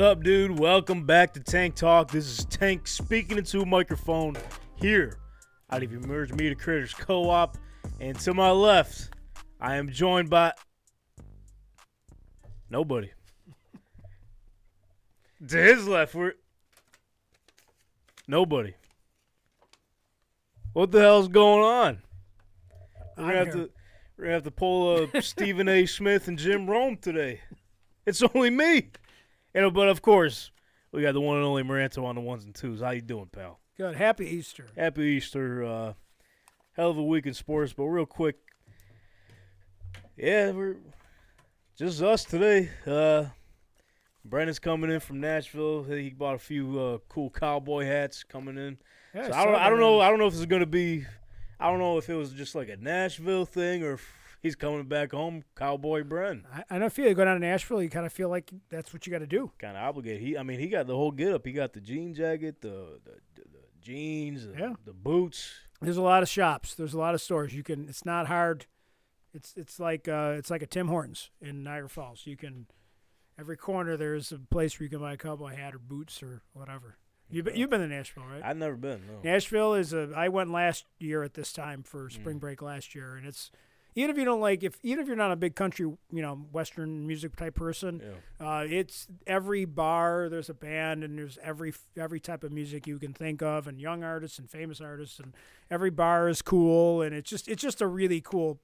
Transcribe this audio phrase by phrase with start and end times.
[0.00, 0.58] Sup, dude?
[0.58, 2.10] Welcome back to Tank Talk.
[2.10, 4.34] This is Tank speaking into a microphone
[4.76, 5.18] here
[5.70, 7.58] out of Emerge Media Creators Co-op,
[8.00, 9.10] and to my left,
[9.60, 10.54] I am joined by
[12.70, 13.10] nobody.
[15.48, 16.32] to his left, we're
[18.26, 18.72] nobody.
[20.72, 21.98] What the hell's going on?
[23.18, 23.70] We're gonna have to
[24.16, 25.84] we're gonna have to pull uh, Stephen A.
[25.84, 27.42] Smith and Jim Rome today.
[28.06, 28.92] It's only me.
[29.54, 30.50] And, but of course,
[30.92, 32.80] we got the one and only Maranto on the ones and twos.
[32.80, 33.58] How you doing, pal?
[33.76, 33.96] Good.
[33.96, 34.66] Happy Easter.
[34.76, 35.64] Happy Easter.
[35.64, 35.92] Uh,
[36.72, 38.36] hell of a week in sports, but real quick,
[40.16, 40.76] yeah, we're
[41.76, 42.68] just us today.
[42.86, 43.26] Uh,
[44.24, 45.82] Brandon's coming in from Nashville.
[45.84, 48.78] He bought a few uh, cool cowboy hats coming in.
[49.14, 50.00] Yeah, So I don't, I don't know.
[50.00, 51.06] I don't know if is gonna be.
[51.58, 54.06] I don't know if it was just like a Nashville thing or if
[54.40, 56.42] he's coming back home, cowboy Bren.
[56.52, 57.82] I, I don't feel you go down to Nashville.
[57.82, 59.52] You kind of feel like that's what you got to do.
[59.58, 60.20] kind of obligated.
[60.22, 61.46] He, I mean, he got the whole get up.
[61.46, 64.72] He got the jean jacket, the the, the, the jeans, the, Yeah.
[64.84, 65.52] the boots.
[65.82, 66.74] There's a lot of shops.
[66.74, 67.54] There's a lot of stores.
[67.54, 67.88] You can.
[67.88, 68.66] It's not hard.
[69.32, 72.22] It's it's like uh, it's like a Tim Hortons in Niagara Falls.
[72.26, 72.66] You can
[73.38, 76.42] every corner there's a place where you can buy a cowboy hat or boots or
[76.52, 76.96] whatever.
[77.30, 78.42] You've been, you've been to Nashville, right?
[78.44, 79.02] I've never been.
[79.06, 79.20] No.
[79.22, 80.10] Nashville is a.
[80.16, 82.12] I went last year at this time for Mm.
[82.12, 83.52] spring break last year, and it's
[83.94, 86.34] even if you don't like if even if you're not a big country, you know,
[86.52, 88.02] Western music type person,
[88.40, 88.46] Yeah.
[88.60, 90.28] Uh, it's every bar.
[90.28, 93.80] There's a band, and there's every every type of music you can think of, and
[93.80, 95.34] young artists and famous artists, and
[95.70, 98.60] every bar is cool, and it's just it's just a really cool.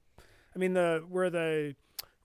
[0.55, 1.75] I mean, the where the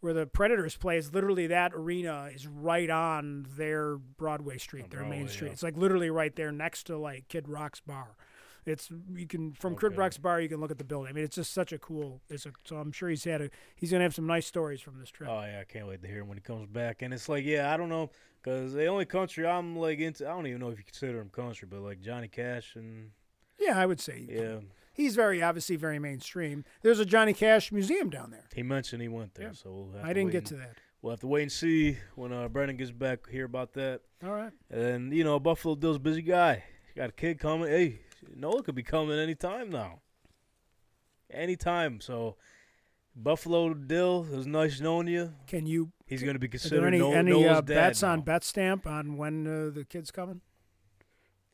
[0.00, 4.90] where the Predators play is literally that arena is right on their Broadway street, On
[4.90, 5.48] their main street.
[5.48, 5.52] yeah.
[5.52, 8.16] It's like literally right there next to like Kid Rock's bar.
[8.64, 9.88] It's you can from Okay.
[9.88, 11.10] Rock's bar you can look at the building.
[11.10, 12.20] I mean, it's just such a cool.
[12.30, 14.98] It's a, so I'm sure he's had a he's gonna have some nice stories from
[15.00, 15.28] this trip.
[15.30, 17.02] Oh yeah, I can't wait to hear him when he comes back.
[17.02, 18.10] And it's like, yeah, I don't know,
[18.44, 21.28] cause the only country I'm like into, I don't even know if you consider him
[21.30, 23.10] country, but like Johnny Cash and
[23.58, 24.58] yeah, I would say yeah,
[24.92, 26.64] he's very obviously very mainstream.
[26.82, 28.44] There's a Johnny Cash museum down there.
[28.54, 29.52] he mentioned he went there, Yeah.
[29.54, 30.76] so we'll have I didn't get and- to that.
[31.00, 33.28] We'll have to wait and see when uh, Brendan gets back.
[33.28, 34.02] Hear about that.
[34.24, 34.52] All right.
[34.70, 36.62] And you know, Buffalo Dill's a busy guy.
[36.94, 37.68] He got a kid coming.
[37.68, 37.98] Hey,
[38.34, 40.00] Noah could be coming anytime now.
[41.30, 42.00] Anytime.
[42.00, 42.36] So,
[43.16, 45.32] Buffalo Dill, it was nice knowing you.
[45.46, 45.92] Can you?
[46.06, 48.24] He's going to be Are there considered any any uh, bets on now.
[48.24, 50.40] bet stamp on when uh, the kid's coming?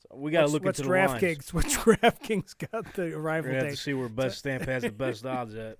[0.02, 1.12] So we got to look what's into the lines.
[1.22, 1.52] DraftKings?
[1.52, 4.90] What's DraftKings got the We're arrival gonna have to see where Best Stamp has the
[4.90, 5.78] best odds at.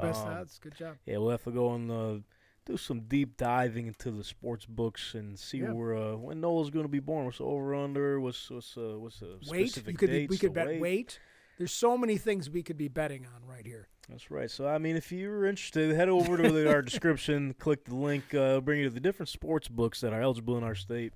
[0.00, 0.58] Best Um, odds.
[0.58, 0.96] Good job.
[1.06, 2.18] Yeah, we'll have to go on uh,
[2.66, 5.72] do some deep diving into the sports books and see Yeah.
[5.72, 7.24] where uh, when Noah's going to be born.
[7.24, 8.20] What's over under?
[8.20, 9.68] What's what's uh, what's the Weight.
[9.70, 10.30] specific You could dates?
[10.30, 11.18] we could bet weight.
[11.58, 13.88] There's so many things we could be betting on right here.
[14.10, 14.50] That's right.
[14.50, 18.34] So I mean, if you're interested, head over to the, our description, click the link,
[18.34, 21.12] uh, bring you to the different sports books that are eligible in our state,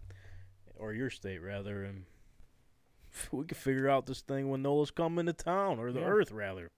[0.77, 2.05] or your state rather, and
[3.33, 6.07] we can figure out this thing when Nola's coming to town or the Yeah.
[6.07, 6.69] Earth rather.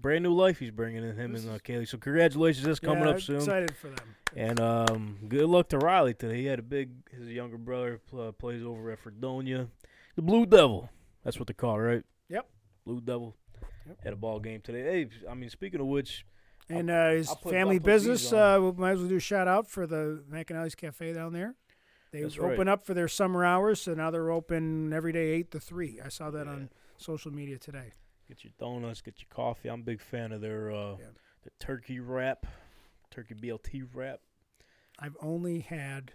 [0.00, 1.86] Brand new life he's bringing in him This and uh, Kaylee.
[1.88, 3.36] So congratulations, that's coming yeah, up soon.
[3.36, 4.14] Excited for them.
[4.36, 6.36] And um, good luck to Riley today.
[6.38, 6.90] He had a big.
[7.10, 9.68] His younger brother pl- plays over at Fredonia,
[10.16, 10.88] the Blue Devil.
[11.24, 12.02] That's what they call it, right?
[12.28, 12.46] Yep.
[12.86, 13.36] Blue Devil.
[13.86, 13.98] Yep.
[14.04, 14.82] Had a ball game today.
[14.82, 16.24] Hey, I mean, speaking of which,
[16.68, 19.08] And uh, his I'll put- family I'll put these business, uh, we might as well
[19.08, 21.54] do a shout out for the McAnally's Cafe down there.
[22.12, 22.68] They That's open right.
[22.68, 26.00] up for their summer hours, so now they're open every day, 8 to 3.
[26.04, 26.52] I saw that Yeah.
[26.52, 27.92] on social media today.
[28.30, 29.68] Get your donuts, get your coffee.
[29.68, 31.06] I'm a big fan of their uh, Yeah.
[31.44, 32.46] the turkey wrap,
[33.10, 34.20] turkey BLT wrap.
[34.98, 36.12] I've only had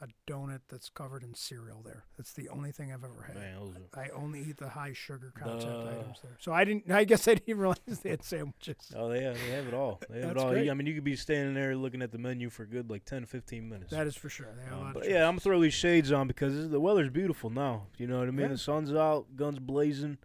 [0.00, 2.06] a donut that's covered in cereal there.
[2.16, 3.36] That's the only thing I've ever had.
[3.36, 6.36] Man, are, I only eat the high sugar content The- items there.
[6.40, 6.90] So I didn't.
[6.90, 8.90] I guess I didn't realize they had sandwiches.
[8.96, 10.00] oh, they have, they have it all.
[10.10, 10.50] They have it all.
[10.50, 10.68] great.
[10.68, 13.26] I mean, you could be standing there looking at the menu for good like 10,
[13.26, 13.92] 15 minutes.
[13.92, 14.48] That is for sure.
[14.58, 17.10] They have a Um, but yeah, I'm gonna throw these shades on because the weather's
[17.10, 17.86] beautiful now.
[17.96, 18.40] You know what I mean?
[18.40, 18.48] Yeah.
[18.48, 20.18] The sun's out, guns blazing.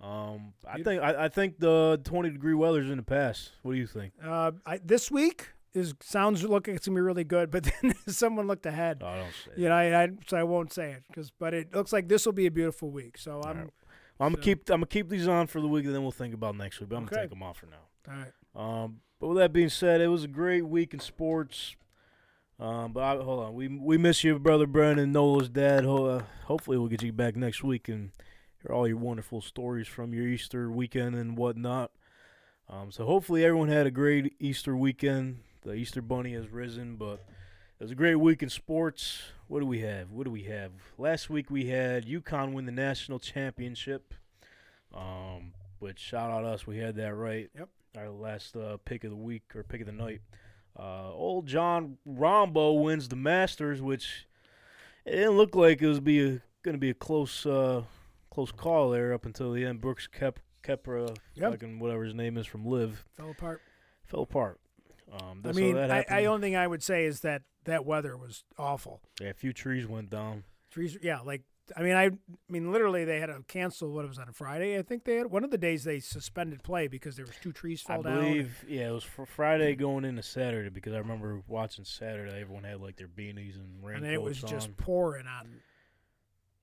[0.00, 3.50] Um, I think I, I think the 20 degree weather's in the past.
[3.62, 4.12] What do you think?
[4.24, 8.46] Uh, I, this week is sounds looking it's gonna be really good, but then someone
[8.46, 8.98] looked ahead.
[9.02, 9.50] Oh, I don't say.
[9.56, 12.24] You know, I, I so I won't say it because, but it looks like this
[12.26, 13.18] will be a beautiful week.
[13.18, 13.70] So I'm right.
[14.20, 16.32] I'm gonna keep I'm gonna keep these on for the week, and then we'll think
[16.34, 16.88] about next week.
[16.90, 17.86] But I'm gonna take them off for now.
[18.08, 18.84] all right.
[18.84, 21.74] Um, but with that being said, it was a great week in sports.
[22.60, 25.84] Um, but I, hold on, we we miss you, brother Brandon, Nola's dad.
[25.84, 28.10] Ho- uh, hopefully, we'll get you back next week and
[28.62, 31.90] hear all your wonderful stories from your Easter weekend and whatnot.
[32.68, 35.40] Um, so hopefully, everyone had a great Easter weekend.
[35.62, 37.24] The Easter bunny has risen, but
[37.78, 39.22] it was a great week in sports.
[39.46, 40.10] What do we have?
[40.10, 40.72] What do we have?
[40.98, 44.14] Last week we had UConn win the national championship.
[44.94, 47.50] Um, which shout out us, we had that right.
[47.56, 47.68] Yep.
[47.96, 50.20] Our last uh, pick of the week or pick of the night.
[50.78, 54.26] Uh, old John Rombo wins the Masters, which
[55.04, 57.82] it didn't look like it was be going to be a close uh,
[58.38, 59.80] close call there up until the end.
[59.80, 61.52] Brooks Kep, Kepra, Yep.
[61.52, 63.60] fucking whatever his name is from LIV, Fell apart.
[64.04, 64.60] fell apart.
[65.10, 66.04] Um, I mean, that I.
[66.08, 69.00] I only thing I would say is that that weather was awful.
[69.20, 70.44] yeah, a few trees went down.
[70.70, 71.42] Trees, yeah, like
[71.76, 72.10] I mean, I, I
[72.48, 73.90] mean, literally, they had to cancel.
[73.90, 74.78] What it was on a Friday?
[74.78, 77.52] I think they had one of the days they suspended play because there was two
[77.52, 78.18] trees fell down.
[78.18, 82.40] I believe, yeah, it was for Friday going into Saturday because I remember watching Saturday.
[82.40, 85.48] Everyone had like their beanies and raincoats and it was just pouring on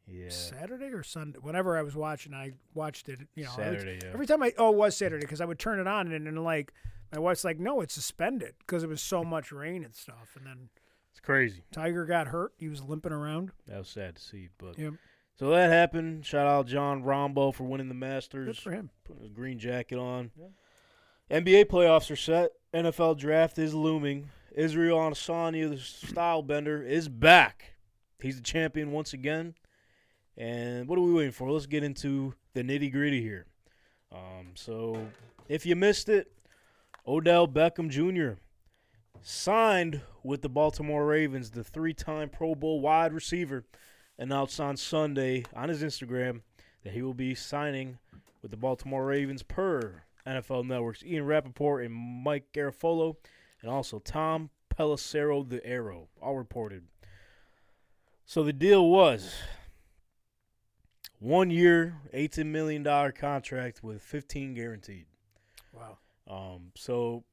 [0.07, 1.39] Yeah, Saturday or Sunday.
[1.41, 3.19] Whenever I was watching, I watched it.
[3.35, 4.11] You know, would- Yeah.
[4.13, 6.35] every time I oh it was Saturday because I would turn it on and then
[6.43, 6.73] like
[7.13, 10.35] my wife's like, no, it's suspended because it was so much rain and stuff.
[10.35, 10.69] And then
[11.11, 11.63] it's crazy.
[11.71, 12.53] Tiger got hurt.
[12.57, 13.51] He was limping around.
[13.67, 14.93] That was sad to see, but Yep.
[15.39, 16.25] so that happened.
[16.25, 18.45] Shout out John Rombo for winning the Masters.
[18.47, 18.89] Good for him.
[19.05, 20.31] putting his green jacket on.
[21.31, 22.51] NBA playoffs are set.
[22.73, 24.29] NFL draft is looming.
[24.51, 27.73] Israel Adesanya, the style bender, is back.
[28.21, 29.55] He's the champion once again.
[30.37, 31.49] And what are we waiting for?
[31.51, 33.45] Let's get into the nitty gritty here.
[34.11, 35.07] Um, so,
[35.47, 36.31] if you missed it,
[37.07, 38.39] Odell Beckham Jr.
[39.21, 41.51] signed with the Baltimore Ravens.
[41.51, 43.65] The three-time Pro Bowl wide receiver
[44.17, 46.41] announced on Sunday on his Instagram
[46.83, 47.97] that he will be signing
[48.41, 53.15] with the Baltimore Ravens per NFL Network's Ian Rapoport and Mike Garafolo,
[53.61, 56.83] and also Tom Pelissero, the Arrow, all reported.
[58.25, 59.33] So the deal was
[61.25, 65.07] one year, $18 million contract with 15 guaranteed.
[65.73, 65.97] Wow.
[66.29, 67.23] Um, so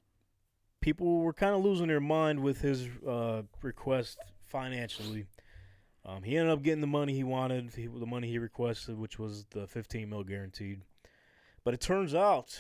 [0.80, 4.18] people were kind of losing their mind with his uh, request
[4.48, 5.26] financially.
[6.06, 9.18] Um, he ended up getting the money he wanted, he, the money he requested, which
[9.18, 10.80] was the 15 mil guaranteed.
[11.62, 12.58] But it turns out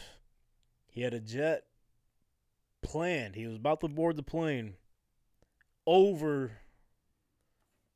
[0.86, 1.64] he had a jet
[2.82, 3.36] planned.
[3.36, 4.74] He was about to board the plane
[5.86, 6.52] over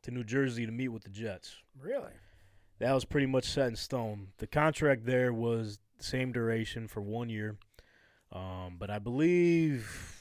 [0.03, 2.13] to New Jersey to meet with the Jets Really?
[2.79, 4.29] That was pretty much set in stone.
[4.39, 7.57] The contract there was the same duration for one year,
[8.33, 10.15] um, but I believe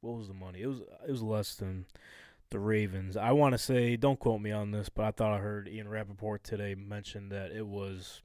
[0.00, 0.60] what was the money?
[0.62, 1.86] It was it was less than
[2.50, 3.16] the Ravens.
[3.16, 5.88] I want to say, don't quote me on this, but I thought I heard Ian
[5.88, 8.22] Rapoport today mention that it was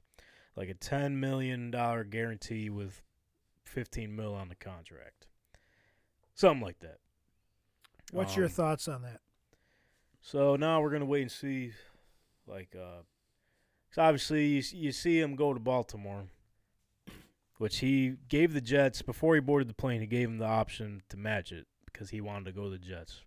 [0.54, 3.02] like a ten million dollar guarantee with
[3.64, 5.26] fifteen mil on the contract,
[6.34, 6.98] something like that.
[8.12, 9.20] What's your Um, thoughts on that?
[10.20, 11.72] so now we're gonna wait and see,
[12.46, 13.02] like, uh,
[13.92, 16.24] 'cause obviously you, you see him go to Baltimore,
[17.58, 20.00] which he gave the Jets before he boarded the plane.
[20.00, 22.78] He gave him the option to match it because he wanted to go to the
[22.78, 23.20] Jets,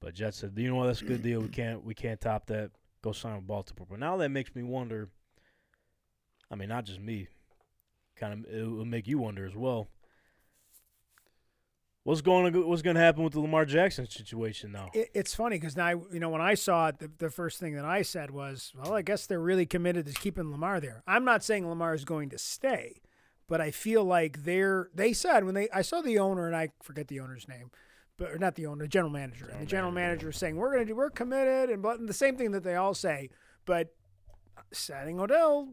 [0.00, 0.86] but Jets said, "You know what?
[0.86, 1.40] That's a good deal.
[1.40, 2.72] We can't we can't top that.
[3.02, 5.08] Go sign with Baltimore." But now that makes me wonder.
[6.50, 7.28] I mean, not just me.
[8.16, 9.88] Kind of, it will make you wonder as well.
[12.06, 14.90] What's going to what's going to happen with the Lamar Jackson situation now?
[14.94, 17.74] It, it's funny because now you know when I saw it, the, the first thing
[17.74, 21.24] that I said was, "Well, I guess they're really committed to keeping Lamar there." I'm
[21.24, 23.02] not saying Lamar is going to stay,
[23.48, 24.88] but I feel like they're.
[24.94, 27.72] They said when they I saw the owner and I forget the owner's name,
[28.16, 30.72] but or not the owner, the general manager, and the general manager was saying we're
[30.72, 33.30] going to do, we're committed, and but the same thing that they all say,
[33.64, 33.92] but
[34.56, 35.72] uh, setting Odell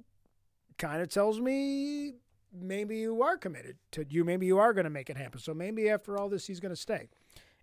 [0.80, 2.16] kind of tells me
[2.54, 4.24] maybe you are committed to you.
[4.24, 5.40] Maybe you are going to make it happen.
[5.40, 7.10] So maybe after all this, he's going to stay.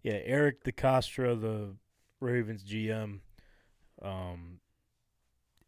[0.02, 1.75] Yeah, Eric DeCosta, the
[2.20, 3.20] Ravens GM,
[4.02, 4.61] um,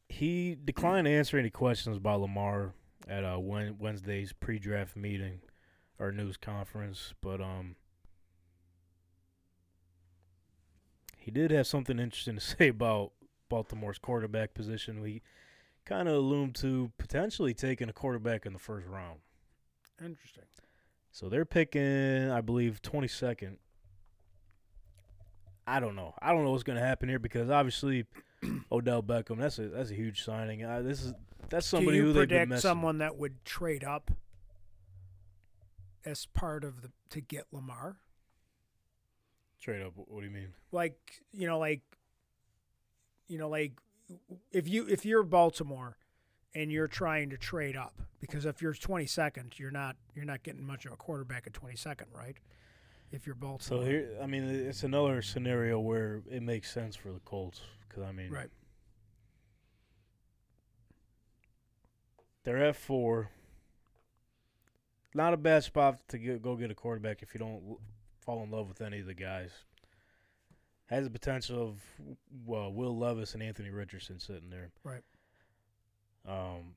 [0.09, 2.73] he declined to answer any questions about Lamar
[3.09, 5.41] at uh, Wednesday's pre-draft meeting
[5.99, 7.77] or news conference, but um,
[11.17, 13.13] he did have something interesting to say about
[13.49, 15.01] Baltimore's quarterback position.
[15.01, 15.23] We
[15.85, 19.21] kind of alluded to potentially taking a quarterback in the first round.
[20.03, 20.45] Interesting.
[21.11, 23.57] So they're picking, I believe, 22nd.
[25.67, 26.15] I don't know.
[26.21, 28.07] I don't know what's going to happen here because obviously
[28.73, 29.39] Odell Beckham.
[29.39, 30.65] That's a that's a huge signing.
[30.65, 31.15] Uh, this is
[31.49, 32.63] that's somebody who they've been predict messing.
[32.63, 34.11] someone that would trade up
[36.05, 37.99] as part of the to get Lamar?
[39.61, 39.93] Trade up.
[39.95, 40.49] What do you mean?
[40.73, 41.83] Like you know, like
[43.29, 43.73] you know, like
[44.51, 45.97] if you if you're Baltimore
[46.55, 50.65] and you're trying to trade up because if you're 22nd, you're not you're not getting
[50.65, 52.37] much of a quarterback at 22nd, right?
[53.13, 53.83] if you're Baltimore.
[53.85, 58.03] So here, I mean, it's another scenario where it makes sense for the Colts because
[58.03, 58.49] I mean, Right.
[62.45, 63.31] They're at four.
[65.15, 67.77] Not a bad spot to get, go get a quarterback if you don't
[68.19, 69.51] fall in love with any of the guys.
[70.93, 71.83] Has the potential of
[72.45, 74.71] well, Will Levis and Anthony Richardson sitting there.
[74.85, 75.01] Right.
[76.29, 76.75] Um,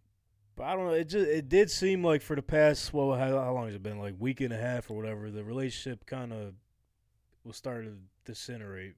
[0.55, 0.93] but I don't know.
[0.93, 3.83] It just it did seem like for the past well, how, how long has it
[3.83, 3.99] been?
[3.99, 5.29] Like week and a half or whatever.
[5.29, 6.53] The relationship kind of
[7.43, 8.95] was starting to disintegrate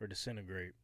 [0.00, 0.74] or disintegrate.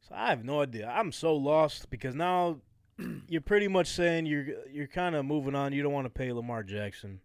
[0.00, 0.88] So I have no idea.
[0.88, 2.62] I'm so lost because now
[3.28, 5.74] you're pretty much saying you're you're kind of moving on.
[5.74, 7.20] You don't want to pay Lamar Jackson,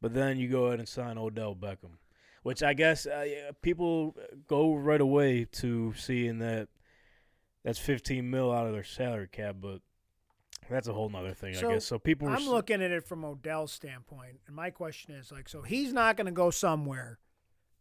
[0.00, 1.98] but then you go ahead and sign Odell Beckham,
[2.42, 4.16] which I guess uh, people
[4.48, 6.68] go right away to seeing that
[7.64, 9.80] that's 15 mil out of their salary cap, but
[10.68, 11.84] that's a whole nother thing, So, I guess.
[11.84, 15.62] So people, I'm looking at it from Odell's standpoint, and my question is like, so
[15.62, 17.18] he's not going to go somewhere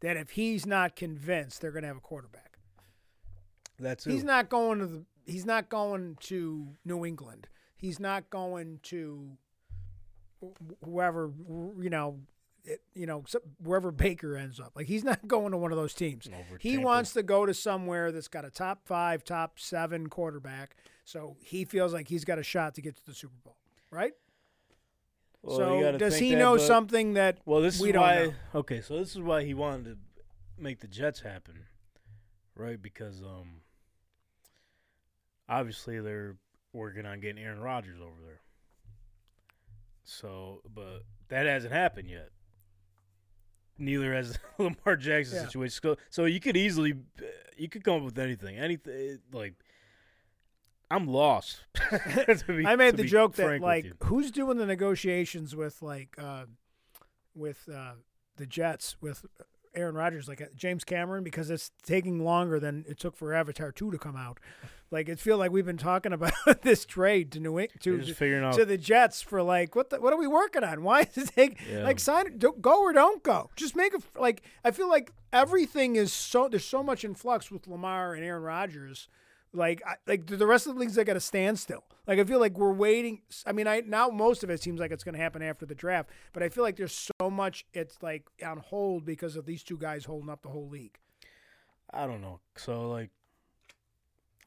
[0.02, 2.58] that if he's not convinced they're going to have a quarterback.
[3.80, 5.06] that's He's not going to the.
[5.26, 7.48] He's not going to New England.
[7.78, 9.38] He's not going to
[10.84, 11.32] whoever
[11.80, 12.20] you know,
[12.64, 13.24] it, you know,
[13.64, 14.72] wherever Baker ends up.
[14.76, 16.28] Like he's not going to one of those teams.
[16.28, 16.86] Over He Tampa.
[16.86, 20.76] wants to go to somewhere that's got a top five, top seven quarterback.
[21.06, 23.58] So he feels like he's got a shot to get to the Super Bowl,
[23.90, 24.14] right?
[25.44, 28.26] Well, so does he that, know but- something that Well, this we is don't why.
[28.26, 28.34] know?
[28.56, 29.98] Okay, so this is why he wanted to
[30.62, 31.66] make the Jets happen,
[32.56, 32.80] right?
[32.80, 33.62] Because um,
[35.50, 36.38] obviously they're
[36.74, 38.42] working on getting Aaron Rodgers over there.
[40.04, 42.30] So, but that hasn't happened yet.
[43.82, 45.46] Neither has Lamar Jackson's Yeah.
[45.48, 45.80] situation.
[45.84, 46.94] So, so you could easily,
[47.58, 48.58] you could come up with anything.
[48.58, 49.56] Anything like.
[50.90, 51.62] I'm lost.
[52.48, 56.44] be- I made the joke that like who's doing the negotiations with like uh,
[57.34, 57.94] with uh,
[58.36, 59.26] the Jets with
[59.76, 63.72] Aaron Rodgers like uh, James Cameron because it's taking longer than it took for Avatar
[63.72, 64.40] two to come out.
[64.92, 68.18] Like it feel like we've been talking about this trade to New England to just
[68.20, 70.84] figuring out to the Jets for like what the, what are we working on?
[70.84, 71.84] Why is it take Yeah.
[71.84, 73.50] like sign don't, go or don't go?
[73.56, 77.16] Just make a f- like I feel like everything is so there's so much in
[77.16, 79.08] flux with Lamar and Aaron Rodgers.
[79.54, 81.84] Like I, like the rest of the leagues like at a standstill.
[82.08, 83.22] Like I feel like we're waiting.
[83.46, 85.76] I mean, I now most of it seems like it's going to happen after the
[85.76, 89.64] draft, but I feel like there's so much it's like on hold because of these
[89.64, 90.98] two guys holding up the whole league.
[91.92, 92.40] I don't know.
[92.56, 93.10] So like,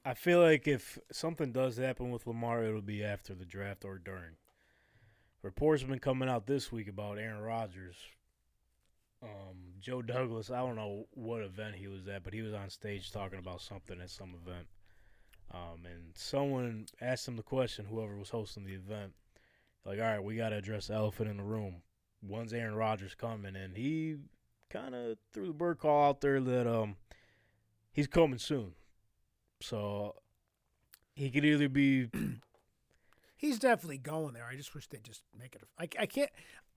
[0.04, 3.98] I feel like if something does happen with Lamar, it'll be after the draft or
[3.98, 4.36] during.
[5.42, 7.96] Reports have been coming out this week about Aaron Rodgers.
[9.22, 12.68] Um, Joe Douglas, I don't know what event he was at, but he was on
[12.70, 14.66] stage talking about something at some event.
[15.52, 19.12] Um, and someone asked him the question, whoever was hosting the event,
[19.84, 21.82] like, all right, we got to address the elephant in the room.
[22.26, 23.56] When's Aaron Rodgers coming?
[23.56, 24.16] And he
[24.70, 26.96] kind of threw the bird call out there that um
[27.92, 28.72] he's coming soon.
[29.60, 30.14] So
[31.14, 32.08] he could either be
[33.36, 34.46] He's definitely going there.
[34.50, 35.62] I just wish they'd just make it.
[35.78, 36.30] A, I, I can't.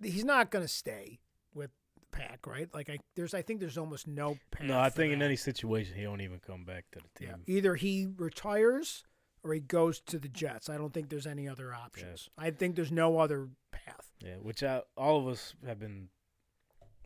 [0.03, 1.19] He's not going to stay
[1.53, 2.67] with the pack, right?
[2.73, 4.77] Like I there's I think there's almost no no.
[4.79, 7.31] I think in any situation he don't even come back to the Yeah.
[7.33, 7.43] team.
[7.45, 9.05] Either he retires
[9.47, 10.69] or he goes to the Jets.
[10.69, 12.29] I don't think there's any other options.
[12.37, 14.11] I think there's no other path.
[14.23, 16.09] Yeah, which I, all of us have been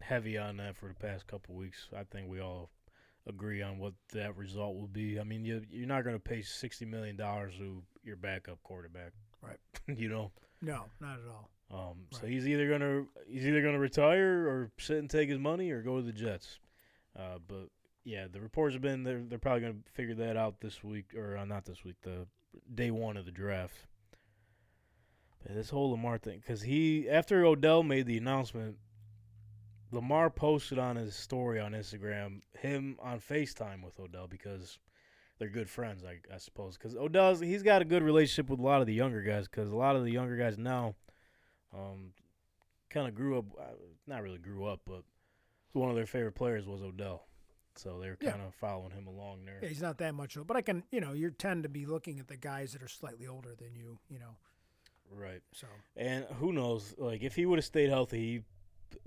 [0.02, 1.88] heavy on that for the past couple weeks.
[1.96, 2.70] I think we all
[3.28, 5.20] agree on what that result will be.
[5.20, 9.12] I mean, you you're not going to pay sixty million dollars to your backup quarterback,
[9.42, 9.60] Right.
[9.98, 10.32] you know.
[10.62, 11.50] No, not at all.
[11.74, 15.72] Um, so he's either gonna he's either gonna retire or sit and take his money
[15.72, 16.60] or go to the Jets.
[17.18, 17.70] Uh, but
[18.04, 21.38] yeah, the reports have been they're they're probably gonna figure that out this week or
[21.38, 22.28] uh, not this week, the
[22.74, 23.76] day one of the draft.
[25.44, 28.78] But this whole Lamar thing, because he after Odell made the announcement,
[29.92, 34.80] Lamar posted on his story on Instagram him on Facetime with Odell because
[35.38, 36.78] they're good friends, I, I suppose.
[36.78, 39.48] Because Odell's he's got a good relationship with a lot of the younger guys.
[39.48, 40.96] Because a lot of the younger guys now,
[41.74, 42.14] um,
[42.90, 43.74] kind of grew up, uh,
[44.06, 45.04] not really grew up, but
[45.74, 47.26] one of their favorite players was Odell.
[47.76, 48.32] So they're Yeah.
[48.32, 49.60] kind of following him along there.
[49.62, 52.20] Yeah, he's not that much, but I can, you know, you tend to be looking
[52.20, 54.36] at the guys that are slightly older than you, you know.
[55.10, 55.42] Right.
[55.54, 56.96] So And who knows?
[56.98, 58.44] Like, if he would have stayed healthy, he,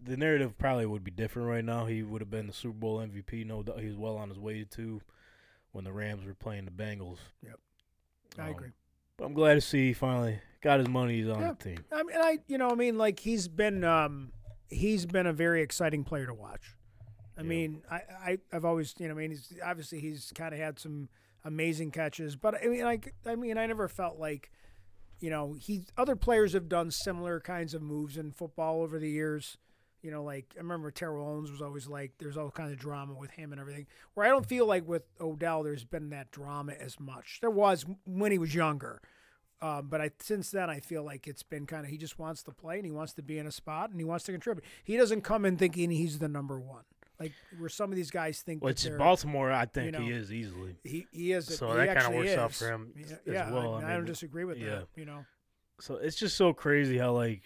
[0.03, 1.87] the narrative probably would be different right now.
[1.87, 3.45] He would have been the Super Bowl MVP.
[3.47, 5.01] No doubt, he was well on his way to
[5.73, 7.19] when the Rams were playing the Bengals.
[7.43, 7.59] Yep.
[8.39, 8.71] I Um, agree.
[9.17, 11.19] But I'm glad to see he finally got his money.
[11.21, 11.53] He's on Yeah.
[11.53, 11.85] the team.
[11.93, 14.33] I mean, I, you know, I mean, like he's been, um,
[14.71, 16.75] he's been a very exciting player to watch.
[17.37, 17.49] I Yeah.
[17.49, 20.79] mean, I, I, I've always, you know, I mean, he's obviously he's kind of had
[20.79, 21.09] some
[21.45, 24.51] amazing catches, but I mean, like, I mean, I never felt like,
[25.21, 29.11] you know, he other players have done similar kinds of moves in football over the
[29.11, 29.59] years.
[30.03, 33.15] You know, like I remember Terrell Owens was always like, there's all kind of drama
[33.15, 33.87] with him and everything.
[34.13, 37.39] Where I don't feel like with Odell, there's been that drama as much.
[37.41, 39.01] There was when he was younger,
[39.63, 42.43] um, but I since then I feel like it's been kind of he just wants
[42.43, 44.65] to play and he wants to be in a spot and he wants to contribute.
[44.83, 46.83] He doesn't come in thinking he's the number one.
[47.21, 48.63] Like where some of these guys think.
[48.65, 50.77] Which Baltimore, I think know, he is easily.
[50.83, 51.47] He he is.
[51.57, 53.75] So he that kinda actually works out for him Yeah, as yeah, well.
[53.77, 54.71] I, I I don't disagree with yeah.
[54.71, 54.89] that.
[54.97, 55.25] You know.
[55.81, 57.43] So it's just so crazy how like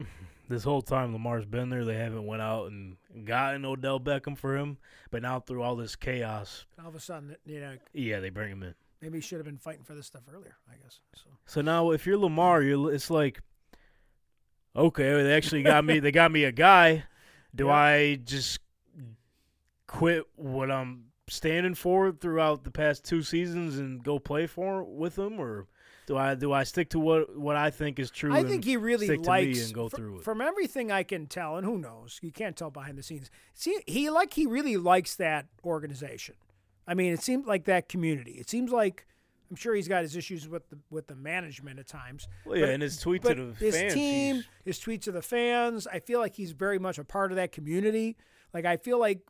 [0.48, 2.96] this whole time Lamar's been there, they haven't went out and
[3.26, 4.78] gotten Odell Beckham for him.
[5.10, 8.50] But now through all this chaos, All of a sudden, you know, yeah, they bring
[8.50, 8.74] him in.
[9.02, 10.56] maybe he should have been fighting for this stuff earlier.
[10.70, 11.00] I guess.
[11.14, 13.40] So So now if you're Lamar, you're it's like,
[14.74, 15.98] okay, they actually got me.
[15.98, 17.04] They got me a guy.
[17.54, 17.72] Do Yeah.
[17.74, 18.58] I just
[19.92, 25.18] quit what I'm standing for throughout the past two seasons and go play for with
[25.18, 25.66] him, or
[26.06, 28.34] do I do I stick to what what I think is true?
[28.34, 30.24] I think he really stick to me likes and go fr- through it.
[30.24, 33.30] From everything I can tell, and who knows, you can't tell behind the scenes.
[33.54, 36.34] See, he like he really likes that organization.
[36.86, 38.32] I mean, it seems like that community.
[38.32, 39.06] It seems like
[39.50, 42.26] I'm sure he's got his issues with the with the management at times.
[42.44, 45.02] Well, yeah, but- and his tweet but to the his fans, team, he's- his tweets
[45.02, 48.16] to the fans, I feel like he's very much a part of that community.
[48.52, 49.20] Like I feel like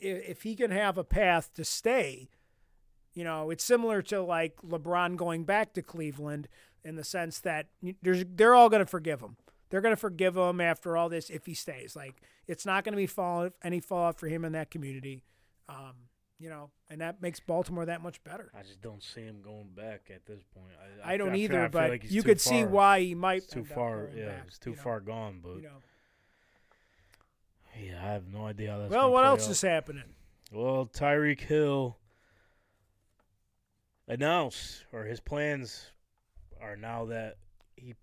[0.00, 2.28] if he can have a path to stay,
[3.14, 6.48] you know, it's similar to like LeBron going back to Cleveland
[6.84, 7.66] in the sense that
[8.02, 9.36] there's they're all going to forgive him.
[9.70, 11.96] They're going to forgive him after all this if he stays.
[11.96, 15.24] Like it's not going to be fall any fallout for him in that community.
[15.68, 15.94] Um,
[16.38, 18.50] you know, and that makes Baltimore that much better.
[18.54, 20.74] I just don't see him going back at this point.
[21.04, 23.64] I, I don't feel- either, but like you could see why he might It's too
[23.64, 24.10] far.
[24.14, 25.40] Yeah, back, it's too you know, far gone.
[25.42, 25.82] But You know.
[27.80, 28.90] Yeah, I have no idea how that's.
[28.90, 29.50] Well, what else out.
[29.50, 30.04] is happening?
[30.52, 31.96] Well, Tyreek Hill
[34.08, 35.90] announced, or his plans
[36.60, 37.36] are now that
[37.76, 37.94] he's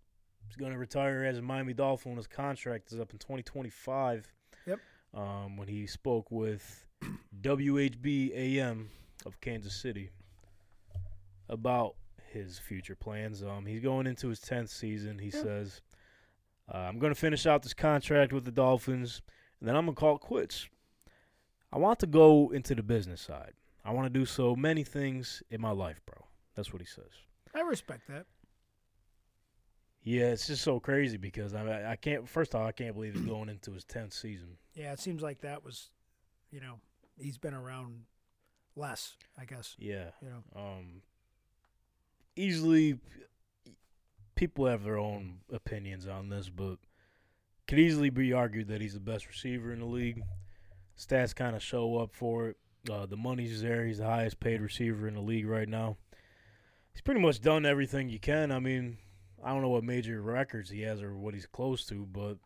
[0.58, 2.12] going to retire as a Miami Dolphin.
[2.12, 4.32] when His contract is up in 2025.
[4.66, 4.80] Yep.
[5.14, 6.86] Um, when he spoke with
[7.42, 8.90] WHB AM
[9.26, 10.10] of Kansas City
[11.50, 11.96] about
[12.32, 13.44] his future plans.
[13.44, 15.20] Um, he's going into his 10th season.
[15.20, 15.42] He Yeah.
[15.44, 15.82] says,
[16.74, 19.22] uh, I'm going to finish out this contract with the Dolphins,
[19.64, 20.68] and then I'm to call it quits.
[21.72, 23.54] I want to go into the business side.
[23.86, 26.26] I want to do so many things in my life, bro.
[26.54, 27.14] That's what he says.
[27.56, 28.26] I respect that.
[30.04, 32.28] Yeah, it's just so crazy because I I can't.
[32.28, 34.58] First off, I can't believe he's going into his tenth season.
[34.76, 35.92] Yeah, it seems like that was,
[36.52, 36.82] you know,
[37.18, 38.02] he's been around
[38.76, 39.78] less, I guess.
[39.80, 41.04] Yeah, You know, um,
[42.36, 43.00] easily
[44.36, 46.80] people have their own opinions on this, but
[47.68, 50.22] could easily be argued that he's the best receiver in the league.
[50.98, 52.58] Stats kind of show up for it.
[52.92, 53.86] Uh, the money's there.
[53.86, 55.98] He's the highest paid receiver in the league right now.
[56.94, 58.52] He's pretty much done everything you can.
[58.52, 58.98] I mean,
[59.44, 62.38] I don't know what major records he has or what he's close to, but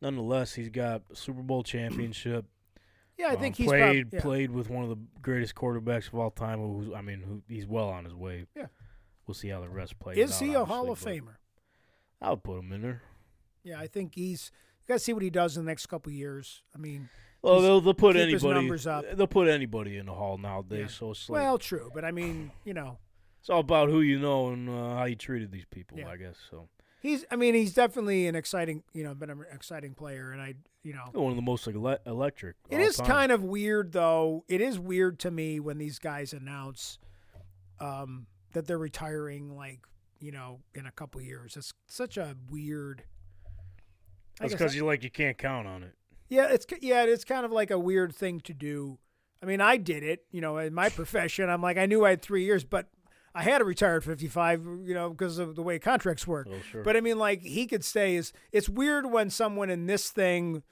[0.00, 2.46] nonetheless, he's got a Super Bowl championship.
[3.18, 4.20] yeah, I Um, think he's played prob- yeah.
[4.20, 6.58] played with one of the greatest quarterbacks of all time.
[6.58, 8.46] Who's I mean, who he's well on his way.
[8.56, 8.66] Yeah.
[9.26, 10.18] we'll see how the rest plays.
[10.18, 11.36] Is out, he a Hall of Famer?
[12.20, 13.02] I would put him in there.
[13.64, 14.50] Yeah, I think he's.
[14.82, 16.62] You got to see what he does in the next couple of years.
[16.74, 17.08] I mean,
[17.40, 18.68] Well, they'll they'll put anybody.
[19.14, 20.80] They'll put anybody in the hall nowadays.
[20.80, 20.86] Yeah.
[20.88, 22.98] So it's like well, true, but I mean, you know,
[23.40, 25.98] it's all about who you know and uh, how you treated these people.
[25.98, 26.08] Yeah.
[26.08, 26.68] I guess so.
[27.00, 27.24] he's.
[27.30, 30.94] I mean, he's definitely an exciting, you know, been an exciting player, and I, you
[30.94, 32.56] know, One of the most like, ele- electric.
[32.68, 33.06] It is time.
[33.06, 34.44] kind of weird, though.
[34.48, 36.98] It is weird to me when these guys announce
[37.80, 39.80] um, that they're retiring, like
[40.20, 41.56] you know, in a couple years.
[41.56, 43.04] It's such a weird.
[44.42, 45.94] That's because you like you can't count on it.
[46.28, 48.98] yeah, it's yeah, it's kind of like a weird thing to do.
[49.42, 51.50] I mean, I did it, you know, in my profession.
[51.50, 52.86] I'm like, I knew I had three years, but
[53.34, 56.48] I had to retire at 55, you know, because of the way contracts work.
[56.50, 56.82] Oh sure.
[56.82, 58.16] But I mean, like he could stay.
[58.16, 60.62] Is it's weird when someone in this thing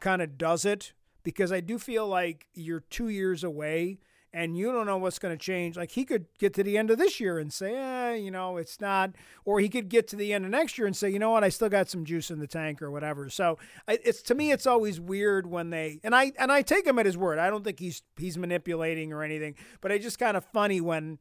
[0.00, 3.98] kind of does it because I do feel like you're two years away
[4.32, 5.76] and you don't know what's going to change.
[5.76, 8.56] Like he could get to the end of this year and say, eh, you know,
[8.56, 9.12] it's not,
[9.44, 11.44] or he could get to the end of next year and say, you know what,
[11.44, 13.30] I still got some juice in the tank or whatever.
[13.30, 13.58] So
[13.88, 17.06] it's to me, it's always weird when they and I and I take him at
[17.06, 17.38] his word.
[17.38, 21.18] I don't think he's he's manipulating or anything, but it's just kind of funny when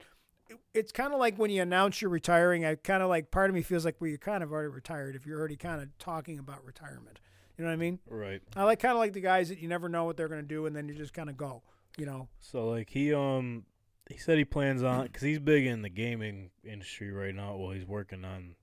[0.73, 2.65] it's kind of like when you announce you're retiring.
[2.65, 5.15] I kind of like part of me feels like well, you're kind of already retired
[5.15, 7.19] if you're already kind of talking about retirement.
[7.57, 7.99] You know what I mean?
[8.09, 8.41] right.
[8.55, 10.47] I like kind of like the guys that you never know what they're going to
[10.47, 11.63] do, and then you just kind of go.
[11.97, 12.27] You know?
[12.39, 13.65] So like he um
[14.09, 17.55] he said he plans on because he's big in the gaming industry right now.
[17.55, 18.55] Well, he's working on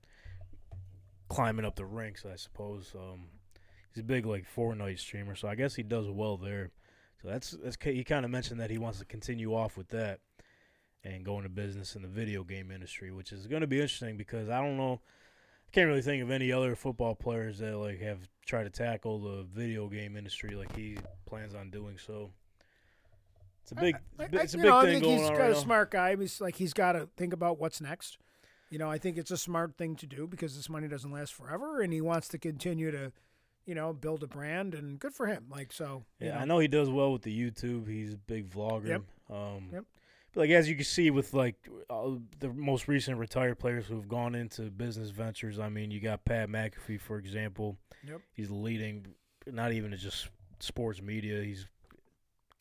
[1.28, 2.92] climbing up the ranks, I suppose.
[2.94, 3.26] Um,
[3.92, 6.70] he's a big like Fortnite streamer, so I guess he does well there.
[7.20, 10.20] So that's that's he kind of mentioned that he wants to continue off with that
[11.04, 14.16] and go into business in the video game industry, which is going to be interesting
[14.16, 15.00] because I don't know.
[15.66, 19.18] I can't really think of any other football players that like have tried to tackle
[19.20, 21.98] the video game industry like he plans on doing.
[21.98, 22.30] So
[23.62, 25.26] it's a big, I, it's a, it's a you big know, I think going he's
[25.26, 25.58] on got right a now.
[25.60, 26.16] smart guy.
[26.16, 28.18] He's like he's got to think about what's next.
[28.70, 31.34] You know, I think it's a smart thing to do because this money doesn't last
[31.34, 33.12] forever, and he wants to continue to,
[33.66, 34.74] you know, build a brand.
[34.74, 35.44] And good for him.
[35.50, 36.04] Like so.
[36.18, 36.54] you Yeah, I know.
[36.54, 37.86] know he does well with the YouTube.
[37.88, 38.88] He's a big vlogger.
[38.88, 39.02] Yep.
[39.30, 39.84] Um, Yep.
[40.34, 41.56] But like as you can see with like
[41.90, 45.58] uh, the most recent retired players who've gone into business ventures.
[45.58, 47.76] I mean, you got Pat McAfee, for example.
[48.08, 48.22] Yep.
[48.32, 49.08] He's leading,
[49.46, 51.42] not even just sports media.
[51.42, 51.66] He's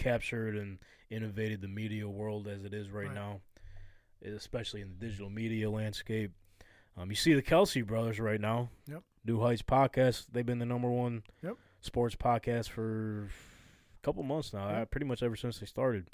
[0.02, 3.14] captured and innovated the media world as it is right, Right.
[3.16, 3.42] now,
[4.24, 6.32] especially in the digital media landscape.
[6.98, 8.70] Um, you see the Kelce brothers right now.
[8.88, 9.04] Yep.
[9.26, 10.28] New Heights podcast.
[10.32, 11.56] They've been the number one Yep.
[11.82, 14.68] sports podcast for a couple months now.
[14.70, 14.78] Yep.
[14.82, 16.10] uh, Pretty much ever since they started.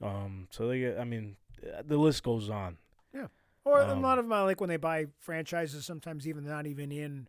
[0.00, 0.98] Um, so they get.
[0.98, 2.78] I mean, uh, the list goes on.
[3.12, 3.28] Yeah.
[3.64, 5.86] Or a Um, lot of them, I like when they buy franchises.
[5.86, 7.28] Sometimes even not even in,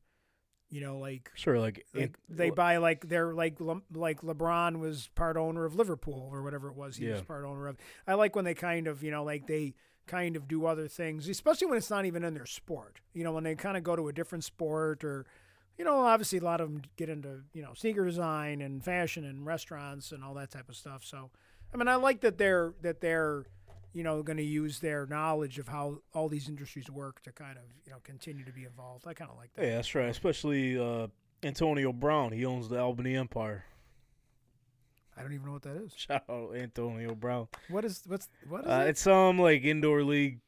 [0.76, 4.80] you know, like Sure, like, like it- they buy like they're like Le- like LeBron
[4.80, 7.78] was part owner of Liverpool or whatever it was he was part owner of.
[8.08, 9.74] I like when they kind of you know like they
[10.08, 13.00] kind of do other things, especially when it's not even in their sport.
[13.14, 15.26] You know, when they kind of go to a different sport or.
[15.78, 19.26] You know, obviously, a lot of them get into you know sneaker design and fashion
[19.26, 21.04] and restaurants and all that type of stuff.
[21.04, 21.32] So,
[21.74, 23.44] I mean, I like that they're that they're
[23.96, 27.58] you know going to use their knowledge of how all these industries work to kind
[27.58, 29.08] of you know continue to be involved.
[29.08, 29.66] I kind of like that.
[29.66, 30.10] Yeah, that's right.
[30.10, 31.08] Especially uh,
[31.42, 32.32] Antonio Brown.
[32.34, 33.66] He owns the Albany Empire.
[35.18, 35.94] I don't even know what that is.
[35.96, 37.48] Shout out Antonio Brown.
[37.70, 38.90] What is what's what is Uh, it?
[38.90, 40.42] it's some like indoor league,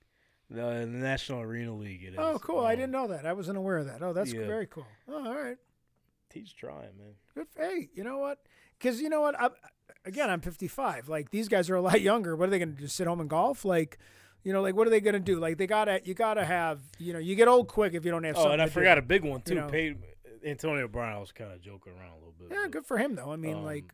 [0.51, 2.03] uh, the National Arena League.
[2.03, 2.19] It is.
[2.19, 2.59] Oh, cool!
[2.59, 3.25] I Um, didn't know that.
[3.25, 4.03] I wasn't aware of that.
[4.03, 4.45] Oh, that's Yeah.
[4.45, 4.85] very cool.
[5.07, 5.57] Oh, all right.
[6.33, 7.15] He's trying, man.
[7.33, 7.47] Good.
[7.55, 8.39] Hey, you know what?
[8.77, 9.39] Because you know what?
[9.39, 9.49] I,
[10.05, 11.09] again, I'm 55.
[11.09, 12.35] Like these guys are a lot younger.
[12.35, 12.87] What are they going to do?
[12.87, 13.65] Sit home and golf?
[13.65, 13.97] Like,
[14.43, 15.39] you know, like what are they going to do?
[15.39, 18.23] Like they gotta, you gotta have, you know, you get old quick if you don't
[18.23, 18.37] have.
[18.37, 18.73] Oh, and I to do.
[18.73, 19.55] forgot a big one too.
[19.55, 19.67] you know.
[19.67, 19.97] Paid
[20.45, 21.13] Antonio Brown.
[21.13, 22.47] I was kind of joking around a little bit.
[22.51, 23.31] Yeah, but, good for him though.
[23.31, 23.93] I mean, um, like,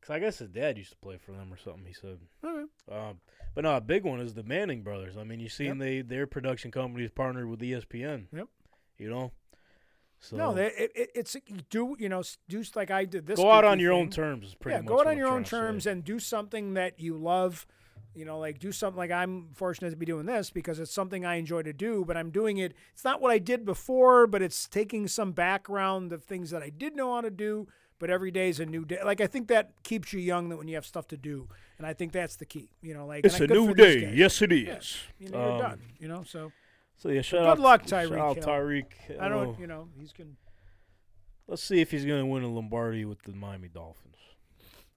[0.00, 1.84] 'cause I guess his dad used to play for them or something.
[1.86, 2.18] He said.
[2.42, 2.64] right.
[2.90, 3.20] Um,
[3.54, 5.16] but no, a big one is the Manning brothers.
[5.16, 5.78] I mean, you see, Yep.
[5.78, 8.26] they their production company is partnered with ESPN.
[8.32, 8.48] Yep.
[8.98, 9.32] You know.
[10.20, 11.36] So no, they, it, it, it's
[11.70, 13.38] do you know do like I did this.
[13.38, 14.48] go out on your own terms.
[14.48, 15.56] Is pretty yeah, much go out on I'm your own trying to say.
[15.58, 17.66] terms and do something that you love.
[18.14, 21.24] You know, like do something like I'm fortunate to be doing this because it's something
[21.24, 22.74] I enjoy to do, but I'm doing it.
[22.92, 26.70] It's not what I did before, but it's taking some background of things that I
[26.70, 27.68] did know how to do.
[28.00, 28.98] But every day is a new day.
[29.04, 31.86] Like I think that keeps you young that when you have stuff to do, and
[31.86, 32.70] I think that's the key.
[32.82, 34.12] You know, like It's a new day.
[34.14, 34.66] Yes, it is.
[34.66, 35.26] Yeah.
[35.26, 35.80] You know, you're Um, done.
[36.00, 36.50] You know, so
[36.98, 39.20] So yeah, shout good out, luck, shout Tyreek out Tyreek.
[39.20, 39.58] I don't.
[39.58, 40.36] You know, he's can.
[41.46, 44.16] Let's see if he's going to win a Lombardi with the Miami Dolphins.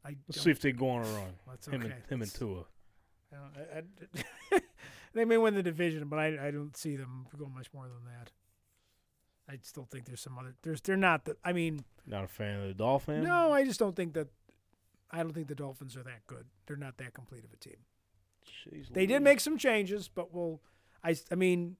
[0.03, 1.33] I Let's see if they go on a run.
[1.47, 1.93] That's Him okay.
[1.93, 2.63] and him and Tua.
[3.31, 3.83] I I-
[4.55, 4.61] I-
[5.13, 8.03] they may win the division, but I, I don't see them going much more than
[8.05, 8.31] that.
[9.47, 10.55] I still think there's some other.
[10.63, 11.37] There's they're not the.
[11.43, 13.25] I mean, Not a fan of the Dolphins.
[13.25, 14.27] no, I just don't think that.
[15.11, 16.45] I don't think the Dolphins are that good.
[16.65, 17.75] They're not that complete of a team.
[18.47, 20.61] Jeez They did make some changes, but we'll.
[21.03, 21.77] I mean,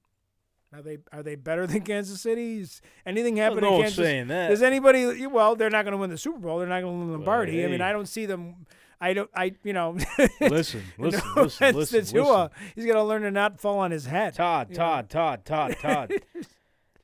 [0.72, 2.60] are they are they better than Kansas City?
[2.60, 3.96] Is anything Well, no Kansas?
[3.96, 4.48] saying that.
[4.48, 5.26] Does anybody?
[5.26, 6.58] Well, they're not going to win the Super Bowl.
[6.58, 7.64] They're not going to win Lombardi.
[7.64, 7.80] I mean.
[7.80, 8.66] I don't see them.
[9.00, 9.30] I don't.
[9.34, 9.96] I you know.
[10.40, 12.72] listen, listen, no listen, listen, Tua, listen.
[12.76, 14.34] he's got to learn to not fall on his head.
[14.34, 16.12] Todd, you Todd, Todd, Todd, Todd.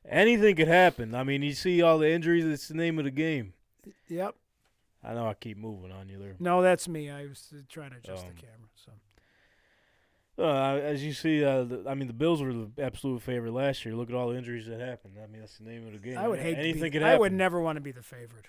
[0.07, 1.13] Anything could happen.
[1.13, 2.45] I mean, you see all the injuries.
[2.45, 3.53] It's the name of the game.
[4.07, 4.33] Yep.
[5.03, 6.35] I know I keep moving on you there.
[6.39, 7.09] No, that's me.
[7.09, 8.69] I was trying to adjust Um, the camera.
[8.75, 8.91] So
[10.39, 13.83] Uh, as you see, uh, the, I mean, the Bills were the absolute favorite last
[13.83, 13.93] year.
[13.93, 15.15] Look at all the injuries that happened.
[15.21, 16.17] I mean, that's the name of the game.
[16.17, 16.89] I would hate anything to be.
[16.91, 18.45] could I would never want to be the favorite.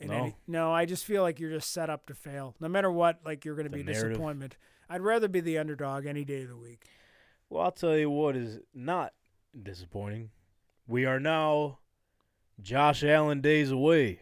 [0.00, 0.14] In No?
[0.14, 2.54] any, no, I just feel like you're just set up to fail.
[2.60, 4.56] No matter what, like you're going to be a disappointment.
[4.88, 6.84] I'd rather be the underdog any day of the week.
[7.50, 9.12] Well, I'll tell you what is not
[9.60, 10.30] disappointing.
[10.86, 11.80] We are now
[12.62, 14.20] Josh Allen days away,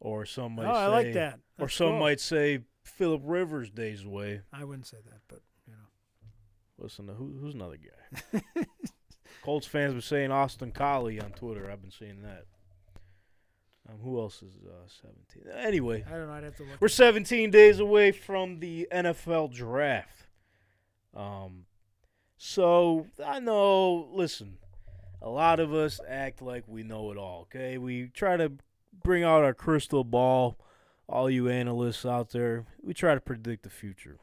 [0.00, 1.34] or some Oh, might say, I like that.
[1.34, 2.00] or That's some cool.
[2.00, 4.42] might say Philip Rivers days away.
[4.52, 5.88] I wouldn't say that, but you know.
[6.78, 8.42] Listen, who, who's another guy?
[9.42, 11.70] Colts fans were saying Austin Collie on Twitter.
[11.70, 12.44] I've been seeing that.
[13.88, 14.86] Um, who else is uh,
[15.34, 15.52] 17?
[15.64, 16.32] Anyway, I don't know.
[16.34, 16.80] I'd have to look.
[16.80, 20.28] we're 17 days away from the NFL draft.
[21.14, 21.64] Um,
[22.36, 24.08] so I know.
[24.12, 24.58] Listen,
[25.20, 27.42] a lot of us act like we know it all.
[27.42, 28.52] Okay, we try to
[29.02, 30.58] bring out our crystal ball.
[31.12, 34.18] All you analysts out there, we try to predict the future.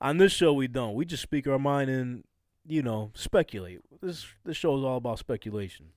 [0.00, 0.94] On this show, we don't.
[0.94, 2.24] We just speak our mind and
[2.66, 3.80] you know speculate.
[4.00, 5.88] This this show is all about speculation.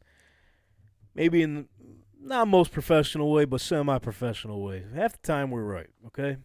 [1.16, 1.70] Maybe in
[2.20, 4.84] not most professional way, but semi-professional way.
[4.94, 5.88] Half the time we're right.
[6.08, 6.36] Okay.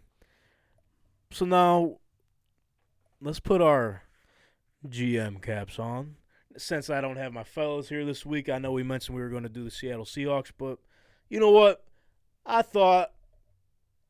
[1.32, 1.96] So now,
[3.20, 4.04] let's put our
[4.88, 6.14] GM caps on.
[6.56, 9.28] since I don't have my fellows here this week, I know we mentioned we were
[9.28, 10.78] going to do the Seattle Seahawks, but
[11.30, 11.82] you know what?
[12.44, 13.12] I thought,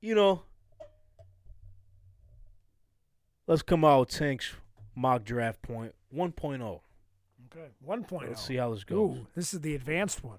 [0.01, 0.43] you know,
[3.47, 4.55] let's come out with Tank's
[4.97, 6.81] mock draft point 1.0.
[7.53, 7.67] Okay.
[7.87, 8.29] 1.0.
[8.29, 9.19] Let's see how this goes.
[9.19, 10.39] Ooh, this is the advanced one.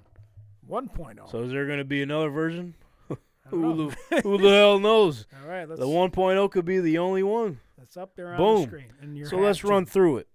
[0.70, 1.30] 1.0.
[1.30, 2.74] So is there going to be another version?
[3.10, 3.15] I
[3.52, 3.74] don't know.
[3.74, 5.28] Who the, who the hell knows?
[5.41, 7.60] All right, let's The 1.0 could be the only one.
[7.78, 8.62] That's up there on Boom.
[8.62, 8.94] the screen.
[9.02, 10.28] And So let's hat, run through it.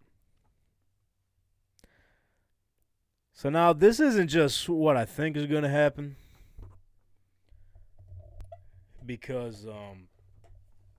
[3.33, 6.17] So now this isn't just what I think is going to happen
[9.07, 10.09] because um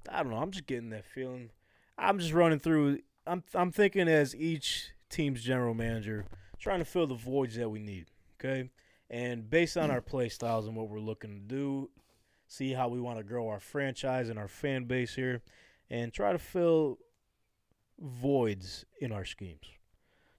[0.09, 1.51] I don't know, I'm just getting that feeling.
[1.97, 6.25] I'm just running through I'm I'm thinking as each team's general manager
[6.59, 8.07] trying to fill the voids that we need,
[8.39, 8.69] okay?
[9.09, 11.89] And based on our play styles and what we're looking to do,
[12.47, 15.41] see how we want to grow our franchise and our fan base here
[15.89, 16.97] and try to fill
[17.99, 19.67] voids in our schemes.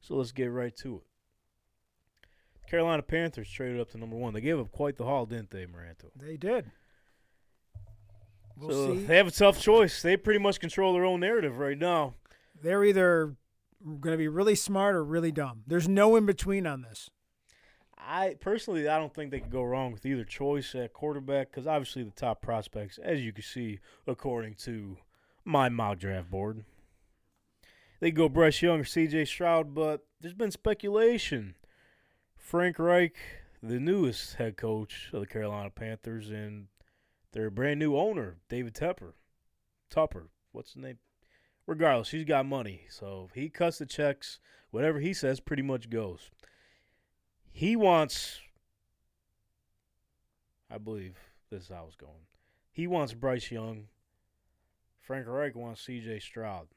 [0.00, 1.02] So let's get right to it.
[2.68, 4.35] Carolina Panthers traded up to number one.
[4.35, 6.11] They gave up quite the haul, didn't they, Maranto?
[6.14, 6.70] They did.
[8.61, 9.05] We'll so see.
[9.05, 10.03] they have a tough choice.
[10.03, 12.14] They pretty much control their own narrative right now.
[12.61, 13.37] They're either
[13.85, 15.62] going to be really smart or really dumb.
[15.66, 17.11] There's no in between on this.
[17.97, 21.66] I personally, I don't think they could go wrong with either choice at quarterback because
[21.66, 24.97] obviously the top prospects, as you can see, according to
[25.44, 26.64] my mock draft board,
[28.01, 29.25] they go Bryce Young or C.J.
[29.27, 31.55] Stroud, but there's been speculation.
[32.37, 33.16] Frank Reich,
[33.62, 36.68] the newest head coach of the Carolina Panthers, and
[37.33, 39.12] their brand new owner, David Tepper,
[39.91, 40.99] Tupper, what's the name?
[41.67, 44.38] Regardless, he's got money, so he cuts the checks.
[44.71, 46.31] Whatever he says, pretty much goes.
[47.51, 48.41] He wants,
[50.71, 51.17] I believe
[51.51, 52.27] this is how it's going.
[52.73, 53.88] He wants Bryce Young.
[55.01, 56.21] Frank Reich wants C.J.
[56.21, 56.69] Stroud.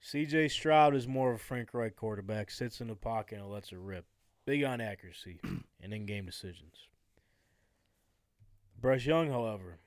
[0.00, 0.48] C.J.
[0.48, 3.78] Stroud is more of a Frank Reich quarterback, sits in the pocket and lets it
[3.78, 4.04] rip.
[4.44, 5.40] Big on accuracy
[5.82, 6.88] and in game decisions.
[8.84, 9.78] Bryce Young, however,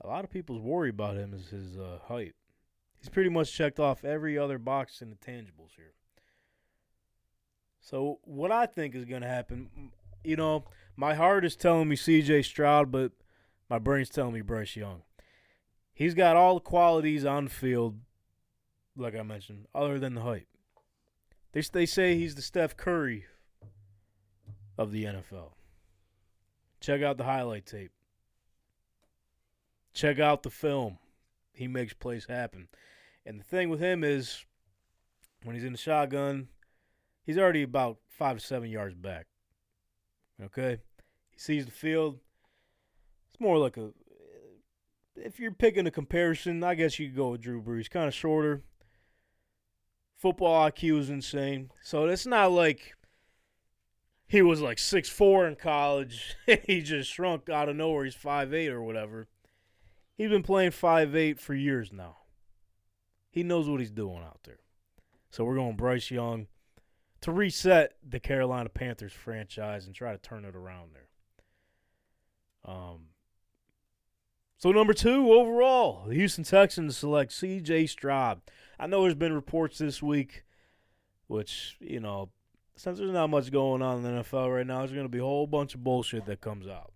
[0.00, 2.32] a lot of people's worry about him is his uh, height.
[2.98, 5.92] He's pretty much checked off every other box in the tangibles here.
[7.82, 9.90] So what I think is going to happen,
[10.24, 10.64] you know,
[10.96, 12.44] my heart is telling me C.J.
[12.44, 13.12] Stroud, but
[13.68, 15.02] my brain's telling me Bryce Young.
[15.92, 18.00] He's got all the qualities on the field,
[18.96, 20.46] like I mentioned, other than the height.
[21.52, 23.26] They they say he's the Steph Curry
[24.78, 25.50] of the NFL.
[26.82, 27.92] Check out the highlight tape.
[29.94, 30.98] Check out the film.
[31.52, 32.66] He makes plays happen.
[33.24, 34.44] And the thing with him is
[35.44, 36.48] when he's in the shotgun,
[37.24, 39.26] he's already about five to seven yards back.
[40.42, 40.78] Okay?
[41.30, 42.18] He sees the field.
[43.30, 43.90] It's more like a.
[45.14, 47.88] If you're picking a comparison, I guess you could go with Drew Brees.
[47.88, 48.62] Kind of shorter.
[50.16, 51.70] Football IQ is insane.
[51.80, 52.94] So it's not like
[54.32, 56.36] he was like six four in college.
[56.64, 58.06] he just shrunk out of nowhere.
[58.06, 59.28] He's five eight or whatever.
[60.16, 62.16] He's been playing five eight for years now.
[63.30, 64.60] He knows what he's doing out there.
[65.28, 66.46] So we're going Bryce Young
[67.20, 72.74] to reset the Carolina Panthers franchise and try to turn it around there.
[72.74, 73.08] Um.
[74.56, 77.86] So number two overall, the Houston Texans select C.J.
[77.86, 78.40] Stroud.
[78.78, 80.44] I know there's been reports this week,
[81.26, 82.30] which you know,
[82.76, 85.18] since there's not much going on in the NFL right now, there's going to be
[85.18, 86.92] a whole bunch of bullshit that comes out.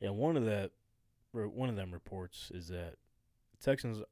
[0.00, 0.70] And one of that,
[1.32, 2.94] one of them reports is that
[3.62, 4.02] Texans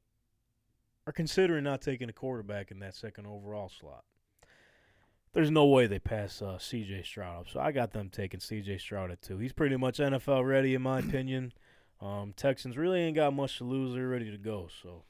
[1.07, 4.03] are considering not taking a quarterback in that second overall slot.
[5.33, 7.03] There's no way they pass uh, C.J.
[7.03, 8.79] Stroud up, so I got them taking C.J.
[8.79, 9.37] Stroud at two.
[9.37, 11.53] He's pretty much NFL ready, in my opinion.
[12.01, 14.69] Um, Texans really ain't got much to lose; they're ready to go.
[14.81, 15.03] So,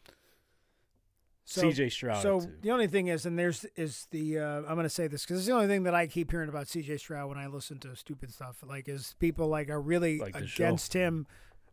[1.52, 1.90] So, C.J.
[1.90, 2.52] Stroud So two.
[2.62, 5.40] the only thing is, and there's is the uh, I'm going to say this because
[5.40, 6.98] it's the only thing that I keep hearing about C.J.
[6.98, 8.64] Stroud when I listen to stupid stuff.
[8.64, 10.64] Like, is people like are really Like show.
[10.64, 11.26] against him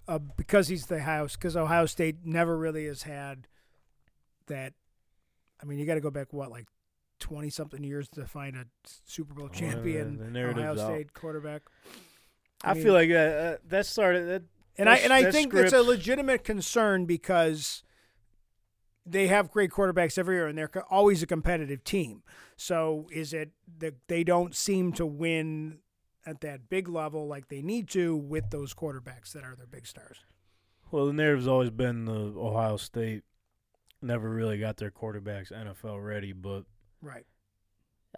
[0.09, 3.49] uh, because he's the house because Ohio State never really has had
[4.47, 4.73] that.
[5.63, 6.67] I mean, you got to go back what like
[7.19, 8.65] twenty something years to find a
[9.05, 10.95] Super Bowl Oh, champion narrative's Ohio out.
[10.95, 11.63] State quarterback.
[12.65, 14.27] I, mean- feel like uh, uh, that started.
[14.29, 14.43] That,
[14.79, 17.83] And I and I think it's a legitimate concern because
[19.07, 22.23] they have great quarterbacks every year, and they're always a competitive team.
[22.57, 25.79] So is it that they don't seem to win
[26.25, 29.87] at that big level like they need to with those quarterbacks that are their big
[29.87, 30.25] stars?
[30.93, 33.25] well, the narrative's always been the Ohio State
[34.01, 36.63] never really got their quarterbacks NFL ready, but
[37.03, 37.27] Right.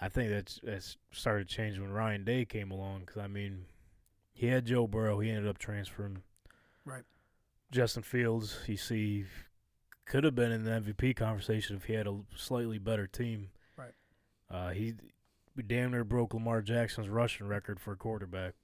[0.01, 3.01] I think that's that's started changing when Ryan Day came along.
[3.01, 3.64] Because I mean,
[4.33, 6.22] he had Joe Burrow, he ended up transferring.
[6.85, 7.05] Right.
[7.70, 9.24] Justin Fields, you see,
[10.09, 13.51] could have been in the MVP conversation if he had a slightly better team.
[13.77, 13.92] Right.
[14.51, 14.94] Uh, he
[15.66, 18.55] damn near broke Lamar Jackson's rushing record for a quarterback.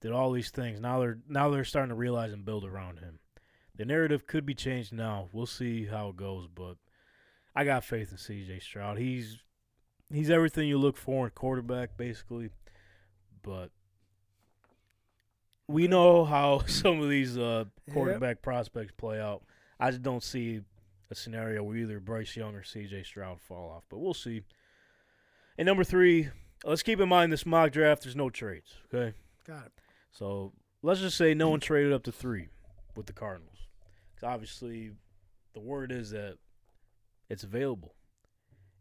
[0.00, 0.80] Did all these things.
[0.80, 3.18] Now they're now they're starting to realize and build around him.
[3.76, 5.28] The narrative could be changed now.
[5.32, 6.76] We'll see how it goes, but
[7.54, 8.60] I got faith in C.J.
[8.60, 8.98] Stroud.
[8.98, 9.38] He's
[10.12, 12.50] he's everything you look for in quarterback, basically.
[13.42, 13.70] But
[15.68, 17.94] we know how some of these uh, Yep.
[17.94, 19.42] quarterback prospects play out.
[19.82, 20.60] I just don't see
[21.10, 23.02] a scenario where either Bryce Young or C.J.
[23.02, 24.42] Stroud fall off, but we'll see.
[25.58, 26.28] And number three,
[26.64, 28.04] let's keep in mind this mock draft.
[28.04, 28.74] There's no trades.
[28.94, 29.14] Okay,
[29.46, 29.72] Got it.
[30.12, 32.48] so let's just say no one traded up to three
[32.96, 33.58] with the Cardinals.
[34.14, 34.92] 'Cause obviously,
[35.52, 36.38] the word is that
[37.28, 37.94] it's available,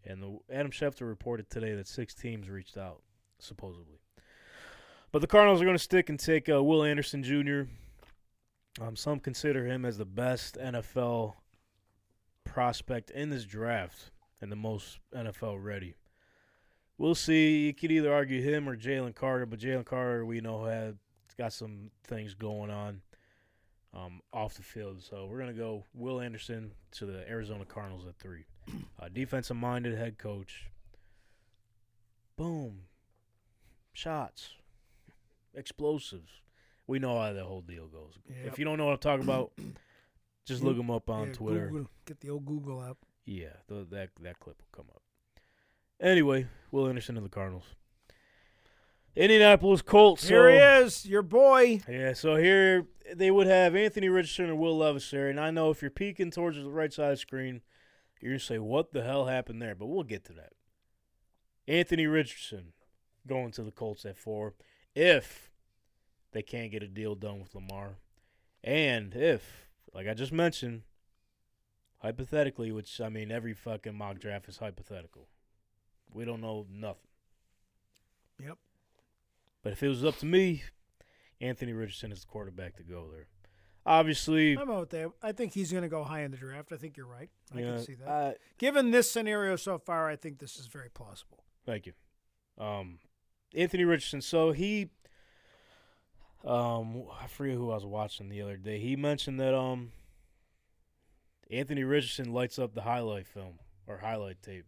[0.06, 3.02] and the Adam Schefter reported today that six teams reached out
[3.40, 4.00] supposedly.
[5.12, 7.64] But the Cardinals are going to stick and take uh, Will Anderson Jr.
[8.80, 11.34] Um, some consider him as the best NFL
[12.46, 15.96] prospect in this draft and the most NFL ready.
[16.98, 17.66] We'll see.
[17.66, 20.98] You could either argue him or Jalen Carter, but Jalen Carter we know had
[21.38, 23.02] got some things going on
[23.94, 25.02] um, off the field.
[25.02, 28.46] So we're gonna go Will Anderson to the Arizona Cardinals at three.
[29.02, 30.70] Uh, defensive minded head coach.
[32.38, 32.82] Boom.
[33.94, 34.52] Shots.
[35.56, 36.30] Explosives.
[36.92, 38.12] We know how the whole deal goes.
[38.28, 38.38] Yep.
[38.54, 39.54] If you don't know what I'm talking about,
[40.46, 41.68] just look him up on Yeah, Twitter.
[41.68, 42.98] Google- get the old Google app.
[43.26, 45.02] Yeah, th- that that clip will come up.
[46.02, 47.64] Anyway, Will Anderson to the Cardinals.
[49.16, 50.28] Indianapolis Colts.
[50.28, 51.82] Here he is, your boy.
[51.88, 55.70] Yeah, so here they would have Anthony Richardson or Will Levis there, and I know
[55.70, 57.62] if you're peeking towards the right side of the screen,
[58.20, 60.54] you're gonna say, "What the hell happened there?" But we'll get to that.
[61.68, 62.74] Anthony Richardson
[63.28, 64.56] going to the Colts at four,
[64.96, 65.51] if
[66.32, 67.98] they can't get a deal done with Lamar,
[68.64, 70.84] and if, like I just mentioned,
[72.00, 75.28] hypothetically, which I mean, every fucking mock draft is hypothetical.
[76.14, 77.08] We don't know nothing.
[78.44, 78.58] Yep.
[79.64, 80.64] But if it was up to me,
[81.40, 83.28] Anthony Richardson is the quarterback to go there.
[83.86, 85.10] Obviously, I'm out there.
[85.24, 86.72] I think he's going to go high in the draft.
[86.72, 87.30] I think you're right.
[87.54, 88.08] I you can know, see that.
[88.08, 91.44] I- Given this scenario so far, I think this is very plausible.
[91.66, 91.94] thank you.
[92.58, 93.00] Um,
[93.56, 94.22] Anthony Richardson.
[94.22, 94.90] So he,
[96.46, 98.80] um, I forget who I was watching the other day.
[98.80, 99.92] He mentioned that um,
[101.50, 104.66] Anthony Richardson lights up the highlight film or highlight tape.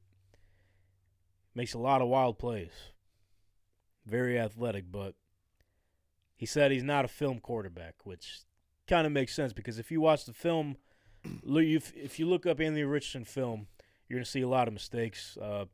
[1.55, 2.71] Makes a lot of wild plays.
[4.05, 5.15] Very athletic, but
[6.35, 8.41] he said he's not a film quarterback, which
[8.87, 10.75] kind of makes sense because if you watch the film,
[11.45, 13.67] if, you look up Anthony Richardson film,
[14.07, 15.65] you're gonna see a lot of mistakes, uh,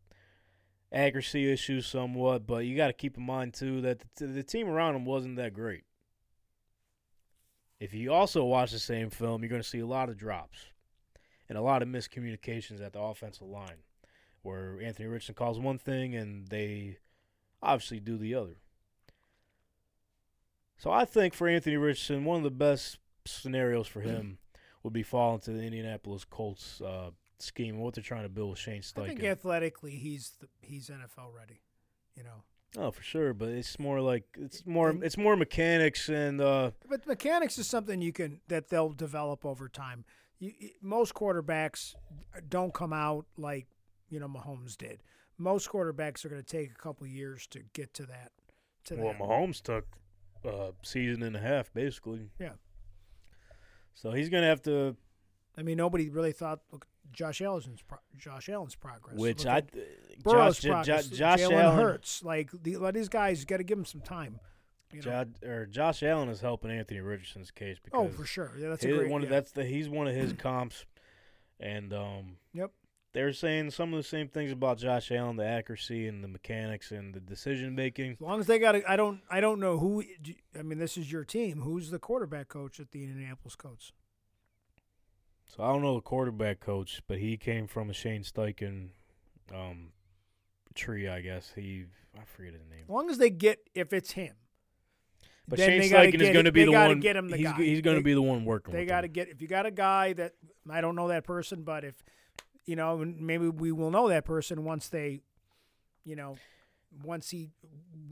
[0.92, 4.68] accuracy issues somewhat, but you got to keep in mind too that the, the team
[4.68, 5.84] around him wasn't that great.
[7.80, 10.66] If you also watch the same film, you're gonna see a lot of drops
[11.48, 13.84] and a lot of miscommunications at the offensive line,
[14.42, 16.98] where Anthony Richardson calls one thing and they
[17.62, 18.58] obviously do the other.
[20.78, 24.38] So I think for Anthony Richardson, one of the best scenarios for him
[24.84, 28.52] would be falling into the Indianapolis Colts uh, scheme and what they're trying to build
[28.52, 31.62] with Shane I think athletically, he's the, he's NFL ready.
[32.16, 32.44] You know,
[32.78, 37.06] Oh, for sure, but it's more like it's more it's more mechanics and uh but
[37.08, 40.06] mechanics is something you can that they'll develop over time.
[40.40, 41.96] You, most quarterbacks
[42.48, 43.68] don't come out like
[44.10, 45.02] you know Mahomes did.
[45.38, 48.32] Most quarterbacks are going to take a couple years to get to that.
[48.86, 49.20] To well, that.
[49.20, 49.86] Mahomes took
[50.44, 52.30] a season and a half basically.
[52.40, 52.54] Yeah.
[53.94, 54.96] So he's gonna have to,
[55.58, 56.62] I mean, nobody really thought.
[56.72, 59.18] Look, Josh Allen's pro- Josh Allen's progress.
[59.18, 59.70] which Look I, Josh,
[60.24, 61.08] Burrow's Jo- Jo- progress.
[61.08, 62.24] Josh Allen, Hurts.
[62.24, 64.40] Like the, let these guys got to give him some time.
[64.92, 65.26] You know?
[65.26, 68.52] Jo- or Josh Allen is helping Anthony Richardson's case because oh, for sure.
[68.58, 69.12] Yeah, that's a his- great.
[69.12, 69.36] one of yeah.
[69.36, 70.86] that's the he's one of his comps,
[71.60, 72.38] and um.
[72.54, 72.72] Yep.
[73.12, 76.92] They're saying some of the same things about Josh Allen, the accuracy and the mechanics
[76.92, 78.12] and the decision making.
[78.12, 80.04] As long as they got, I don't, I don't know who.
[80.58, 81.62] I mean, this is your team.
[81.62, 83.94] Who's the quarterback coach at the Indianapolis Colts?
[85.56, 88.90] So I don't know the quarterback coach, but he came from a Shane Steichen
[89.54, 89.90] um,
[90.76, 91.52] tree, I guess.
[91.56, 91.86] He
[92.16, 92.84] I forget his name.
[92.84, 94.36] As long as they get, if it's him,
[95.48, 97.00] But Shane Steichen is going to be the one.
[97.00, 97.58] get him the he's guy.
[97.58, 98.74] he's going to be the one working.
[98.74, 99.30] they got to get.
[99.30, 100.34] If you got a guy that
[100.70, 102.04] I don't know that person, but if
[102.66, 105.22] you know, maybe we will know that person once they,
[106.06, 106.38] you know,
[107.04, 107.50] once he,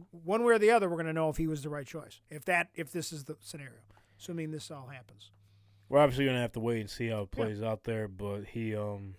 [0.10, 2.22] one way or the other, we're going to know if he was the right choice.
[2.32, 3.78] If that, if this is the scenario,
[4.20, 5.30] assuming this all happens.
[5.90, 7.44] We're obviously going to have to wait and see how it Yeah.
[7.44, 9.16] plays out there, but he um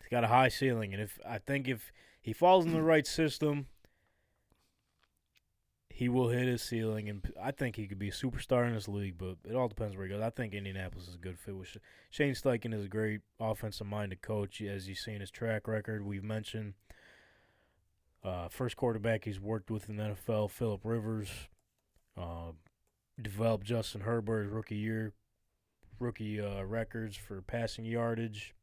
[0.00, 3.06] he's got a high ceiling, and if I think if he falls in the right
[3.06, 3.66] system,
[5.88, 8.88] he will hit his ceiling, and I think he could be a superstar in this
[8.88, 9.16] league.
[9.16, 10.22] But it all depends where he goes.
[10.22, 11.76] I think Indianapolis is a good fit with Sh-
[12.10, 16.04] Shane Steichen is a great offensive-minded coach, as you've seen his track record.
[16.04, 16.74] We've mentioned
[18.24, 21.28] uh, first quarterback he's worked with in the NFL, Philip Rivers.
[22.16, 22.52] Uh,
[23.20, 25.12] developed Justin Herbert rookie year,
[25.98, 28.54] rookie uh, records for passing yardage.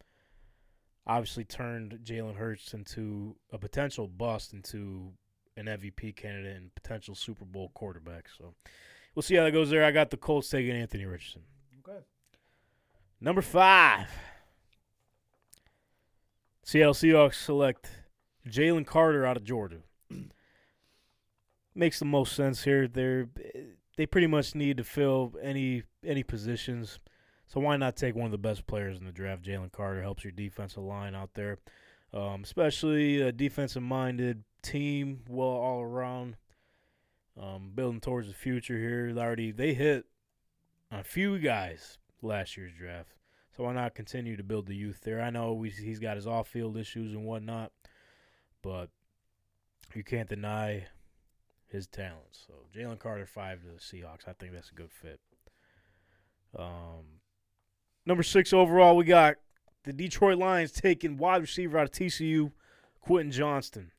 [1.08, 5.14] Obviously, turned Jalen Hurts into a potential bust into
[5.58, 8.28] an MVP candidate and potential Super Bowl quarterback.
[8.38, 8.54] So
[9.16, 9.84] we'll see how that goes there.
[9.84, 11.44] I got the Colts taking Anthony Richardson.
[11.80, 12.00] Okay.
[13.20, 14.08] Number five.
[16.64, 17.90] Seattle Seahawks select
[18.48, 19.82] Jalen Carter out of Georgia.
[21.74, 22.88] Makes the most sense here.
[22.88, 23.30] They're
[23.98, 27.00] they pretty much need to fill any any positions.
[27.52, 29.44] So why not take one of the best players in the draft?
[29.44, 31.58] Jalen Carter helps your defensive line out there,
[32.14, 36.38] um, especially a defensive minded team, well all around.
[37.38, 39.14] Um, building towards the future here.
[39.14, 40.06] They already they hit
[40.92, 43.10] a few guys last year's draft.
[43.58, 45.22] So why not continue to build the youth there?
[45.22, 47.74] I know we, he's got his off field issues and whatnot,
[48.62, 48.90] but
[49.94, 50.88] you can't deny
[51.68, 52.46] his talents.
[52.48, 54.28] So Jalen Carter five to the Seahawks.
[54.28, 55.20] I think that's a good fit.
[56.58, 57.21] Um,
[58.06, 59.36] number six overall, we got
[59.84, 62.52] the Detroit Lions taking wide receiver out of TCU,
[63.02, 63.92] Quentin Johnston.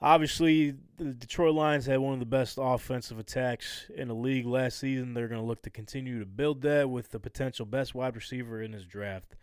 [0.00, 4.78] Obviously, the Detroit Lions had one of the best offensive attacks in the league last
[4.78, 5.14] season.
[5.14, 8.60] They're going to look to continue to build that with the potential best wide receiver
[8.60, 9.36] in this draft,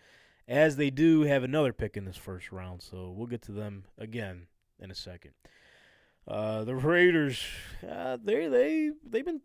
[0.49, 2.81] as they do have another pick in this first round.
[2.81, 4.47] So we'll get to them again
[4.79, 5.31] in a second.
[6.27, 7.41] Uh, the Raiders,
[7.89, 9.41] uh, they they they've been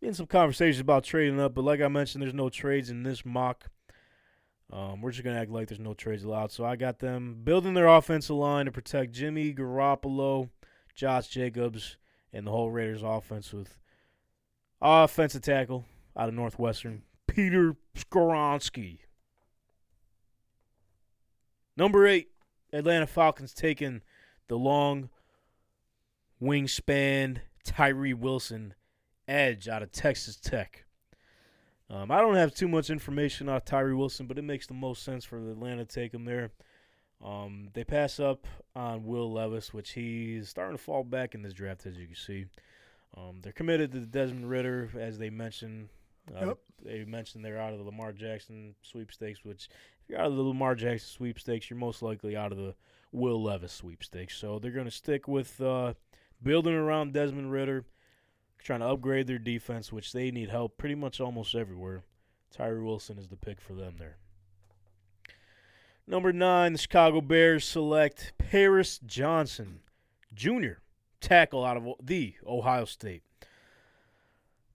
[0.00, 3.24] in some conversations about trading up, but like I mentioned, there's no trades in this
[3.24, 3.68] mock.
[4.70, 6.52] Um, we're just gonna act like there's no trades allowed.
[6.52, 10.50] So I got them building their offensive line to protect Jimmy Garoppolo,
[10.94, 11.96] Josh Jacobs,
[12.32, 13.78] and the whole Raiders offense with
[14.80, 15.86] offensive tackle
[16.16, 18.98] out of Northwestern, Peter Skoronski.
[21.76, 22.28] Number eight,
[22.72, 24.02] Atlanta Falcons taking
[24.48, 25.08] the long
[26.42, 28.74] wingspan Tyree Wilson
[29.28, 30.84] edge out of Texas Tech.
[31.90, 35.02] Um, I don't have too much information on Tyree Wilson, but it makes the most
[35.02, 36.50] sense for the Atlanta to take him there.
[37.24, 41.54] Um, they pass up on Will Levis, which he's starting to fall back in this
[41.54, 42.46] draft, as you can see.
[43.16, 45.88] Um, they're committed to Desmond Ridder, as they mentioned.
[46.34, 46.58] Uh, Yep.
[46.84, 49.68] They mentioned they're out of the Lamar Jackson sweepstakes, which
[50.02, 52.74] if you're out of the Lamar Jackson sweepstakes, you're most likely out of the
[53.10, 54.36] Will Levis sweepstakes.
[54.36, 55.94] So they're going to stick with uh,
[56.40, 57.84] building around Desmond Ridder,
[58.58, 62.02] trying to upgrade their defense, which they need help pretty much almost everywhere.
[62.50, 64.16] Tyree Wilson is the pick for them there.
[66.06, 69.80] Number nine, the Chicago Bears select Paris Johnson,
[70.34, 70.80] Jr.,
[71.20, 73.22] tackle out of the Ohio State.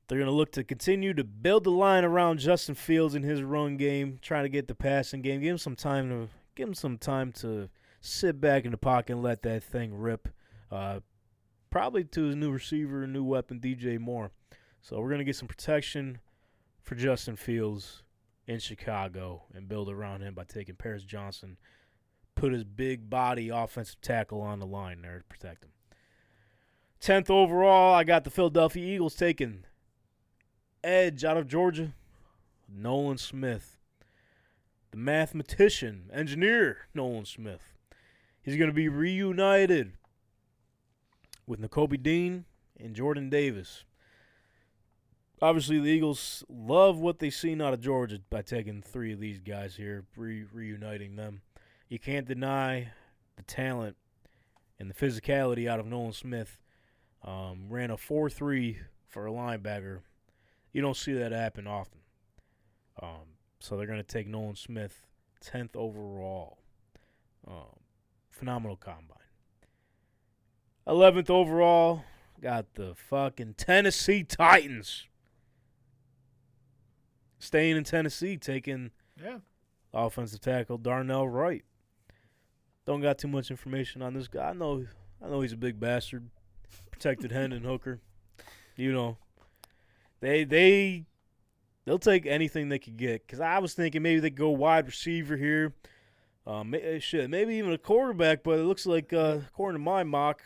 [0.08, 3.42] They're going to look to continue to build the line around Justin Fields in his
[3.42, 6.76] run game, trying to get the passing game, give him some time to give him
[6.76, 7.70] some time to
[8.00, 10.28] sit back in the pocket and let that thing rip.
[10.72, 11.00] Uh,
[11.74, 14.30] probably to his new receiver, new weapon, DJ Moore.
[14.84, 16.20] So we're gonna get some protection
[16.84, 18.04] for Justin Fields
[18.46, 21.58] in Chicago and build around him by taking Paris Johnson,
[22.36, 25.72] put his big body offensive tackle on the line there to protect him.
[27.00, 29.66] Tenth overall, I got the Philadelphia Eagles taking
[30.84, 31.96] edge out of Georgia,
[32.70, 33.80] Nolan Smith,
[34.92, 37.74] the mathematician, engineer Nolan Smith.
[38.44, 39.94] He's going to be reunited
[41.46, 42.46] with Nakobe Dean
[42.80, 43.84] and Jordan Davis.
[45.42, 49.40] Obviously, the Eagles love what they've seen out of Georgia by taking three of these
[49.40, 51.42] guys here, re- reuniting them.
[51.90, 52.92] You can't deny
[53.36, 53.98] the talent
[54.80, 56.60] and the physicality out of Nolan Smith.
[57.24, 60.00] Um, ran a 4 3 for a linebacker.
[60.72, 62.00] You don't see that happen often.
[63.02, 65.08] Um, so they're going to take Nolan Smith
[65.44, 66.58] 10th overall.
[67.48, 67.80] Um,
[68.30, 69.23] phenomenal combine.
[70.88, 72.04] 11th overall,
[72.42, 75.08] got the fucking Tennessee Titans.
[77.40, 79.40] Staying in Tennessee, taking Yeah.
[79.94, 81.64] offensive tackle Darnell Wright.
[82.86, 84.50] Don't got too much information on this guy.
[84.50, 84.86] I know,
[85.22, 86.30] I know he's a big bastard.
[86.92, 88.00] Protected Hendon Hooker.
[88.76, 89.18] You know,
[90.20, 91.06] they they
[91.86, 93.28] they'll take anything they could get.
[93.28, 95.74] Cause I was thinking maybe they go wide receiver here.
[96.46, 98.44] Um, shit, maybe even a quarterback.
[98.44, 100.42] But it looks like, uh, according to my mock,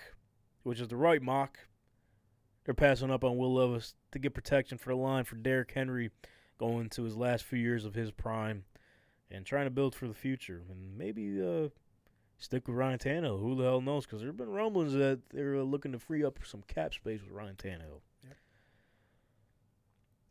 [0.68, 1.60] which is the right mock,
[2.66, 6.10] they're passing up on Will Levis to get protection for the line for Derrick Henry
[6.58, 8.66] going into his last few years of his prime
[9.32, 10.64] and trying to build for the future.
[10.70, 11.70] And maybe uh,
[12.38, 13.40] stick with Ryan Tannehill.
[13.40, 14.06] Who the hell knows?
[14.06, 17.22] Because there have been rumblings that they're uh, looking to free up some cap space
[17.22, 18.02] with Ryan Tannehill.
[18.26, 18.36] Yep.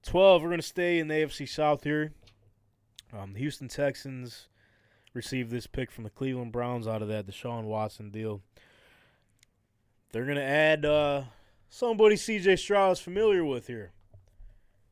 [0.02, 2.12] 12, we're going to stay in the AFC South here.
[3.10, 4.48] Um, the Houston Texans
[5.14, 8.42] received this pick from the Cleveland Browns out of that Deshaun Watson deal.
[10.16, 11.24] They're going to add uh,
[11.68, 13.92] somebody CJ Stroud is familiar with here.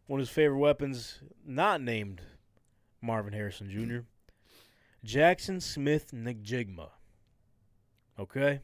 [0.06, 2.20] One of his favorite weapons, not named
[3.00, 4.00] Marvin Harrison Jr.
[5.02, 6.90] Jaxon Smith-Njigba.
[8.20, 8.60] Okay?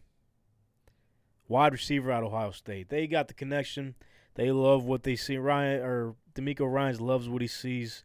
[1.49, 2.91] Wide receiver out of Ohio State.
[2.91, 3.95] They got the connection.
[4.35, 5.39] They love what they see.
[5.39, 8.05] Ryan or DeMeco Ryans loves what he sees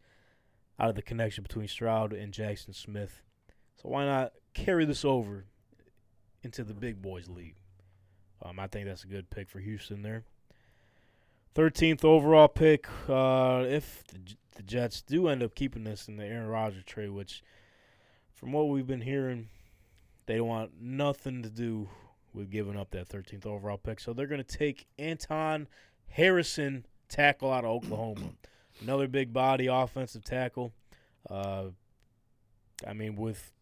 [0.79, 3.21] out of the connection between Stroud and Jackson Smith.
[3.75, 5.43] So why not carry this over
[6.41, 7.55] into the big boys league?
[8.41, 10.23] Um, I think that's a good pick for Houston there.
[11.55, 12.87] 13th overall pick.
[13.07, 14.19] Uh, if the,
[14.55, 17.43] the Jets do end up keeping this in the Aaron Rodgers trade, which,
[18.33, 19.47] from what we've been hearing,
[20.25, 21.89] they don't want nothing to do
[22.33, 23.99] with giving up that 13th overall pick.
[23.99, 25.67] So they're going to take Anton
[26.09, 28.31] Harrison, tackle out of Oklahoma.
[28.81, 30.73] Another big body offensive tackle.
[31.29, 31.67] Uh,
[32.85, 33.53] I mean, with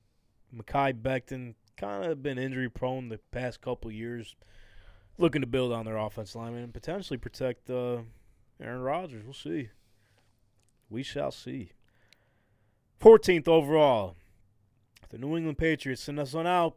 [0.56, 4.36] Mekhi Becton kind of been injury prone the past couple years,
[5.18, 8.00] looking to build on their offense line and potentially protect uh,
[8.62, 9.24] Aaron Rodgers.
[9.24, 9.70] We'll see.
[10.90, 11.72] We shall see.
[13.02, 14.16] 14th overall,
[15.10, 16.76] the New England Patriots send us on out.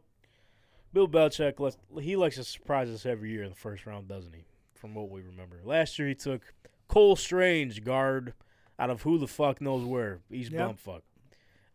[0.93, 4.33] Bill Belichick, lets- he likes to surprise us every year in the first round, doesn't
[4.33, 4.45] he?
[4.73, 5.59] From what we remember.
[5.63, 6.41] Last year he took
[6.87, 8.33] Cole Strange, guard,
[8.79, 10.19] out of who the fuck knows where.
[10.31, 10.77] East Yep.
[10.77, 11.01] bumfuck.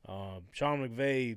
[0.08, 1.36] Um, Sean McVay,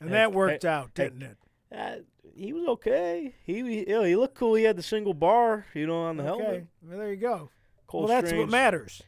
[0.00, 2.06] And Hey, that worked hey, out, didn't it?
[2.36, 3.34] He was okay.
[3.44, 4.54] He, he yeah, he looked cool.
[4.54, 6.42] He had the single bar, you know, on the okay.
[6.42, 6.66] helmet.
[6.82, 7.50] Well, there you go.
[7.86, 8.46] Cole well, that's Strange.
[8.46, 9.02] what matters.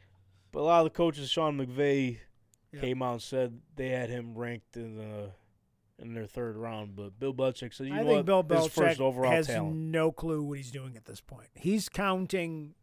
[0.53, 2.19] But a lot of the coaches, Sean McVay,
[2.73, 2.81] Yeah.
[2.81, 5.31] came out and said they had him ranked in the
[5.99, 6.95] in their third round.
[6.97, 8.49] But Bill Belichick said, "You I know think what?
[8.49, 11.49] Bill is first overall has talent." no clue what he's doing at this point.
[11.55, 12.75] He's counting.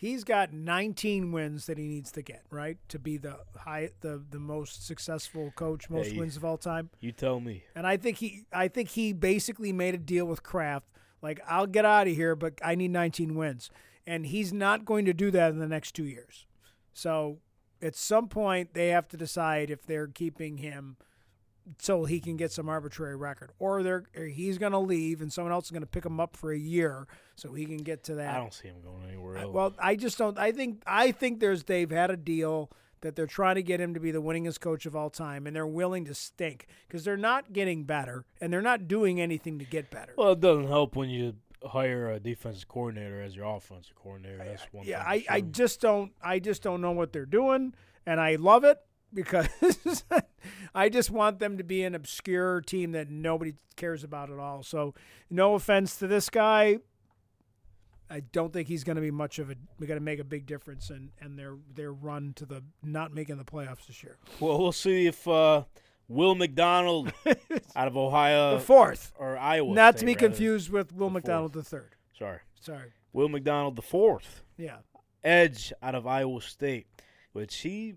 [0.00, 4.24] He's got 19 wins that he needs to get right to be the high, the
[4.30, 6.88] the most successful coach, most wins of all time.
[7.00, 7.64] You tell me.
[7.76, 10.86] And I think he, I think he basically made a deal with Kraft.
[11.20, 13.68] Like I'll get out of here, but I need 19 wins,
[14.06, 16.46] and he's not going to do that in the next two years.
[16.94, 17.40] So
[17.82, 20.96] at some point they have to decide if they're keeping him
[21.78, 25.32] so he can get some arbitrary record, or they're or he's going to leave and
[25.32, 27.06] someone else is going to pick him up for a year
[27.36, 28.34] so he can get to that.
[28.34, 29.52] I don't see him going anywhere else.
[29.52, 30.38] Well, I just don't.
[30.38, 33.94] I think I think there's they've had a deal that they're trying to get him
[33.94, 37.16] to be the winningest coach of all time, and they're willing to stink because they're
[37.16, 40.12] not getting better and they're not doing anything to get better.
[40.16, 44.38] Well, it doesn't help when you hire a defensive coordinator as your offensive coordinator.
[44.38, 44.86] That's one.
[44.86, 47.74] yeah, thing I, I just don't I just don't know what they're doing,
[48.06, 48.78] and I love it
[49.12, 49.48] because
[50.74, 54.62] I just want them to be an obscure team that nobody cares about at all.
[54.62, 54.94] So,
[55.28, 56.78] no offense to this guy.
[58.12, 59.54] I don't think he's going to be much of a.
[59.78, 63.14] We got to make a big difference in, and their their run to the not
[63.14, 64.16] making the playoffs this year.
[64.40, 65.62] Well, we'll see if uh,
[66.08, 67.12] Will McDonald
[67.76, 70.26] out of Ohio the fourth, or Iowa, not to be rather.
[70.26, 71.94] confused with Will The McDonald the third.
[72.18, 74.42] Sorry, Sorry, Will McDonald the fourth.
[74.58, 74.78] yeah,
[75.22, 76.88] edge out of Iowa State,
[77.32, 77.94] which he.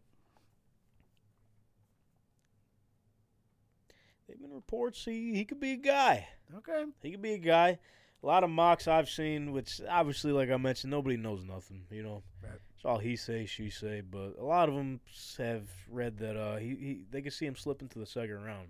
[4.28, 6.28] They've been reports he he could be a guy.
[6.58, 7.80] okay, He could be a guy.
[8.22, 11.84] A lot of mocks I've seen, which obviously, like I mentioned, nobody knows nothing.
[11.92, 12.60] You know, Right.
[12.76, 14.02] it's all he say, she say.
[14.02, 15.02] But a lot of them
[15.38, 18.70] have read that uh, he, he they could see him slip into the second round.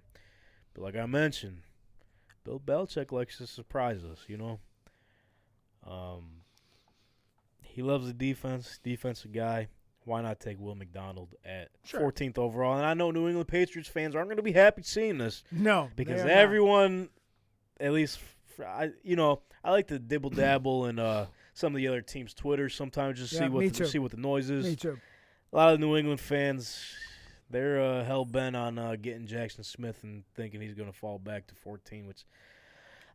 [0.73, 1.61] But like I mentioned,
[2.43, 4.23] Bill Belichick likes to surprise us.
[4.27, 4.59] You know,
[5.85, 6.41] um,
[7.61, 9.67] he loves the defense, defensive guy.
[10.05, 12.11] Why not take Will McDonald at Sure.
[12.11, 12.77] 14th overall?
[12.77, 15.89] And I know New England Patriots fans aren't going to be happy seeing this no,
[15.95, 16.33] because are not.
[16.33, 17.09] everyone,
[17.79, 18.19] at least,
[18.65, 22.33] I, you know, I like to dibble dabble in uh, some of the other teams'
[22.33, 24.65] Twitter sometimes just Yeah, see what the, see what the noise is.
[24.65, 24.99] me too.
[25.51, 26.83] A lot of New England fans,
[27.49, 31.19] they're uh, hell bent on uh, getting Jaxon Smith and thinking he's going to fall
[31.19, 32.25] back to 14, which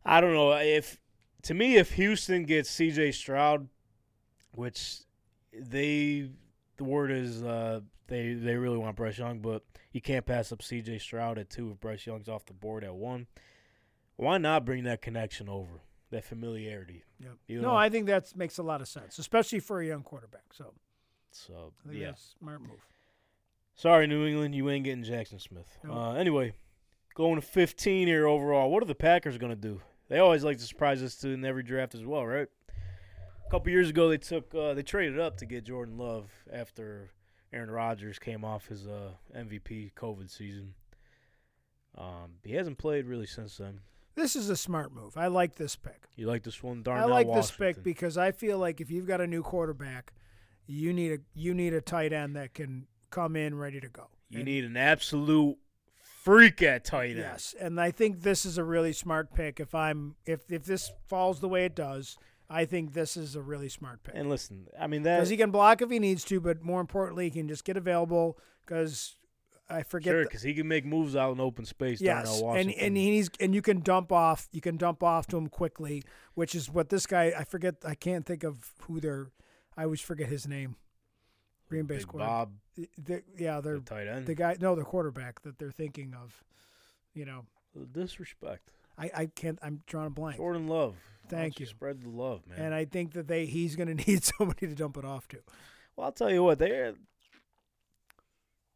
[0.05, 0.97] I don't know if.
[1.43, 3.13] To me, if Houston gets C.J.
[3.13, 3.69] Stroud,
[4.53, 4.99] which
[5.53, 6.29] they
[6.79, 10.63] the word is uh, they they really want Bryce Young, but you can't pass up
[10.63, 10.97] C.J.
[10.97, 13.27] Stroud at two if Bryce Young's off the board at one.
[14.15, 17.03] Why not bring that connection over, that familiarity?
[17.19, 17.31] Yep.
[17.47, 17.75] You no.
[17.75, 20.45] I think that makes a lot of sense, especially for a young quarterback.
[20.53, 20.73] So
[21.31, 22.87] So yeah, smart move.
[23.75, 25.77] sorry New England, you ain't getting Jaxon Smith.
[25.83, 25.95] Nope.
[25.95, 26.53] Uh, anyway,
[27.13, 28.71] going to 15 here overall.
[28.71, 29.81] What are the Packers gonna do?
[30.07, 32.47] They always like to surprise us in every draft as well, right?
[33.49, 37.09] A couple years ago, they took uh, they traded up to get Jordan Love after
[37.51, 40.75] Aaron Rodgers came off his uh, MVP COVID season.
[41.97, 43.79] Um, he hasn't played really since then.
[44.13, 45.17] This is a smart move.
[45.17, 46.03] I like this pick.
[46.15, 47.07] You like this one, Darnell?
[47.07, 47.65] I like Washington.
[47.67, 50.13] this pick because I feel like if you've got a new quarterback,
[50.67, 54.09] you need a you need a tight end that can come in ready to go.
[54.29, 55.57] you And- need an absolute
[56.03, 57.19] freak at tight end.
[57.19, 59.59] Yes, and I think this is a really smart pick.
[59.59, 62.15] If I'm if if this falls the way it does,
[62.49, 65.17] I think this is a really smart pick And listen, I mean that.
[65.17, 67.77] because he can block if he needs to, but more importantly, he can just get
[67.77, 68.37] available.
[68.65, 69.15] Because
[69.69, 70.11] I forget.
[70.13, 72.01] Sure, because he can make moves out in open space.
[72.01, 74.47] yes, and and he's and you can dump off.
[74.51, 77.33] You can dump off to him quickly, which is what this guy.
[77.37, 77.75] I forget.
[77.85, 79.27] I can't think of who they're.
[79.77, 80.75] I always forget his name.
[81.69, 82.29] Green Bay's Big quarterback.
[82.31, 82.51] Bob,
[82.97, 84.25] They- yeah, they're the tight end.
[84.25, 84.57] the guy.
[84.59, 86.43] No, the quarterback that they're thinking of.
[87.13, 87.45] You know,
[87.91, 88.71] Disrespect.
[88.97, 89.59] I, I can't.
[89.61, 90.37] I'm drawing a blank.
[90.37, 90.95] Jordan Love.
[91.29, 91.65] Thank you.
[91.65, 92.59] Spread the love, man.
[92.59, 95.37] And I think that they he's going to need somebody to dump it off to.
[95.95, 96.93] well, I'll tell you what they're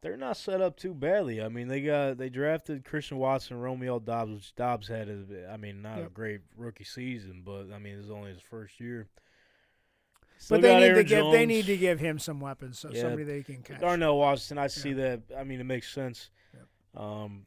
[0.02, 1.42] they're not set up too badly.
[1.42, 5.08] I mean, they got they drafted Christian Watson, Romeo Doubs, which Doubs had.
[5.08, 8.78] A, I mean, not a great rookie season, but I mean, it's only his first
[8.80, 9.08] year.
[10.36, 12.90] Still but they need to Aaron give they need to give him some weapons, so
[12.92, 13.02] Yeah.
[13.02, 13.80] somebody they can catch.
[13.80, 15.22] Darnell Washington, I see that.
[15.36, 16.28] I mean, it makes sense.
[16.52, 17.02] Yep.
[17.02, 17.46] Um,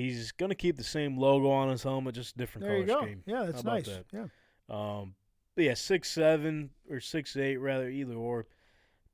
[0.00, 3.22] he's gonna keep the same logo on his helmet, just different There color scheme.
[3.26, 3.86] Yeah, that's about nice.
[3.86, 4.04] that?
[4.12, 4.26] Yeah.
[4.68, 5.14] Um,
[5.54, 8.46] but yeah, six seven or six eight rather, either or.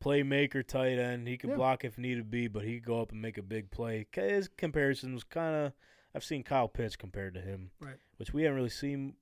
[0.04, 1.26] Playmaker, tight end.
[1.26, 1.56] He can Yeah.
[1.56, 4.06] block if needed be, but he could go up and make a big play.
[4.12, 5.72] His comparison was kind of.
[6.14, 7.96] I've seen Kyle Pitts compared to him, Right.
[8.18, 9.16] which we haven't really seen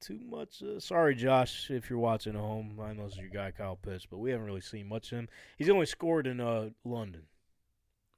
[0.00, 0.62] too much.
[0.62, 2.80] Uh, sorry, Josh, if you're watching at home.
[2.80, 5.18] I know this is your guy, Kyle Pitts, but we haven't really seen much of
[5.18, 5.28] him.
[5.58, 7.26] He's only scored in uh, London.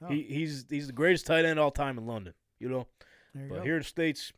[0.00, 2.34] Oh, He he's he's the greatest tight end all time in London.
[2.58, 2.86] You know,
[3.34, 3.62] you but go.
[3.62, 4.32] here in the states,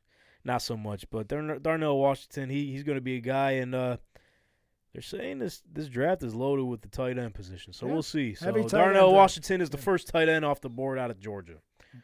[0.44, 1.04] not so much.
[1.10, 3.96] But Darnell Washington, he he's going to be a guy, and uh,
[4.92, 7.72] they're saying this this draft is loaded with the tight end position.
[7.72, 8.34] So Yeah, we'll see.
[8.34, 9.14] So heavy tight end Darnell.
[9.14, 9.84] Washington is the Yeah.
[9.84, 11.56] first tight end off the board out of Georgia.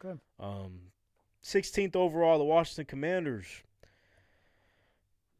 [0.03, 0.19] Okay.
[0.39, 0.79] Um,
[1.43, 3.47] 16th overall, the Washington Commanders.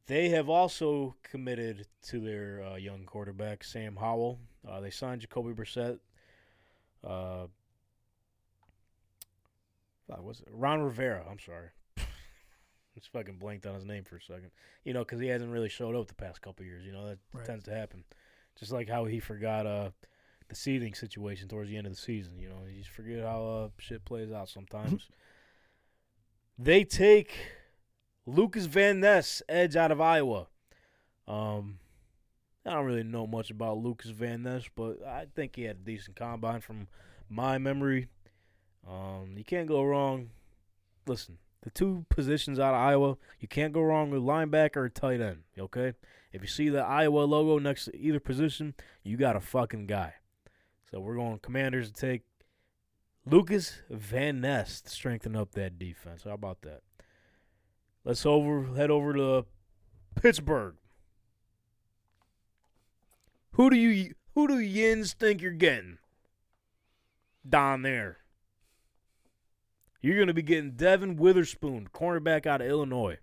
[0.06, 4.40] They have also committed to their uh, young quarterback Sam Howell.
[4.66, 6.00] Uh, they signed Jacoby Brissett.
[7.04, 7.48] Uh,
[10.08, 10.48] what was it?
[10.52, 11.24] Ron Rivera.
[11.30, 11.70] I'm sorry.
[12.96, 14.52] Just fucking blanked on his name for a second.
[14.84, 16.86] You know, because he hasn't really showed up the past couple years.
[16.86, 17.46] You know that Right.
[17.46, 18.04] tends to happen.
[18.58, 19.92] Just like how he forgot uh,
[20.50, 22.40] the seeding situation towards the end of the season.
[22.40, 25.10] You know, you just forget how uh, shit plays out sometimes.
[26.58, 27.34] they take
[28.26, 30.48] Lucas Van Ness, edge out of Iowa.
[31.28, 31.80] Um,
[32.66, 35.86] I don't really know much about Lucas Van Ness, but I think he had a
[35.86, 36.88] decent combine from
[37.30, 38.08] my memory.
[38.90, 40.30] Um, you can't go wrong.
[41.06, 45.20] Listen, the two positions out of Iowa, you can't go wrong with linebacker or tight
[45.20, 45.44] end.
[45.60, 45.94] Okay,
[46.32, 48.74] if you see the Iowa logo next to either position,
[49.04, 50.14] you got a fucking guy.
[50.90, 52.22] So we're going Commanders to take
[53.26, 56.24] Lucas Van Ness to strengthen up that defense.
[56.24, 56.82] How about that?
[58.06, 59.46] Let's over head over to
[60.16, 60.76] Pittsburgh.
[63.52, 65.98] Who do you who do Yins think you're getting
[67.48, 68.20] down there?
[70.02, 73.18] You're going to be getting Devon Witherspoon, cornerback out of Illinois.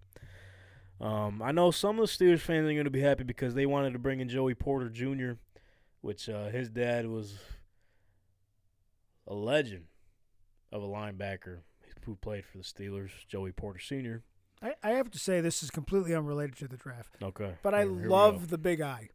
[1.01, 3.66] Um, I know some of the Steelers fans are going to be happy because they
[3.66, 5.33] wanted to bring in Joey Porter Jr.,
[6.01, 7.35] which uh, his dad was
[9.27, 9.85] a legend
[10.72, 11.59] of a linebacker
[12.05, 14.22] who played for the Steelers, Joey Porter Sr.
[14.62, 17.55] I, I have to say this is completely unrelated to the draft, Okay.
[17.62, 19.09] but I here- here love the big eye.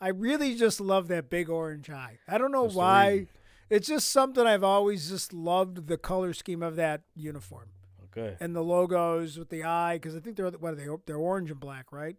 [0.00, 2.18] I really just love that big orange eye.
[2.26, 3.26] I don't know What's the why.
[3.72, 7.70] It's just something I've always just loved the color scheme of that uniform
[8.04, 8.36] Okay.
[8.38, 10.86] and the logos with the eye because I think they're what are they?
[11.06, 12.16] They're orange and black, right?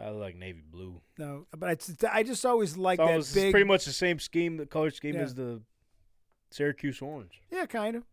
[0.00, 1.00] I like navy blue.
[1.18, 3.50] No, but it's, I just always like that it's big.
[3.50, 5.22] pretty much the same scheme, the color scheme Yeah.
[5.22, 5.62] as the
[6.50, 7.40] Syracuse orange.
[7.50, 8.04] yeah, kind of.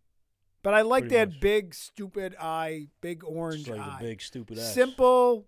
[0.64, 1.40] But I like Pretty that much.
[1.42, 3.98] big stupid eye, big orange like eye.
[4.02, 4.58] the big stupid.
[4.60, 5.46] Simple,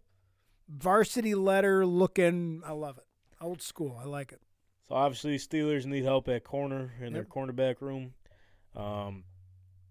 [0.67, 2.61] varsity letter looking.
[2.65, 3.05] I love it.
[3.41, 3.97] Old school.
[4.01, 4.41] I like it.
[4.87, 7.29] So obviously Steelers need help at corner in their Yep.
[7.31, 8.13] cornerback room.
[8.75, 9.23] Um,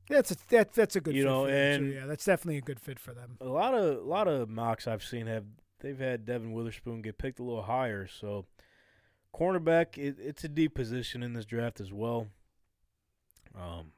[0.09, 1.85] That's a that, that's a good You fit know, for them, too.
[1.87, 3.39] and- yeah, that's definitely a good fit for them.
[3.41, 5.47] a lot of a lot of mocks I've seen have
[5.81, 8.07] they've had Devon Witherspoon get picked a little higher.
[8.07, 8.47] So
[9.35, 12.29] cornerback, it, it's a deep position in this draft as well.
[13.55, 13.93] Um,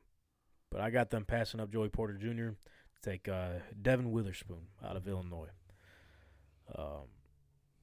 [0.70, 2.50] but I got them passing up Joey Porter Jr.
[2.54, 2.56] to
[3.02, 5.50] take uh, Devon Witherspoon out of Illinois.
[6.74, 7.08] Um,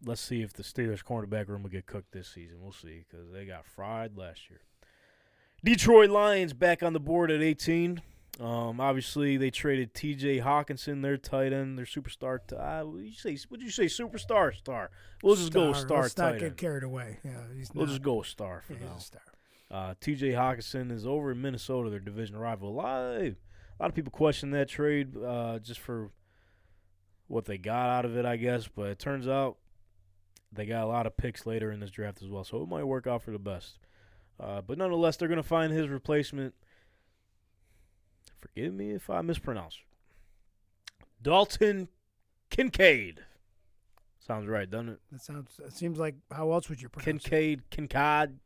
[0.06, 2.58] let's see if the Steelers cornerback room will get cooked this season.
[2.62, 4.62] We'll see because they got fried last year.
[5.64, 8.02] Detroit Lions back on the board at 18.
[8.40, 10.40] Um, obviously they traded T.J.
[10.40, 12.40] Hockenson, their tight end, their superstar.
[12.48, 13.38] T- uh, what you say?
[13.48, 13.86] What you say?
[13.86, 14.90] Superstar, star.
[15.22, 16.58] We'll just go with star Let's tight not get end.
[16.58, 17.20] carried away.
[17.24, 17.92] Yeah, he's We'll not.
[17.92, 18.80] just go with star for now.
[18.94, 19.22] he's a star.
[19.70, 20.32] Uh, T.J.
[20.32, 22.70] Hockenson is over in Minnesota, their division rival.
[22.70, 23.36] A lot, of, a
[23.80, 26.10] lot of people question that trade uh, just for
[27.28, 28.68] what they got out of it, I guess.
[28.68, 29.58] But it turns out
[30.56, 32.84] they got a lot of picks later in this draft as well, so it might
[32.84, 33.80] work out for the best.
[34.40, 36.54] Uh, but nonetheless, they're going to find his replacement.
[38.40, 39.78] Forgive me if I mispronounce.
[41.22, 41.88] Dalton
[42.50, 43.22] Kincaid.
[44.20, 45.00] Sounds right, doesn't it?
[45.12, 45.60] That sounds.
[45.66, 47.30] It seems like how else would you pronounce it?
[47.30, 48.40] Kincaid, Kincaid,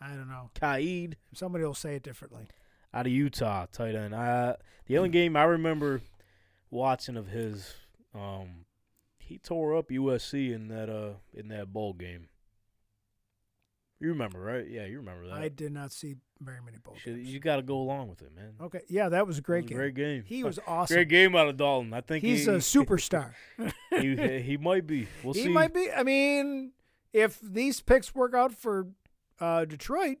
[0.00, 0.50] I don't know.
[0.54, 2.46] Kaid Somebody will say it differently.
[2.92, 4.14] out of Utah, tight end.
[4.14, 6.00] I, the only game I remember
[6.70, 7.74] watching of his,
[8.14, 8.64] um,
[9.26, 12.28] he tore up USC in that uh in that bowl game.
[14.00, 14.66] You remember, right?
[14.68, 15.34] Yeah, you remember that.
[15.38, 17.28] I did not see very many bowl Should- games.
[17.32, 18.54] you got to go along with it, man.
[18.60, 19.78] Okay, yeah, that was a great was game.
[19.78, 20.24] a great game.
[20.26, 20.94] He was awesome.
[20.96, 21.94] great game out of Dalton.
[21.94, 23.32] I think He's he, a superstar.
[23.90, 25.06] he, he might be.
[25.22, 25.46] We'll he see.
[25.48, 25.88] He might be.
[25.96, 26.72] I mean,
[27.12, 28.88] if these picks work out for
[29.38, 30.18] uh, Detroit,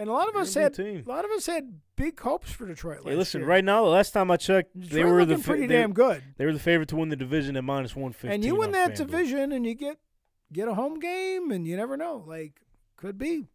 [0.00, 1.04] and a lot of us had team.
[1.06, 3.00] a lot of us had big hopes for Detroit.
[3.04, 3.48] Hey, listen, year.
[3.48, 6.22] right now, the last time I checked, Detroit they were the pretty they, damn good.
[6.38, 8.30] they were the favorite to win the division at minus one fifteen.
[8.32, 8.96] And you win that FanDuel.
[8.96, 9.98] division, and you get
[10.52, 12.24] get a home game, and you never know.
[12.26, 12.60] Like,
[12.96, 13.46] could be.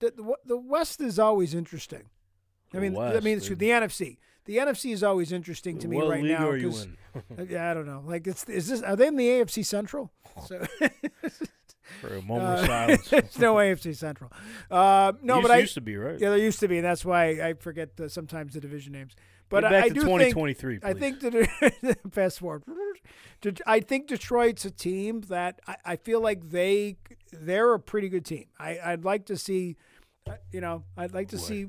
[0.00, 2.04] The the, the West is always interesting.
[2.74, 4.18] I mean, I mean, the NFC.
[4.44, 6.48] The NFC is always interesting to me what right now.
[6.48, 6.96] are you 'cause- in?
[7.50, 8.02] Yeah, I don't know.
[8.06, 8.80] Like, it's is this?
[8.82, 10.10] Are they in the AFC Central?
[10.46, 10.64] So
[12.00, 13.12] For a moment of uh, silence.
[13.12, 14.30] it's no AFC Central.
[14.70, 16.18] Uh, no, used, but I used to be right.
[16.18, 19.14] yeah, there used to be, and that's why I forget the, sometimes the division names.
[19.48, 20.80] But I, back I to do think 2023.
[20.82, 22.64] I think that fast forward.
[23.66, 26.96] I think Detroit's a team that I, I feel like they
[27.32, 28.46] they're a pretty good team.
[28.58, 29.76] I I'd like to see,
[30.28, 31.42] uh, you know, I'd like to Boy.
[31.42, 31.66] see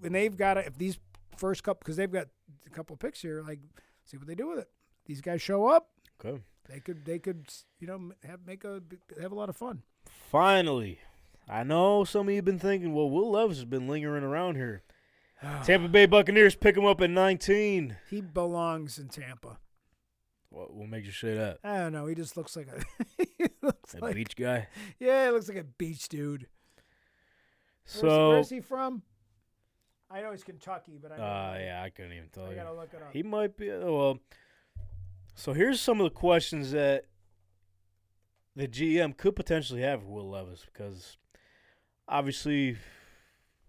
[0.00, 0.98] when they've got if these
[1.36, 2.28] first couple because they've got
[2.66, 3.60] a couple of picks here, like
[4.04, 4.68] see what they do with it.
[5.06, 5.88] These guys show up,
[6.24, 6.40] Okay.
[6.72, 8.82] They could they could you know have make a
[9.20, 9.82] have a lot of fun.
[10.30, 10.98] Finally,
[11.48, 14.56] I know some of you have been thinking, well, Will Levis has been lingering around
[14.56, 14.82] here.
[15.64, 17.96] Tampa Bay Buccaneers pick him up at 19.
[18.08, 19.58] He belongs in Tampa.
[20.50, 21.58] What, what makes you say that?
[21.64, 22.06] I don't know.
[22.06, 22.82] He just looks like a
[23.62, 24.68] looks A like, beach guy.
[24.98, 26.46] yeah, he looks like a beach dude.
[27.84, 29.02] Where's, So, where's he from?
[30.10, 32.56] I know he's Kentucky, but I uh, yeah, I couldn't even tell I you.
[32.56, 33.12] gotta look it up.
[33.12, 33.70] He might be.
[33.72, 34.18] uh, Well,
[35.34, 37.06] so here's some of the questions that
[38.54, 41.16] the GM could potentially have for Will Levis because
[42.08, 42.76] obviously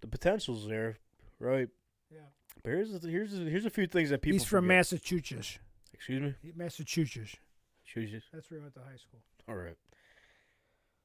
[0.01, 0.97] the potential's there,
[1.39, 1.70] right?
[2.11, 2.20] Yeah.
[2.64, 4.78] But here's here's here's a few things that people he's from forget.
[4.78, 5.59] Massachusetts.
[5.93, 6.36] Excuse me.
[6.41, 7.38] He- Massachusetts.
[8.34, 9.20] That's where he went to high school.
[9.47, 9.76] All right.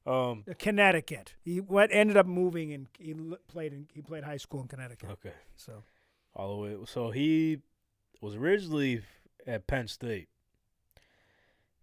[0.05, 0.43] Um.
[0.57, 1.35] Connecticut.
[1.41, 3.13] He went ended up moving and he
[3.47, 5.09] played in, he played high school in Connecticut.
[5.11, 5.33] Okay.
[5.55, 5.83] So
[6.35, 6.77] All the way.
[6.85, 7.59] So he
[8.21, 9.03] was originally
[9.47, 10.27] at Penn State.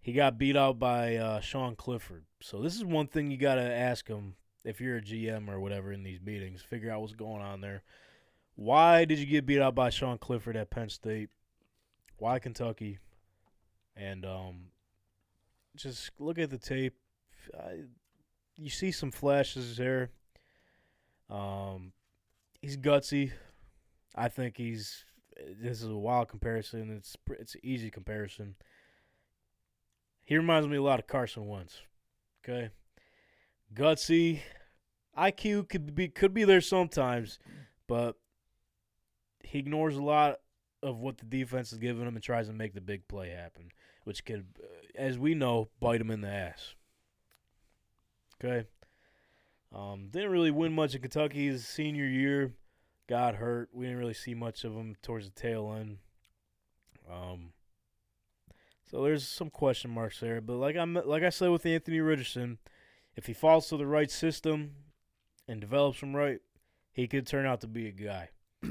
[0.07, 2.26] He got beat out by uh, Sean Clifford.
[2.40, 5.59] So this is one thing you got to ask him if you're a GM or
[5.59, 6.62] whatever in these meetings.
[6.62, 7.82] Figure out what's going on there.
[8.54, 11.30] Why did you get beat out by Sean Clifford at Penn State?
[12.18, 13.00] Why Kentucky?
[13.96, 14.66] And um,
[15.74, 16.94] just look at the tape.
[17.59, 17.80] I,
[18.54, 20.11] you see some flashes there.
[21.28, 21.90] Um,
[22.61, 23.32] he's gutsy.
[24.14, 25.04] I think he's.
[25.61, 26.92] This is a wild comparison.
[26.96, 28.54] It's it's an easy comparison.
[30.27, 31.81] He reminds me a lot of Carson Wentz.
[32.45, 32.70] Okay,
[33.72, 34.41] gutsy,
[35.16, 37.39] IQ could be could be there sometimes,
[37.87, 38.16] but
[39.43, 40.41] he ignores a lot
[40.83, 43.70] of what the defense is giving him and tries to make the big play happen,
[44.05, 46.74] which could, uh, as we know, bite him in the ass.
[48.45, 48.66] Okay.
[49.72, 52.53] Um, didn't really win much in Kentucky his senior year.
[53.09, 53.70] Got hurt.
[53.72, 55.99] We didn't really see much of him towards the tail end.
[57.11, 57.53] Um,
[58.91, 60.41] so there's some question marks there.
[60.41, 62.59] But like I'm like I said with Anthony Richardson,
[63.16, 64.72] if he falls to the right system
[65.49, 66.41] and develops him right,
[66.93, 68.30] he could turn out to be a guy.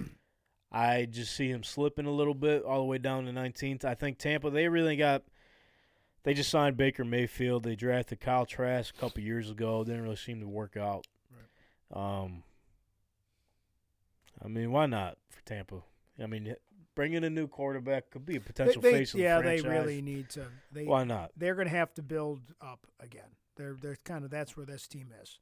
[0.71, 3.85] I just see him slipping a little bit all the way down to 19th.
[3.85, 5.23] I think Tampa they really got
[6.23, 7.63] they just signed Baker Mayfield.
[7.63, 9.83] They drafted Kyle Trask a couple years ago.
[9.83, 11.05] Didn't really seem to work out.
[11.93, 12.43] Um,
[14.43, 15.83] I mean, why not for Tampa?
[16.21, 16.55] I mean,
[16.95, 19.63] bringing a new quarterback could be a potential they- face of yeah, the franchise.
[19.65, 20.47] Yeah, they really need to.
[20.71, 21.31] They why not?
[21.37, 23.29] they're going to have to build up again.
[23.57, 25.39] They're they're kind of that's where this team is.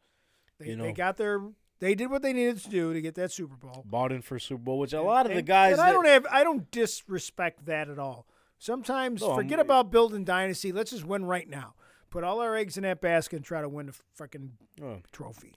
[0.59, 1.41] They You they got their
[1.79, 3.83] they did what they needed to do to get that Super Bowl.
[3.85, 6.05] Bought in for Super Bowl, which a lot of the guys and I that- don't
[6.07, 8.27] have I don't disrespect that at all.
[8.59, 10.71] Sometimes No, I'm- forget about building dynasty.
[10.71, 11.75] Let's just win right now.
[12.09, 14.51] Put all our eggs in that basket and try to win the fucking
[14.81, 14.99] Oh.
[15.11, 15.53] trophy.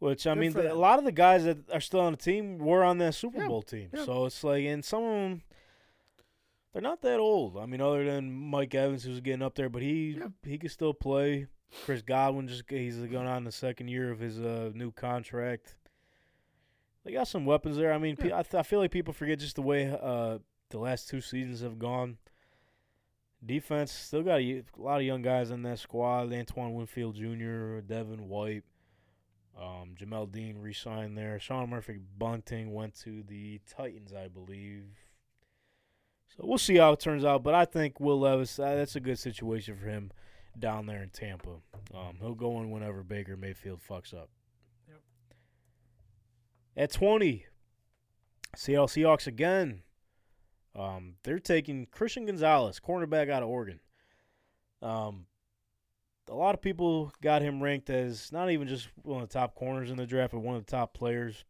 [0.00, 2.18] Which I Good mean, the, a lot of the guys that are still on the
[2.18, 3.90] team were on that Super Yeah, Bowl team.
[3.94, 4.04] yeah.
[4.04, 5.42] So it's like, and some of them,
[6.72, 7.56] they're not that old.
[7.58, 10.28] I mean, other than Mike Evans, who's getting up there, but he Yeah.
[10.44, 11.46] he could still play.
[11.84, 15.76] Chris Godwin just he's going on the second year of his uh, new contract.
[17.04, 17.92] they got some weapons there.
[17.92, 20.38] I mean, pe- I, th- I feel like people forget just the way uh,
[20.70, 22.16] the last two seasons have gone.
[23.44, 26.32] Defense still got a lot of young guys in that squad.
[26.32, 28.64] Antoine Winfield Jr., Devin White,
[29.58, 31.38] um, Jamel Dean re-signed there.
[31.38, 34.84] Sean Murphy Bunting went to the Titans, I believe.
[36.28, 37.42] So we'll see how it turns out.
[37.42, 40.12] But I think Will Levis, uh, that's a good situation for him
[40.58, 41.56] down there in Tampa.
[41.94, 44.30] Um, he'll go in whenever Baker Mayfield fucks up.
[44.88, 45.00] Yep.
[46.76, 47.46] At 20,
[48.56, 49.82] Seattle Seahawks again.
[50.74, 53.80] Um, they're taking Christian Gonzalez, cornerback out of Oregon.
[54.82, 55.26] Um,
[56.30, 59.56] a lot of people got him ranked as not even just one of the top
[59.56, 61.44] corners in the draft, but one of the top players.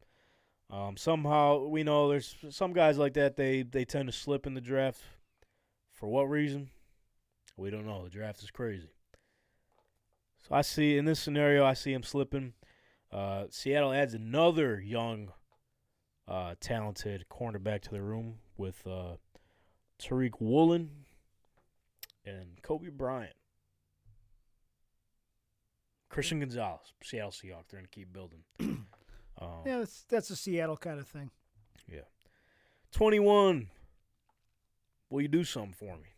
[0.71, 3.37] Um, somehow we know there's some guys like that.
[3.37, 5.03] They they tend to slip in the draft.
[5.93, 6.71] For what reason?
[7.57, 8.05] We don't know.
[8.05, 8.89] The draft is crazy.
[10.49, 12.55] So I see in this scenario, I see him slipping.
[13.13, 15.33] Uh, Seattle adds another young,
[16.27, 19.17] uh, talented cornerback to the room with uh,
[20.01, 20.91] Tariq Woolen
[22.25, 23.35] and Coby Bryant.
[26.11, 27.69] Christian Gonzalez, Seattle Seahawks.
[27.71, 28.41] They're going to keep building.
[28.61, 31.31] um, Yeah, that's that's a Seattle kind of thing.
[31.91, 32.01] Yeah,
[32.93, 33.69] 21.
[35.09, 36.11] Will you do something for me?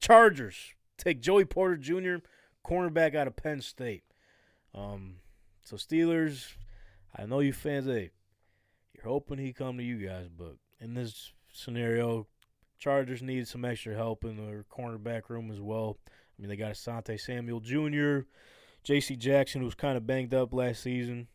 [0.00, 2.16] Chargers take Joey Porter Jr.,
[2.66, 4.02] cornerback out of Penn State.
[4.74, 5.16] Um,
[5.62, 6.54] so Steelers,
[7.16, 8.10] I know you fans, hey,
[8.94, 12.26] you're hoping he come to you guys, but in this scenario,
[12.78, 15.98] Chargers need some extra help in their cornerback room as well.
[16.08, 18.26] I mean, they got Asante Samuel Jr.,
[18.82, 19.16] J.C.
[19.16, 21.28] Jackson, who was kind of banged up last season.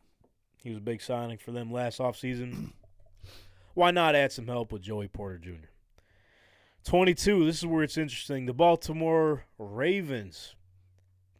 [0.64, 2.74] He was a big signing for them last offseason.
[3.74, 5.70] Why not add some help with Joey Porter Jr.?
[6.84, 8.46] 22, this is where it's interesting.
[8.46, 10.56] The Baltimore Ravens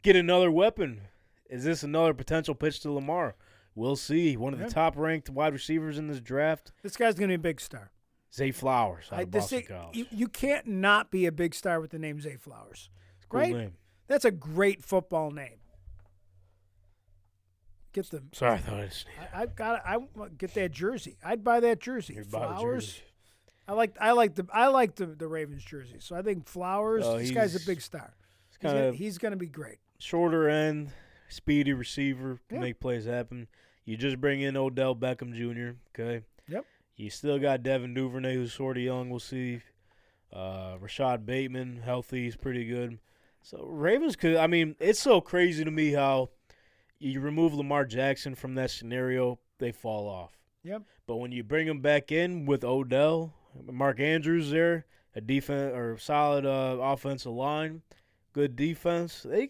[0.02, 1.02] get another weapon.
[1.48, 3.34] Is this another potential pitch to Lamar?
[3.74, 4.36] We'll see.
[4.36, 7.40] One of the top ranked wide receivers in this draft, This guy's going to be
[7.40, 7.92] a big star.
[8.34, 9.96] Zay Flowers out I, of Boston College.
[9.96, 12.90] you, you can't not be a big star with the name Zay Flowers.
[13.28, 13.54] Cool right?
[13.54, 13.72] name.
[14.06, 15.58] That's a great football name.
[17.98, 18.22] Get the.
[18.32, 19.82] Sorry, I thought I just I, I've got.
[19.84, 19.98] I
[20.38, 21.16] get that jersey.
[21.24, 22.14] I'd buy that jersey.
[22.14, 22.86] You'd Flowers.
[22.86, 23.02] jersey.
[23.66, 23.96] I like.
[24.00, 24.46] I like the.
[24.52, 25.96] I like the the Ravens jersey.
[25.98, 27.04] So I think Flowers.
[27.04, 28.14] Oh, this guy's a big star.
[28.50, 29.78] He's gonna, he's gonna be great.
[29.98, 30.90] shorter end,
[31.28, 32.60] speedy receiver, Yeah.
[32.60, 33.48] make plays happen.
[33.84, 35.76] You just bring in Odell Beckham Jr.
[35.90, 36.24] Okay.
[36.48, 36.64] Yep.
[36.96, 39.10] You still got Devin Duvernay, who's sort of young.
[39.10, 39.60] We'll see.
[40.32, 42.98] Uh, Rashod Bateman, healthy, he's pretty good.
[43.42, 44.36] So Ravens could.
[44.36, 46.30] I mean, it's so crazy to me how
[46.98, 50.32] you remove Lamar Jackson from that scenario, they fall off.
[50.64, 50.82] Yep.
[51.06, 53.32] But when you bring him back in with Odell,
[53.70, 57.82] Mark Andrews there, a defense or solid uh, offensive line,
[58.32, 59.48] good defense, they.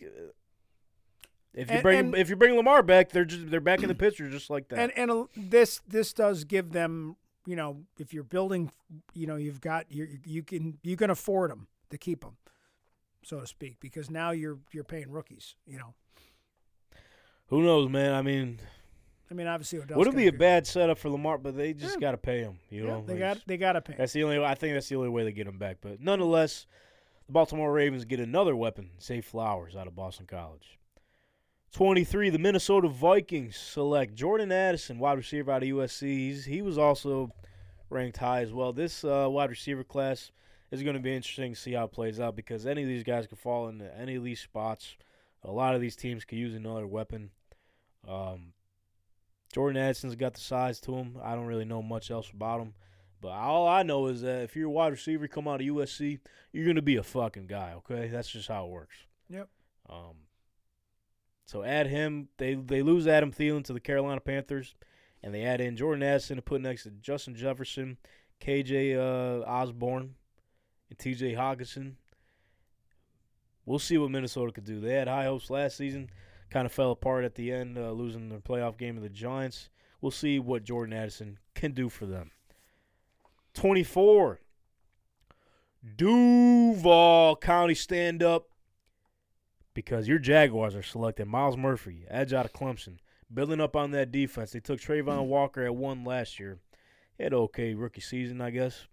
[1.54, 3.88] If you And- bring and- if you bring Lamar back, they're just they're back in
[3.88, 4.78] the picture just like that.
[4.78, 7.16] And and this this does give them.
[7.46, 8.70] You know, if you're building,
[9.14, 12.36] you know, you've got you you can you can afford them to keep them,
[13.24, 15.56] so to speak, because now you're you're paying rookies.
[15.66, 15.94] You know,
[17.48, 18.12] Who knows, man?
[18.14, 18.58] I mean,
[19.30, 21.38] I mean, obviously, Odell's would it be a bad setup for Lamar?
[21.38, 22.00] But they just Yeah.
[22.00, 22.58] got to pay him.
[22.70, 23.94] You Yeah, know, they got they got to pay.
[23.96, 24.42] That's the only.
[24.42, 25.78] I think that's the only way they get him back.
[25.80, 26.66] But nonetheless,
[27.26, 30.78] the Baltimore Ravens get another weapon, Zay Flowers, out of Boston College.
[31.72, 32.30] Twenty-three.
[32.30, 36.00] The Minnesota Vikings select Jordan Addison, wide receiver out of USC.
[36.02, 37.30] He's, he was also
[37.90, 38.72] ranked high as well.
[38.72, 40.30] This uh, wide receiver class
[40.70, 43.02] is going to be interesting to see how it plays out because any of these
[43.04, 44.96] guys could fall into any of these spots.
[45.44, 47.30] A lot of these teams could use another weapon.
[48.08, 48.52] Um,
[49.52, 51.16] Jordan Addison's got the size to him.
[51.22, 52.74] I don't really know much else about him.
[53.20, 56.20] But all I know is that if you're a wide receiver, come out of USC,
[56.52, 57.74] you're gonna be a fucking guy.
[57.78, 58.96] Okay, that's just how it works.
[59.28, 59.48] Yep.
[59.88, 60.14] Um.
[61.44, 62.28] So add him.
[62.36, 64.76] They they lose Adam Thielen to the Carolina Panthers,
[65.22, 67.96] and they add in Jordan Addison to put next to Justin Jefferson,
[68.40, 70.14] KJ uh, Osborn,
[70.90, 71.32] and T.J.
[71.34, 71.94] Hockenson.
[73.66, 74.80] We'll see what Minnesota could do.
[74.80, 76.10] They had high hopes last season,
[76.50, 79.68] kind of fell apart at the end, uh, losing the playoff game to the Giants.
[80.00, 82.30] We'll see what Jordan Addison can do for them.
[83.54, 84.40] 24.
[85.96, 88.48] Duval County stand up
[89.74, 92.98] because your Jaguars are selecting Myles Murphy, edge out of Clemson,
[93.32, 94.52] building up on that defense.
[94.52, 96.58] They took Travon Walker at one last year.
[97.16, 98.86] He had okay rookie season, I guess.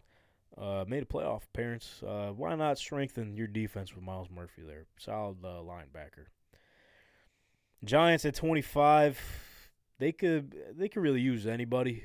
[0.58, 2.02] Uh, made a playoff appearance.
[2.06, 4.86] Uh, why not strengthen your defense with Myles Murphy there?
[4.98, 6.28] Solid uh, linebacker.
[7.86, 9.20] Giants at 25.
[9.98, 12.04] They could they could really use anybody.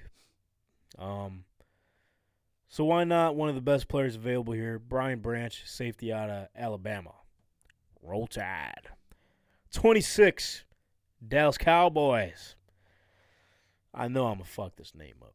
[0.98, 1.44] Um,
[2.68, 6.48] so why not one of the best players available here, Brian Branch, safety out of
[6.54, 7.12] Alabama.
[8.02, 8.88] Roll Tide.
[9.72, 10.64] 26,
[11.26, 12.54] Dallas Cowboys.
[13.92, 15.34] I know I'm to fuck this name up.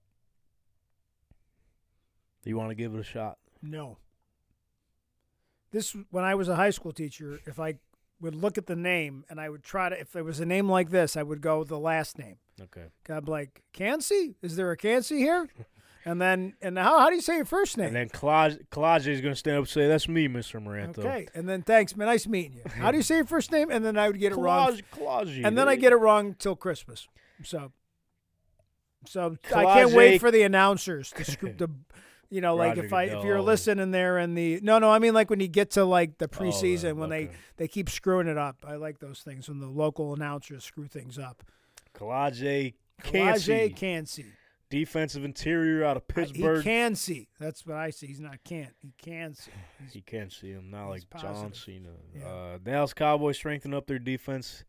[2.44, 3.38] Do you want to give it a shot?
[3.62, 3.98] No.
[5.72, 7.76] This when I was a high school teacher, if I
[8.20, 10.70] would look at the name and I would try to if there was a name
[10.70, 12.38] like this, I would go the last name.
[12.62, 12.86] Okay.
[13.04, 14.36] God like, Kancey?
[14.42, 15.48] Is there a Kancey here?
[16.08, 17.88] And then and how how do you say your first name?
[17.88, 20.64] And then Kalaj is going to stand up and say, "That's me, Mr.
[20.64, 21.28] Moranto." Okay.
[21.34, 22.08] And then thanks, man.
[22.08, 22.62] Nice meeting you.
[22.74, 23.72] How do you say your first name?
[23.72, 24.80] And then I would get it wrong.
[24.94, 27.08] Kalaj, And then I get it wrong till Christmas.
[27.44, 27.72] So
[29.08, 31.70] so I can't wait for the announcers to scoop the
[32.36, 35.00] you know, like Roger if I if you're listening there and the no no I
[35.00, 37.36] mean like when you get to like the Oh, preseason when they okay.
[37.58, 38.58] they keep screwing it up.
[38.68, 41.44] I like those things when the local announcers screw things up.
[41.98, 42.74] Calijah
[43.04, 44.26] Calijah Kancey,
[44.70, 46.58] defensive interior out of Pittsburgh.
[46.58, 47.28] He can see.
[47.40, 48.08] That's what I see.
[48.08, 48.74] He's not can't.
[48.82, 49.52] He can see.
[49.80, 51.56] He's- You can't see him, not like John positive.
[51.58, 51.90] Cena.
[52.14, 52.28] Yeah.
[52.28, 54.64] Uh, Dallas Cowboys strengthen up their defense.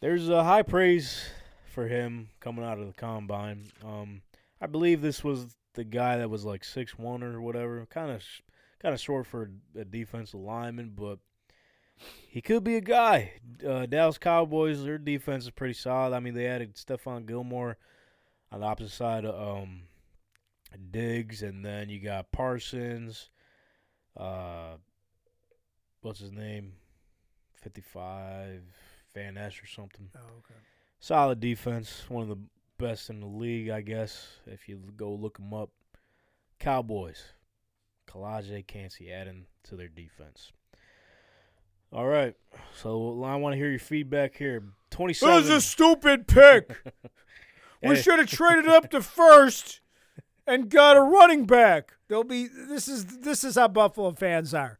[0.00, 1.28] There's a high praise
[1.72, 3.70] for him coming out of the combine.
[3.84, 4.22] Um,
[4.60, 8.24] I believe this was the guy that was like six one or whatever, kind of
[8.82, 11.18] kind of short for a defensive lineman, but
[12.28, 13.32] he could be a guy.
[13.66, 16.14] Uh, Dallas Cowboys, their defense is pretty solid.
[16.14, 17.78] I mean, they added Stephon Gilmore
[18.52, 19.82] on the opposite side of um,
[20.90, 23.30] Diggs, and then you got Parsons.
[24.16, 24.76] Uh,
[26.02, 26.72] what's his name?
[27.62, 28.62] Fifty-five
[29.14, 30.08] Van Ness or something.
[30.14, 30.60] Oh, okay.
[31.00, 32.38] Solid defense, one of the
[32.78, 34.26] best in the league, I guess.
[34.46, 35.70] If you go look them up,
[36.58, 37.22] Cowboys,
[38.08, 40.52] Calijah Kancey adding to their defense.
[41.92, 42.34] All right,
[42.74, 44.60] so I want to hear your feedback here.
[44.60, 45.34] That Twenty-seven.
[45.34, 46.76] was a stupid pick.
[47.82, 49.80] we should have traded up to first
[50.46, 51.92] and got a running back.
[52.08, 54.78] They'll be this is this is how Buffalo fans are.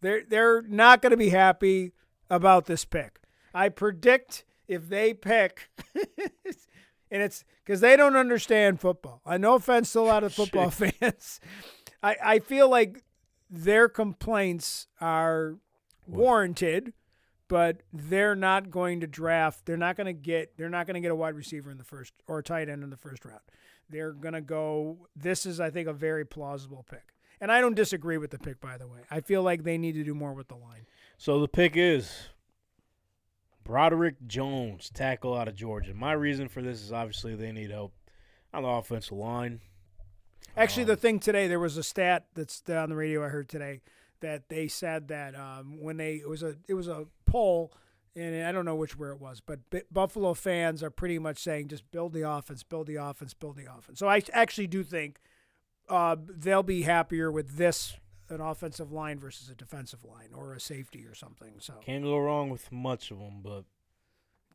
[0.00, 1.92] They're they're not going to be happy
[2.30, 3.20] about this pick.
[3.54, 5.70] I predict if they pick
[7.10, 9.20] and it's because they don't understand football.
[9.24, 11.40] I no offense to a lot of football fans.
[12.02, 13.04] I, I feel like
[13.50, 15.56] their complaints are
[16.06, 16.92] warranted,
[17.48, 19.66] but they're not going to draft.
[19.66, 20.56] They're not going to get.
[20.56, 22.82] They're not going to get a wide receiver in the first or a tight end
[22.82, 23.40] in the first round.
[23.90, 25.08] They're going to go.
[25.16, 28.60] This is, I think, a very plausible pick, and I don't disagree with the pick.
[28.60, 30.86] By the way, I feel like they need to do more with the line.
[31.16, 32.28] So the pick is
[33.68, 35.92] Broderick Jones, tackle out of Georgia.
[35.92, 37.92] My reason for this is obviously they need help
[38.54, 39.60] on the offensive line.
[40.56, 43.46] Actually, Um, the thing today, there was a stat that's on the radio I heard
[43.46, 43.82] today
[44.20, 47.74] that they said that um, when they it was a it was a poll,
[48.16, 51.36] and I don't know which where it was, but B- Buffalo fans are pretty much
[51.36, 53.98] saying just build the offense, build the offense, build the offense.
[53.98, 55.20] So I actually do think
[55.90, 57.98] uh, they'll be happier with this
[58.30, 61.54] an offensive line versus a defensive line or a safety or something.
[61.58, 63.64] So Can't go wrong with much of them, but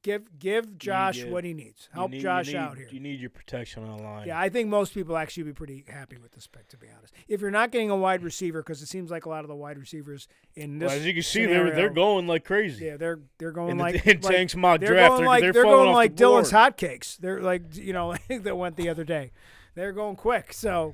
[0.04, 1.90] give give Josh get- what he needs.
[1.94, 2.88] Help need- Josh need- out here.
[2.92, 4.28] You need your protection on the line.
[4.28, 7.14] Yeah, I think most people actually be pretty happy with this pick, to be honest.
[7.28, 9.56] If you're not getting a wide receiver, because it seems like a lot of the
[9.56, 12.86] wide receivers in this, Well, as you can see, they're they're going like crazy.
[12.86, 15.28] Yeah, they're they're going in the, like, in like Tank's mock they're draft, going they're,
[15.28, 17.18] like they're, they're going like the Dylan's hotcakes.
[17.18, 19.32] They're like you know that went the other day.
[19.76, 20.54] They're going quick.
[20.54, 20.94] So,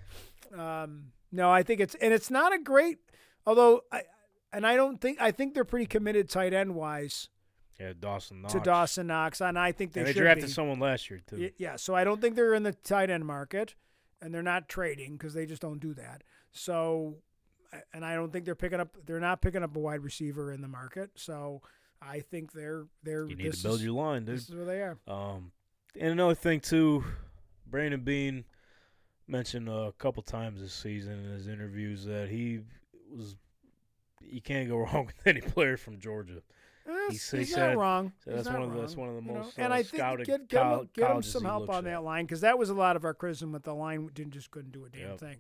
[0.58, 2.98] um, no, I think it's and it's not a great.
[3.46, 4.04] Although I
[4.52, 7.30] and I don't think I think they're pretty committed tight end wise
[7.80, 8.54] Yeah, Dawson Knox.
[8.54, 10.52] to Dawson Knox, and I think they they drafted be.
[10.52, 11.52] someone last year too.
[11.58, 13.76] Yeah, so I don't think they're in the tight end market,
[14.22, 16.24] and they're not trading because they just don't do that.
[16.52, 17.16] So,
[17.94, 18.98] and I don't think they're picking up.
[19.06, 21.12] They're not picking up a wide receiver in the market.
[21.16, 21.62] So,
[22.02, 23.26] I think they're they're.
[23.26, 24.36] you need this to build is, your line, dude.
[24.36, 24.98] This is where they are.
[25.08, 25.52] Um,
[25.96, 27.04] and another thing too,
[27.68, 28.46] Brandon Beane
[29.30, 32.60] mentioned a couple times this season in his interviews that he
[33.16, 33.36] was
[34.22, 36.42] you can't go wrong with any player from Georgia.
[36.88, 38.12] Eh, He's- he not said- wrong.
[38.26, 39.40] He's that's not one of the, that's one of the you know?
[39.44, 41.84] most and uh, I think get, get, him, get him some help on at.
[41.86, 44.52] that line because that was a lot of our criticism with the line didn't just
[44.52, 45.20] couldn't do a damn Yep.
[45.20, 45.38] thing.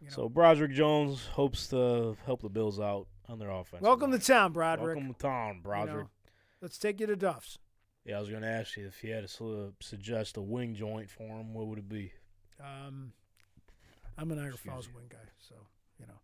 [0.00, 0.12] You know.
[0.14, 3.82] So Broderick Jones hopes to help the Bills out on their offense.
[3.82, 4.96] welcome to town, Broderick.
[4.96, 6.04] Welcome to town, You Broderick.
[6.06, 6.10] know,
[6.62, 7.58] let's take you to Duff's.
[8.06, 10.74] Yeah, I was going to ask you if you had to su- suggest a wing
[10.74, 12.12] joint for him, what would it be?
[12.60, 13.12] Um,
[14.18, 14.92] I'm an Niagara Excuse Falls you.
[14.96, 15.54] wing guy, so
[15.98, 16.14] you know.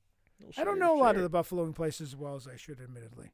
[0.41, 2.81] No, I don't know a lot of the buffaloing places as well as I should,
[2.81, 3.31] admittedly.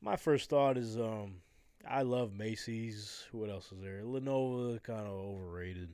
[0.00, 1.42] My first thought is um,
[1.86, 3.26] I love Macy's.
[3.32, 4.00] What else is there?
[4.04, 5.90] La Nova, kind of overrated.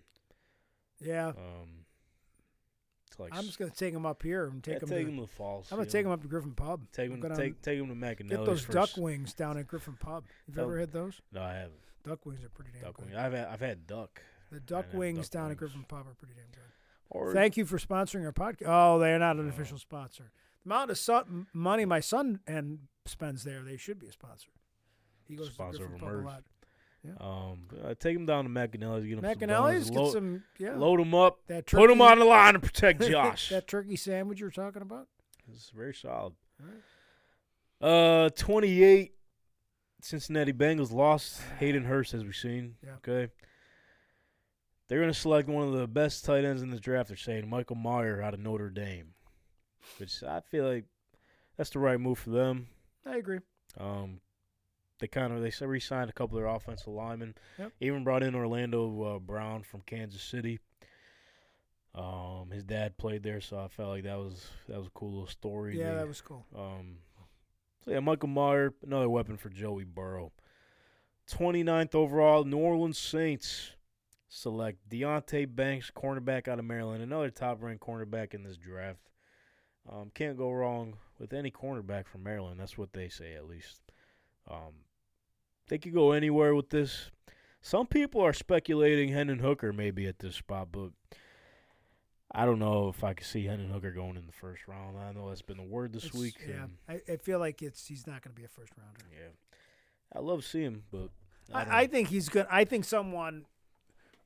[1.00, 1.84] Yeah, Um,
[3.18, 4.88] like I'm just gonna take them up here and take yeah, them.
[4.88, 5.70] take to, him to Falls.
[5.70, 6.80] I'm gonna take them up to Griffon Pub.
[6.92, 9.96] Take him, gonna take, take him to McAnally's Get those duck wings down at Griffon
[10.00, 10.24] Pub.
[10.46, 11.20] You've ever had those?
[11.32, 11.80] No, I haven't.
[12.04, 13.06] Duck wings are pretty damn Duck good.
[13.06, 13.16] wing.
[13.16, 14.20] I've had, I've had duck.
[14.54, 15.56] The duck had wings duck down at.
[15.56, 16.70] Griffon Pub are pretty damn good.
[17.10, 18.66] Or Thank you for sponsoring our podcast.
[18.66, 19.48] Oh, they're not an No.
[19.52, 20.30] official sponsor.
[20.64, 24.48] The amount of son, money my son and spends there, they should be a sponsor.
[25.28, 26.44] He goes Sponsor to Griffin of Pub a lot.
[27.02, 27.12] yeah.
[27.20, 29.04] Um, uh, take him down to McAnally's.
[29.06, 30.74] Get him some McAnally's donuts, get some yeah.
[30.76, 31.38] load him up.
[31.48, 33.50] that Put him on the line and protect Josh.
[33.50, 35.08] that turkey sandwich you were talking about.
[35.52, 36.32] It's very solid.
[36.60, 36.82] Alright.
[37.80, 39.12] Uh, 28.
[40.00, 42.76] Cincinnati Bengals lost Hayden Hurst, as we've seen.
[42.84, 42.94] Yeah.
[43.06, 43.32] Okay.
[44.88, 47.08] They're going to select one of the best tight ends in the draft.
[47.08, 49.14] They're saying Michael Mayer out of Notre Dame,
[49.98, 50.84] which I feel like
[51.56, 52.66] that's the right move for them.
[53.06, 53.38] I agree.
[53.78, 54.20] Um,
[55.00, 57.34] they kind of they re-signed a couple of their offensive linemen.
[57.58, 57.72] Yep.
[57.80, 60.60] Even brought in Orlando uh, Brown from Kansas City.
[61.94, 65.10] Um, his dad played there, so I felt like that was that was a cool
[65.12, 65.78] little story.
[65.78, 66.44] Yeah, They- that was cool.
[66.56, 66.98] um,
[67.84, 70.32] so yeah, Michael Mayer, another weapon for Joey Burrow.
[71.30, 73.72] 29th overall, New Orleans Saints
[74.28, 79.00] select Deonte Banks, cornerback out of Maryland, another top-ranked cornerback in this draft.
[79.90, 82.58] Um, can't go wrong with any cornerback from Maryland.
[82.58, 83.80] That's what they say, at least.
[84.50, 84.72] Um,
[85.68, 87.10] they could go anywhere with this.
[87.60, 90.90] Some people are speculating Hendon Hooker maybe at this spot, but
[92.32, 94.98] I don't know if I could see Hendon Hooker going in the first round.
[94.98, 96.34] I know that's been the word this It's- week.
[96.46, 99.00] Yeah, I, I feel like it's he's not going to be a first rounder.
[99.12, 99.28] yeah.
[100.14, 101.08] I love seeing him, but
[101.52, 102.46] I, I, I think he's good.
[102.50, 103.46] I think someone,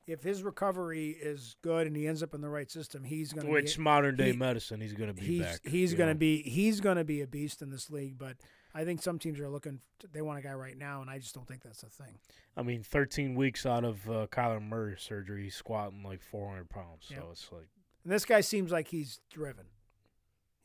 [0.09, 3.45] if his recovery is good and he ends up in the right system, he's going
[3.45, 3.83] to which be.
[3.83, 5.59] modern day he- medicine he's going to be He's back.
[5.65, 8.17] he's going to be he's going to be a beast in this league.
[8.17, 8.37] But
[8.73, 9.79] I think some teams are looking.
[10.11, 12.19] They want a guy right now, and I just don't think that's a thing.
[12.57, 17.05] I mean, 13 weeks out of uh, Kyler Murray surgery, he's squatting like 400 pounds.
[17.07, 17.23] So Yep.
[17.31, 17.67] it's like,
[18.03, 19.65] And this guy seems like he's driven.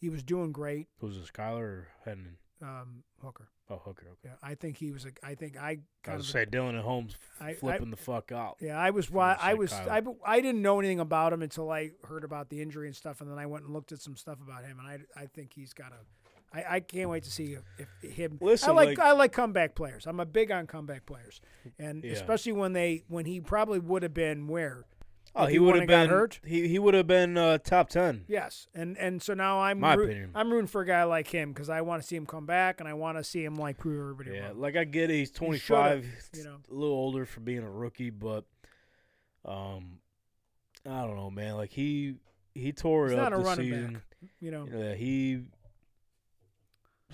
[0.01, 0.89] He was doing great.
[0.99, 2.37] who's this, Kyler or Hendon?
[2.65, 3.49] Um, Hooker.
[3.71, 4.07] Oh, Hooker.
[4.12, 4.16] Okay.
[4.24, 5.05] Yeah, I think he was.
[5.07, 6.32] A, I think I I kind was of.
[6.32, 8.57] say Dylan at Holmes I- I- flipping the fuck out.
[8.61, 11.91] Yeah, I was why I was I, I didn't know anything about him until I
[12.09, 14.39] heard about the injury and stuff, and then I went and looked at some stuff
[14.47, 16.57] about him, and I I think he's got a.
[16.57, 18.39] I, I can't wait to see if, if him.
[18.41, 20.07] Listen, I like, like- I like comeback players.
[20.07, 21.41] I'm a big on comeback players,
[21.78, 22.12] and Yeah.
[22.12, 24.85] especially when they when he probably would have been where.
[25.36, 26.39] Oh, he he would have been hurt?
[26.44, 28.24] He he would have been uh, top 10.
[28.28, 30.31] Yes, and and so now I'm My root- opinion.
[30.35, 32.78] I'm rooting for a guy like him because I want to see him come back
[32.78, 34.61] and I want to see him like prove everybody Yeah, wrong.
[34.61, 35.15] like I get it.
[35.15, 36.06] He's should've, 25,
[36.36, 36.56] you know.
[36.70, 38.44] a little older for being a rookie, but
[39.44, 39.98] um,
[40.89, 41.56] I don't know, man.
[41.56, 42.15] Like he
[42.55, 43.93] he tore He's it not up a this running season.
[43.94, 44.02] back,
[44.40, 44.69] you know.
[44.73, 45.40] Yeah, he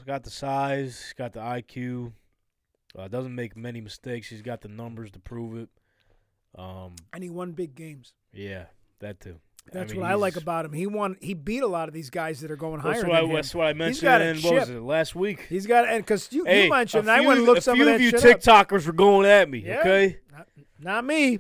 [0.07, 2.13] got the size, he's got the IQ.
[2.99, 4.29] Uh, doesn't make many mistakes.
[4.29, 5.69] He's got the numbers to prove it.
[6.57, 8.13] Um, And he won big games.
[8.33, 8.65] yeah,
[9.01, 9.37] that too.
[9.73, 10.73] That's mean, what I like about him.
[10.73, 11.17] He won.
[11.21, 13.25] He beat a lot of these guys that are going higher That's than what, I,
[13.25, 13.33] him.
[13.35, 14.03] that's what I mentioned.
[14.03, 15.47] got a in, what was it last week?
[15.49, 17.63] He's got and because you, hey, you mentioned, a I few, went and looked a
[17.63, 18.41] some few of that of you shit up.
[18.69, 19.59] TikTokers were going at me.
[19.59, 19.81] Yeah.
[19.81, 20.49] Okay, Not,
[20.81, 21.39] not me.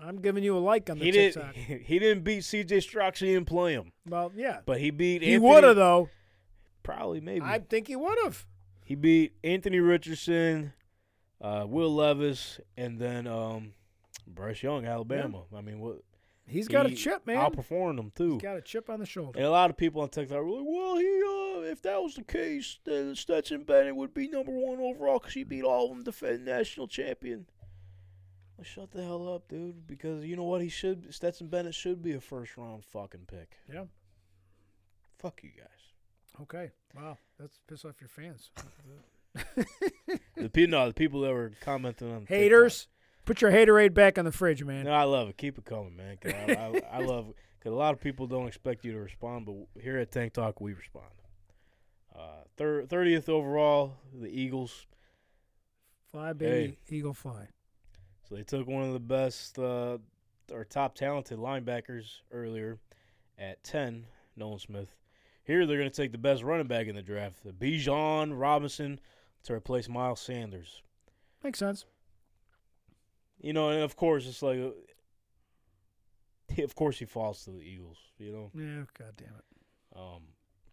[0.00, 1.54] I'm giving you a like on the he TikTok.
[1.54, 1.82] didn't.
[1.86, 2.80] He didn't beat C.J.
[2.80, 3.16] Stroud.
[3.16, 5.22] He didn't play him, Well, yeah, but he beat.
[5.22, 6.10] he would have though.
[6.82, 7.44] Probably, maybe.
[7.44, 8.44] I think he would have.
[8.84, 10.74] He beat Anthony Richardson,
[11.40, 13.72] uh, Will Levis, and then um,
[14.34, 15.42] Bryce Young, Alabama.
[15.54, 16.02] I mean, what?
[16.46, 17.36] He's got a he chip, man.
[17.36, 18.34] Outperformed them too.
[18.34, 19.38] He's got a chip on the shoulder.
[19.38, 22.14] And a lot of people on TikTok were like, "Well, he, uh, if that was
[22.14, 25.90] the case, then Stetson Bennett would be number one overall because he beat all of
[25.90, 27.46] them, defending national champion."
[28.56, 29.86] Well, shut the hell up, dude.
[29.86, 30.62] Because you know what?
[30.62, 31.14] He should.
[31.14, 33.56] Stetson Bennett should be a first round fucking pick.
[33.72, 33.84] Yeah.
[35.18, 36.40] Fuck you guys.
[36.42, 36.70] Okay.
[36.96, 37.18] Wow.
[37.38, 38.50] That's piss off your fans.
[40.36, 42.36] the people, no, the people that were commenting on TikTok.
[43.24, 44.84] Put your haterade back on the fridge, man.
[44.84, 45.36] No, I love it.
[45.36, 46.16] Keep it coming, man.
[46.20, 49.46] 'cause I, I, I love because a lot of people don't expect you to respond,
[49.46, 51.06] but here at Tank Talk we respond.
[52.14, 54.86] Uh, 30th overall, the Eagles.
[56.10, 57.46] Fly, baby, eagle fly.
[58.28, 59.96] So they took one of the best uh,
[60.52, 62.78] or top talented linebackers earlier
[63.38, 64.04] at 10,
[64.36, 64.94] Nolan Smith.
[65.44, 69.00] Here they're going to take the best running back in the draft, the Bijan Robinson,
[69.44, 70.82] to replace Miles Sanders.
[71.42, 71.86] Makes sense.
[73.42, 74.58] You know, and of course it's like,
[76.58, 77.98] of course he falls to the Eagles.
[78.18, 78.50] You know.
[78.54, 78.84] Yeah.
[78.98, 79.44] God damn it.
[79.94, 80.22] Um,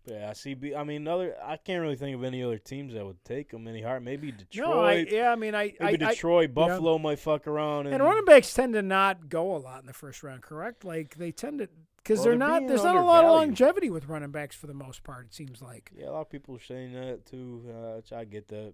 [0.06, 0.54] but yeah, I see.
[0.54, 1.36] B- I mean, other.
[1.44, 4.04] I can't really think of any other teams that would take him any hard.
[4.04, 4.70] Maybe Detroit.
[4.70, 5.32] No, I, yeah.
[5.32, 6.54] I mean, I, I, maybe I Detroit.
[6.54, 7.88] Buffalo might fuck around.
[7.88, 10.86] And, and running backs tend to not go a lot in the first round, correct?
[10.86, 12.68] Like they tend to because Well, they're they're not.
[12.68, 15.28] There's not a lot of longevity with running backs for the most part.
[15.28, 15.92] It seems like.
[15.96, 17.64] yeah, a lot of people are saying that too.
[17.70, 18.74] Uh, I get that.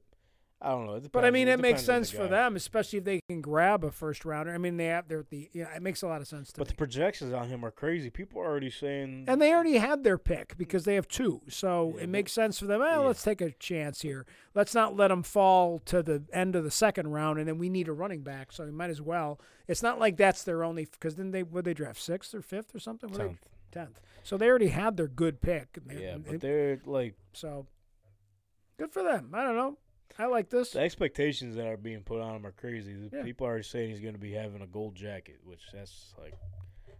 [0.61, 0.95] I don't know.
[0.95, 3.83] It But I mean, it makes sense the for them, especially if they can grab
[3.83, 4.53] a first rounder.
[4.53, 5.49] I mean, they have they're the.
[5.53, 6.71] Yeah, it makes a lot of sense to But me.
[6.71, 8.09] the projections on him are crazy.
[8.09, 9.25] People are already saying.
[9.27, 12.31] and they already had their pick because they have two, so Yeah, it but- makes
[12.31, 12.79] sense for them.
[12.79, 13.07] Well, yeah.
[13.07, 14.25] let's take a chance here.
[14.55, 17.67] Let's not let them fall to the end of the second round, and then we
[17.69, 19.39] need a running back, so we might as well.
[19.67, 22.73] It's not like that's their only because then they would they draft sixth or fifth
[22.73, 23.11] or something.
[23.11, 23.45] They- tenth.
[23.71, 23.99] tenth.
[24.23, 25.77] So they already had their good pick.
[25.77, 27.15] and they- Yeah, but they're like.
[27.33, 27.67] so
[28.77, 29.31] good for them.
[29.33, 29.77] I don't know.
[30.17, 30.71] I like this.
[30.71, 32.95] The expectations that are being put on him are crazy.
[33.11, 33.23] Yeah.
[33.23, 36.33] People are saying he's going to be having a gold jacket, which that's like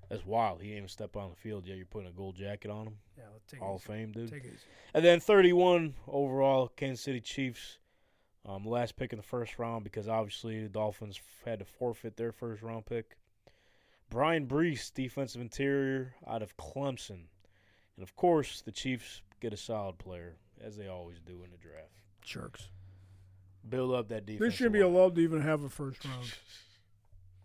[0.10, 0.62] that's wild.
[0.62, 1.78] He ain't even step on the field yet.
[1.78, 2.98] You're putting a gold jacket on him.
[3.18, 3.84] Yeah, let's take Hall of.
[3.84, 4.30] Fame, dude.
[4.30, 4.54] Take it.
[4.94, 7.80] And then 31 overall, Kansas City Chiefs.
[8.48, 12.32] Um, last pick in the first round because obviously the Dolphins had to forfeit their
[12.32, 13.18] first round pick.
[14.12, 17.26] Brian Brees, defensive interior out of Clemson.
[17.98, 21.58] And of course, the Chiefs get a solid player, as they always do in the
[21.58, 21.90] draft.
[22.22, 22.70] Jerks.
[23.68, 24.42] Build up that defense.
[24.52, 26.34] They shouldn't be allowed to even have a first round.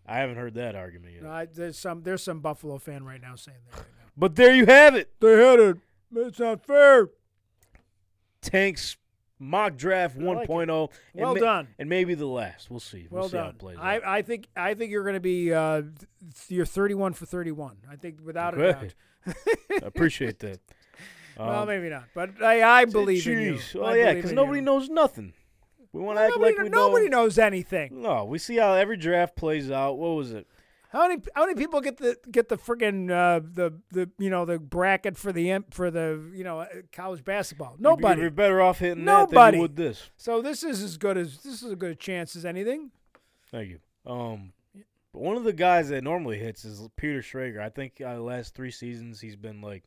[0.05, 1.23] I haven't heard that argument yet.
[1.23, 4.05] No, I, there's some there's some Buffalo fan right now saying that right now.
[4.17, 5.09] But there you have it.
[5.19, 5.77] They had it.
[6.15, 7.09] It's not fair.
[8.41, 8.97] Tanks
[9.39, 10.51] mock draft I like it.
[10.51, 10.89] 1.0.
[11.13, 11.67] and Well ma- done.
[11.79, 12.69] And maybe the last.
[12.69, 13.07] We'll see.
[13.09, 13.51] We'll Well see how done.
[13.51, 14.05] it plays I, out.
[14.05, 15.83] I think I think you're going to be uh,
[16.49, 17.77] you're 31 for 31.
[17.89, 18.93] I think without a doubt.
[19.27, 19.33] I
[19.85, 20.59] appreciate that.
[21.37, 23.53] well, Um, maybe not, but I, I believe in you.
[23.53, 23.79] Jeez.
[23.79, 24.65] Oh I yeah, because nobody you.
[24.65, 25.33] knows nothing.
[25.93, 27.23] We want to act like we nobody know.
[27.23, 28.01] knows anything.
[28.01, 29.97] No, we see how every draft plays out.
[29.97, 30.47] What was it?
[30.91, 34.43] How many how many people get the get the friggin' uh, the the you know
[34.43, 37.75] the bracket for the em- for the you know uh, college basketball?
[37.79, 38.21] Nobody.
[38.21, 40.09] You're better off hitting that than you would this.
[40.17, 42.91] So this is as good as this is as good a chance as anything.
[43.51, 43.79] Thank you.
[44.05, 44.51] Um,
[45.13, 47.59] but one of the guys that normally hits is Peter Schrager.
[47.61, 49.83] I think uh, the last three seasons he's been like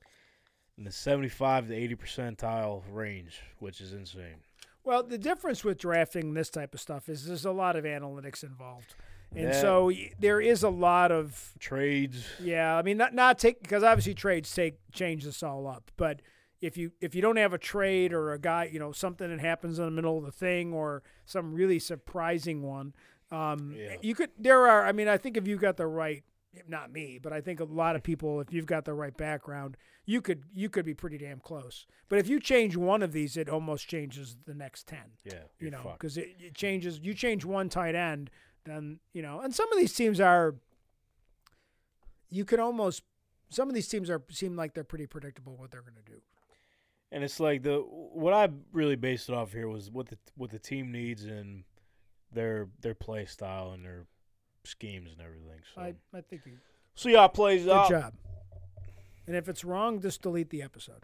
[0.78, 4.36] in the 75 to 80 percentile range, which is insane.
[4.84, 8.42] Well, the difference with drafting this type of stuff is there's a lot of analytics
[8.44, 8.94] involved,
[9.34, 9.60] and Yeah.
[9.60, 12.26] so there is a lot of Trades.
[12.38, 12.76] yeah.
[12.76, 16.20] I mean, not not take because obviously trades take change this all up, but.
[16.60, 19.38] If you if you don't have a trade or a guy, you know, something that
[19.38, 22.94] happens in the middle of the thing or some really surprising one,
[23.30, 23.96] um, Yeah.
[24.00, 24.30] you could.
[24.38, 24.86] There are.
[24.86, 26.24] I mean, I think if you've got the right,
[26.66, 29.76] not me, but I think a lot of people, if you've got the right background,
[30.06, 31.86] you could you could be pretty damn close.
[32.08, 35.70] But if you change one of these, it almost changes the next ten Yeah, you
[35.70, 37.00] know, because it, it changes.
[37.02, 38.30] You change one tight end,
[38.64, 40.54] then you know, and some of these teams are.
[42.30, 43.02] You could almost.
[43.50, 46.18] Some of these teams are seem like they're pretty predictable what they're going to do.
[47.12, 50.50] And it's like the what I really based it off here was what the what
[50.50, 51.62] the team needs and
[52.32, 54.06] their their play style and their
[54.64, 55.60] schemes and everything.
[55.74, 56.58] So I, I think you.
[56.96, 57.88] see how it plays Good out.
[57.88, 58.14] job.
[59.26, 61.02] And if it's wrong, just delete the episode.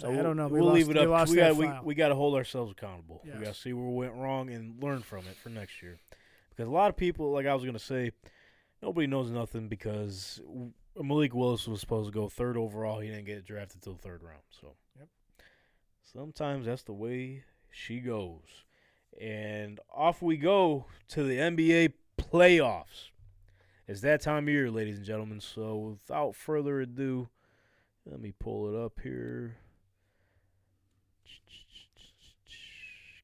[0.00, 0.46] So I don't know.
[0.48, 1.08] We We'll lost, leave it we up.
[1.10, 3.20] lost we got, we, we got to hold ourselves accountable.
[3.24, 5.98] We got to see where we went wrong and learn from it for next year.
[6.50, 8.10] Because a lot of people, like I was gonna say,
[8.82, 10.40] nobody knows nothing because
[11.00, 12.98] Malik Willis was supposed to go third overall.
[13.00, 14.42] He didn't get drafted till the third round.
[14.60, 15.08] So Yep.
[16.12, 18.64] sometimes that's the way she goes.
[19.20, 23.10] And off we go to the NBA playoffs.
[23.88, 25.40] It's that time of year, ladies and gentlemen.
[25.40, 27.28] So without further ado,
[28.04, 29.56] let me pull it up here.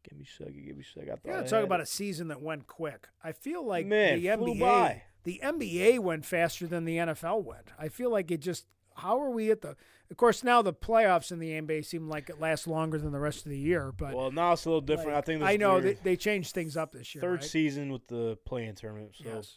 [0.08, 0.64] Give me a second.
[0.66, 1.12] Give me a second.
[1.12, 1.84] I thought You I talk about it.
[1.84, 3.08] a season that went quick.
[3.22, 5.02] I feel like Man, the NBA, by.
[5.24, 7.68] the NBA went faster than the NFL went.
[7.78, 8.66] I feel like it just.
[8.96, 9.76] How are we at the?
[10.10, 13.18] Of course, now the playoffs in the NBA seem like it lasts longer than the
[13.18, 13.90] rest of the year.
[13.90, 15.14] But Well, now it's a little different.
[15.14, 17.20] like, I think I know they, they changed things up this year.
[17.22, 17.44] third right?
[17.44, 19.14] season with the play-in tournament.
[19.16, 19.56] So Yes.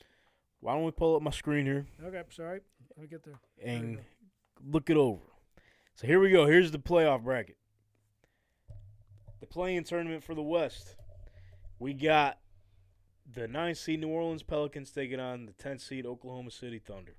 [0.67, 2.21] Why don't we pull up my screen here Okay.
[2.29, 2.59] Sorry.
[2.89, 3.39] Let me get there.
[3.63, 4.01] And
[4.69, 5.21] look it over?
[5.95, 6.45] So here we go.
[6.45, 7.55] Here's the playoff bracket.
[9.39, 10.97] The play-in tournament for the West.
[11.79, 12.39] We got
[13.33, 17.15] the 9 seed New Orleans Pelicans taking on the 10 seed Oklahoma City Thunder.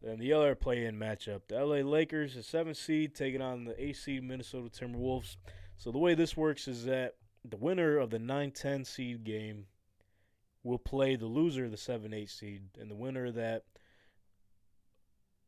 [0.00, 3.94] Then the other play-in matchup, the LA Lakers, the 7 seed, taking on the 8
[3.94, 5.36] seed Minnesota Timberwolves.
[5.76, 9.66] So the way this works is that the winner of the 9-10 seed game
[10.68, 13.64] will play the loser of the 7-8 seed, and the winner of that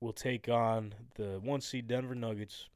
[0.01, 2.70] will take on the 1 seed Denver Nuggets,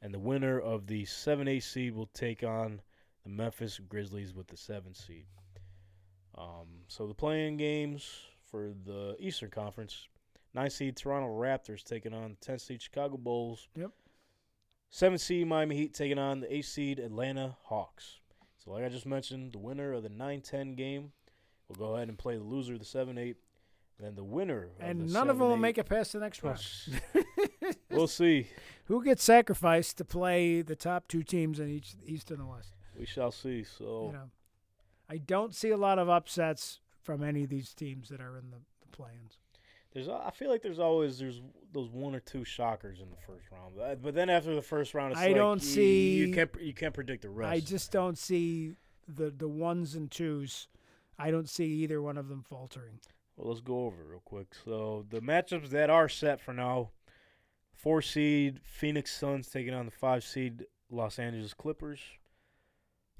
[0.00, 2.80] and the winner of the 7-8 seed will take on
[3.24, 5.26] the Memphis Grizzlies with the 7 seed.
[6.38, 8.08] Um, so the play-in games
[8.48, 10.06] for the Eastern Conference,
[10.54, 13.68] 9 seed Toronto Raptors taking on the 10 seed Chicago Bulls.
[13.74, 13.90] Yep.
[14.90, 18.20] 7 seed Miami Heat taking on the 8 seed Atlanta Hawks.
[18.64, 21.12] So like I just mentioned, the winner of the 9-10 game
[21.70, 23.34] will go ahead and play the loser of the 7-8.
[23.98, 26.20] And then the winner of And the none of them will make it past the
[26.20, 26.60] next round.
[27.90, 28.46] we'll see.
[28.86, 32.72] Who gets sacrificed to play the top two teams in each East and the West?
[32.98, 33.62] We shall see.
[33.64, 34.30] So You know,
[35.08, 38.50] I don't see a lot of upsets from any of these teams that are in
[38.50, 39.38] the, the play-ins.
[39.92, 41.42] there's, I feel like there's always there's
[41.72, 44.94] those one or two shockers in the first round, but, but then after the first
[44.94, 47.52] round, it's I like don't you, see- you can't you can't predict the rest.
[47.52, 48.76] I just don't see
[49.06, 50.68] the the ones and twos.
[51.20, 53.00] I don't see either one of them faltering.
[53.36, 54.48] Well, let's go over it real quick.
[54.64, 56.90] So the matchups that are set for now:
[57.74, 62.00] four seed Phoenix Suns taking on the five seed Los Angeles Clippers.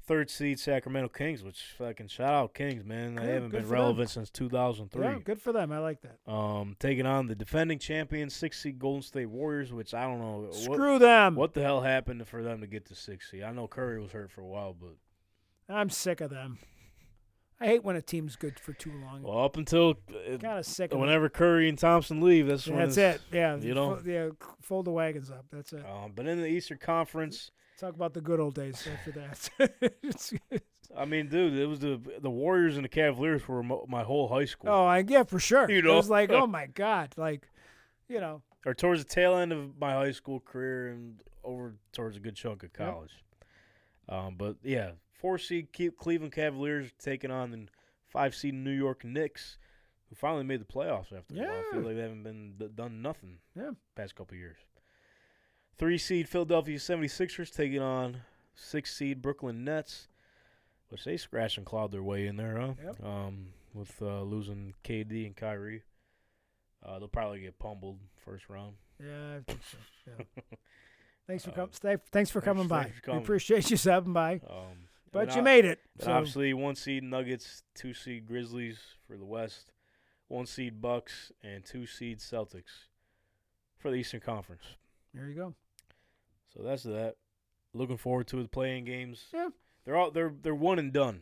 [0.03, 3.15] third seed Sacramento Kings, which fucking shout out Kings, man.
[3.15, 3.73] They haven't been for them.
[3.73, 5.03] relevant since 2003.
[5.05, 5.71] Yeah, good for them.
[5.71, 6.17] I like that.
[6.29, 10.41] Um, taking on the defending champion six seed Golden State Warriors, which I don't know
[10.41, 11.35] what, Screw them.
[11.35, 13.43] what the hell happened for them to get to six seed.
[13.43, 14.95] I know Curry was hurt for a while, but
[15.73, 16.59] I'm sick of them.
[17.61, 19.21] I hate when a team's good for too long.
[19.23, 21.01] well, up until kind of sick of it.
[21.01, 23.21] whenever Curry and Thompson leave, that's when That's it.
[23.31, 23.55] Yeah.
[23.57, 23.95] you know?
[23.97, 24.29] fo- yeah.
[24.61, 25.45] Fold the wagons up.
[25.51, 25.85] That's it.
[25.85, 30.61] Um, but in the Eastern Conference, Talk about the good old days after that.
[30.97, 34.27] I mean, dude, it was the the Warriors and the Cavaliers were mo- my whole
[34.27, 34.69] high school.
[34.71, 35.69] oh, I yeah, for sure.
[35.69, 37.47] You know, It was like, oh my god, like,
[38.09, 42.17] you know, or towards the tail end of my high school career and over towards
[42.17, 42.87] a good chunk of Yep.
[42.91, 43.23] college.
[44.09, 44.91] Um, but yeah,
[45.21, 45.67] four seed
[45.97, 47.67] Cleveland Cavaliers taking on the
[48.07, 49.57] five seed New York Knicks,
[50.09, 51.49] who finally made the playoffs after a while.
[51.69, 53.71] I feel like they haven't been done nothing Yeah.
[53.95, 54.57] past couple years.
[55.77, 58.21] Three seed Philadelphia 76ers taking on
[58.55, 60.07] six seed Brooklyn Nets,
[60.89, 62.73] which they scratched and clawed their way in there, huh?
[62.83, 63.03] Yep.
[63.03, 65.83] Um, with uh, losing KD and Kyrie.
[66.85, 68.75] Uh, they'll probably get pummeled first round.
[68.99, 69.37] yeah.
[69.37, 69.77] I think so.
[70.07, 70.43] Yeah.
[71.27, 71.71] Thanks for Uh, coming.
[72.11, 72.83] Thanks for thanks- coming by.
[72.85, 74.41] thanks for We appreciate you stopping by.
[74.49, 75.79] Um, But you I- made it.
[75.99, 79.71] So obviously, one seed Nuggets, two seed Grizzlies for the West,
[80.27, 82.87] one seed Bucks, and two seed Celtics
[83.77, 84.63] for the Eastern Conference.
[85.13, 85.53] there you go.
[86.55, 87.15] So that's that.
[87.73, 89.25] Looking forward to the play-in games.
[89.33, 89.49] Yeah.
[89.85, 91.21] they're all they're they're one and done.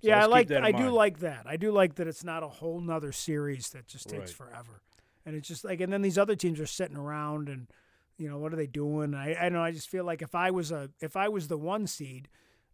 [0.00, 0.50] So yeah, I like.
[0.50, 1.46] I do like that.
[1.46, 4.50] I do like that it's not a whole nother series that just takes Right.
[4.50, 4.82] forever,
[5.26, 7.66] and it's just like, and then these other teams are sitting around and,
[8.16, 9.14] you know, what are they doing?
[9.14, 9.62] I I know.
[9.62, 12.28] I just feel like if I was a if I was the one seed,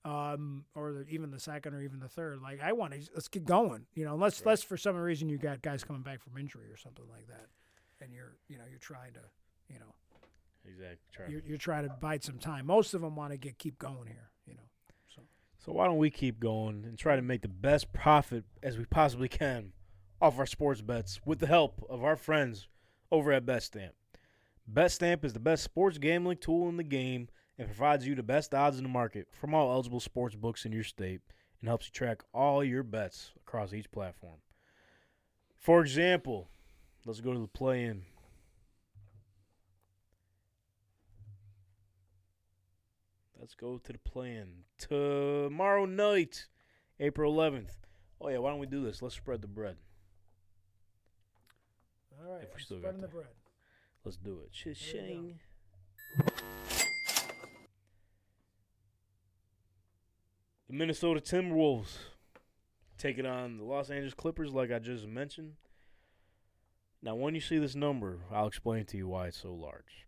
[0.05, 3.28] um, or the, even the second or even the third, like I want to let's
[3.28, 3.86] get going.
[3.94, 6.76] You know, unless unless for some reason you got guys coming back from injury or
[6.76, 7.47] something like that,
[8.01, 9.20] and you're you know you're trying to
[9.68, 9.94] you know
[10.66, 10.98] Exactly.
[11.12, 12.66] Try- you're, you're trying to bide some time.
[12.66, 14.31] Most of them want to get keep going here.
[14.47, 14.60] You know.
[15.59, 18.85] So why don't we keep going and try to make the best profit as we
[18.85, 19.72] possibly can
[20.20, 22.68] off our sports bets with the help of our friends
[23.10, 23.93] over at BetStamp.
[24.70, 27.28] BetStamp is the best sports gambling tool in the game
[27.59, 30.72] and provides you the best odds in the market from all eligible sports books in
[30.72, 31.20] your state
[31.60, 34.39] and helps you track all your bets across each platform.
[35.56, 36.48] For example,
[37.06, 38.02] let's go to the play-in.
[43.39, 46.47] Let's go to the play-in tomorrow night,
[46.98, 47.72] April 11th.
[48.20, 49.02] Oh yeah, why don't we do this?
[49.02, 49.76] Let's spread the bread.
[52.18, 52.43] All right.
[52.43, 53.26] If we still got spreading the bread.
[54.05, 54.52] Let's do it.
[54.52, 55.39] Cha-ching.
[60.75, 61.99] Minnesota Timberwolves
[62.99, 65.53] taking on the Los Angeles Clippers, like I just mentioned.
[67.01, 70.07] Now, when you see this number, I'll explain to you why it's so large.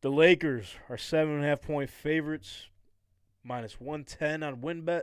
[0.00, 2.66] The Lakers are seven and a half point favorites,
[3.44, 5.02] minus one ten on WynnBET,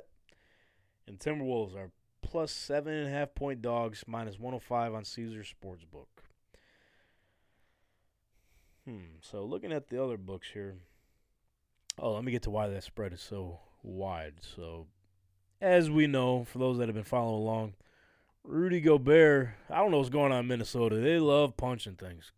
[1.07, 1.91] and Timberwolves are
[2.21, 6.07] plus seven and a half point dogs, minus one hundred five on Caesar Sportsbook.
[8.85, 9.19] Hmm.
[9.21, 10.79] So looking at the other books here.
[11.99, 14.35] Oh, let me get to why that spread is so wide.
[14.55, 14.87] So,
[15.61, 17.73] as we know, for those that have been following along,
[18.43, 19.49] Rudy Gobert.
[19.69, 20.95] I don't know what's going on in Minnesota.
[20.97, 22.31] They love punching things.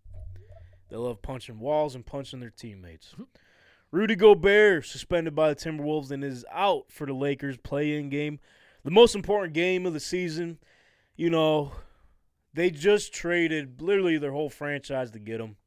[0.89, 3.11] They love punching walls and punching their teammates.
[3.11, 3.23] Hmm.
[3.91, 8.39] Rudy Gobert suspended by the Timberwolves and is out for the Lakers play-in game,
[8.83, 10.57] the most important game of the season.
[11.15, 11.73] You know,
[12.53, 15.57] they just traded literally their whole franchise to get him.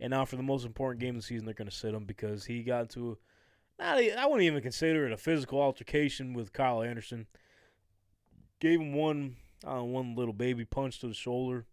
[0.00, 2.04] And now for the most important game of the season, they're going to sit him
[2.04, 3.12] because he got into
[3.78, 7.26] a, not a, I wouldn't even consider it a physical altercation with Kyle Anderson.
[8.60, 11.66] Gave him one, know, one little baby punch to the shoulder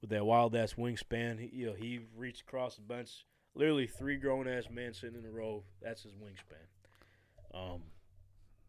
[0.00, 1.40] with that wild ass wingspan.
[1.40, 3.24] He, you know, he reached across the bench,
[3.54, 5.64] literally three grown ass men sitting in a row.
[5.80, 7.54] That's his wingspan.
[7.54, 7.82] Um,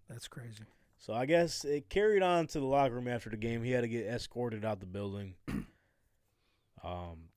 [0.07, 0.64] That's crazy.
[0.99, 3.64] so I guess it carried on to the locker room after the game.
[3.64, 5.34] He had to get escorted out the building.
[6.84, 7.30] um,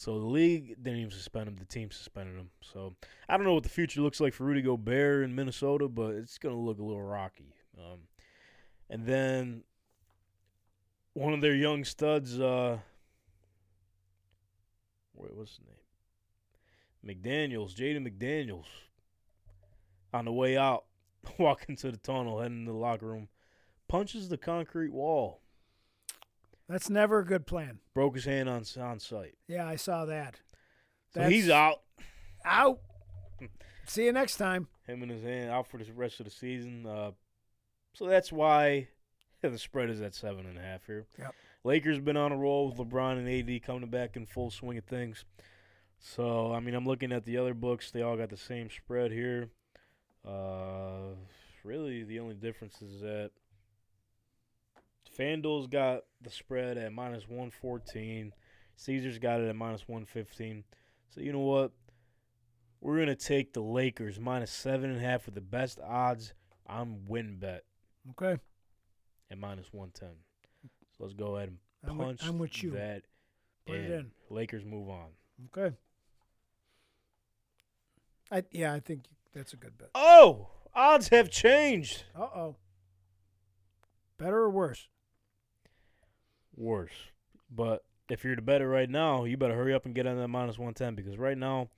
[0.00, 1.56] so the league didn't even suspend him.
[1.56, 2.48] The team suspended him.
[2.62, 2.94] So
[3.28, 6.38] I don't know what the future looks like for Rudy Gobert in Minnesota, but it's
[6.38, 7.52] going to look a little rocky.
[7.76, 7.98] Um,
[8.88, 9.62] and then
[11.12, 12.78] one of their young studs, uh,
[15.12, 15.66] wait, what's his
[17.04, 17.20] name?
[17.22, 18.68] McDaniels, Jaden McDaniels,
[20.14, 20.84] on the way out,
[21.38, 23.28] walking to the tunnel, heading to the locker room,
[23.86, 25.42] punches the concrete wall.
[26.70, 27.80] That's never a good plan.
[27.94, 29.34] Broke his hand on on site.
[29.48, 30.36] Yeah, I saw that.
[31.12, 31.80] So he's out.
[32.44, 32.78] Out.
[33.86, 34.68] See you next time.
[34.86, 36.86] Him and his hand out for the rest of the season.
[36.86, 37.10] Uh,
[37.92, 38.86] so that's why
[39.42, 41.06] the spread is at seven and a half here.
[41.18, 41.34] Yep.
[41.64, 44.84] Lakers been on a roll with LeBron and AD coming back in full swing of
[44.84, 45.24] things.
[45.98, 47.90] So I mean, I'm looking at the other books.
[47.90, 49.50] They all got the same spread here.
[50.24, 51.16] Uh,
[51.64, 53.32] really, the only difference is that
[55.20, 58.32] FanDuel's got the spread at minus 114.
[58.76, 60.64] Caesars got it at minus 115.
[61.14, 61.72] So, you know what?
[62.80, 66.32] We're going to take the Lakers minus 7.5 with the best odds.
[66.66, 67.60] I'm WynnBET
[68.12, 68.40] Okay.
[69.30, 70.08] at minus 110.
[70.96, 72.70] So let's go ahead and punch I'm with you.
[72.70, 73.02] that
[73.66, 73.92] Put it in.
[73.92, 74.10] in.
[74.30, 75.08] Lakers move on.
[75.56, 75.76] Okay.
[78.30, 79.88] I yeah, I think that's a good bet.
[79.94, 82.04] Oh, odds have changed.
[82.14, 82.56] Uh oh.
[84.18, 84.88] Better or worse?
[86.60, 86.92] Worse.
[87.50, 90.28] But if you're the better right now, you better hurry up and get on that
[90.28, 91.68] minus 110 because right now,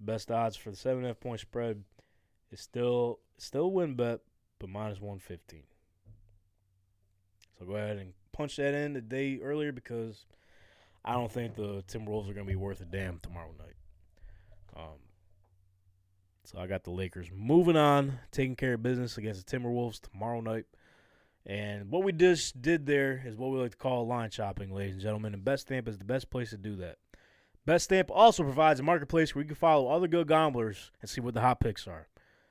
[0.00, 1.84] the best odds for the 7.5 point spread
[2.50, 4.18] is still still WynnBET,
[4.58, 5.62] but minus 115.
[7.56, 10.26] So go ahead and punch that in the day earlier because
[11.04, 13.76] I don't think the Timberwolves are going to be worth a damn tomorrow night.
[14.76, 14.98] Um,
[16.42, 20.40] so I got the Lakers moving on, taking care of business against the Timberwolves tomorrow
[20.40, 20.64] night.
[21.44, 24.94] And what we just did there is what we like to call line shopping, ladies
[24.94, 25.34] and gentlemen.
[25.34, 26.98] And BetStamp is the best place to do that.
[27.66, 31.34] BetStamp also provides a marketplace where you can follow other good gamblers and see what
[31.34, 32.08] the hot picks are.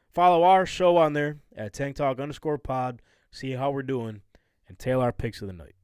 [0.09, 4.21] Follow our show on there at Tank Talk underscore pod, see how we're doing,
[4.67, 5.75] and tail our picks of the night.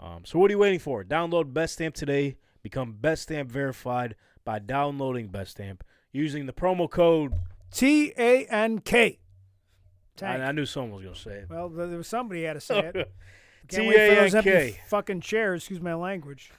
[0.00, 1.04] Um, so what are you waiting for?
[1.04, 2.36] Download BetStamp today.
[2.62, 5.80] Become BetStamp verified by downloading BetStamp
[6.12, 7.32] using the promo code.
[7.72, 9.18] T A N K.
[10.16, 10.42] I, Tank.
[10.42, 11.46] I knew someone was going to say it.
[11.50, 12.92] well, there was somebody had to say it.
[12.92, 13.04] T
[13.76, 14.80] Can't wait for those empty K.
[14.88, 15.62] fucking chairs.
[15.62, 16.50] Excuse my language.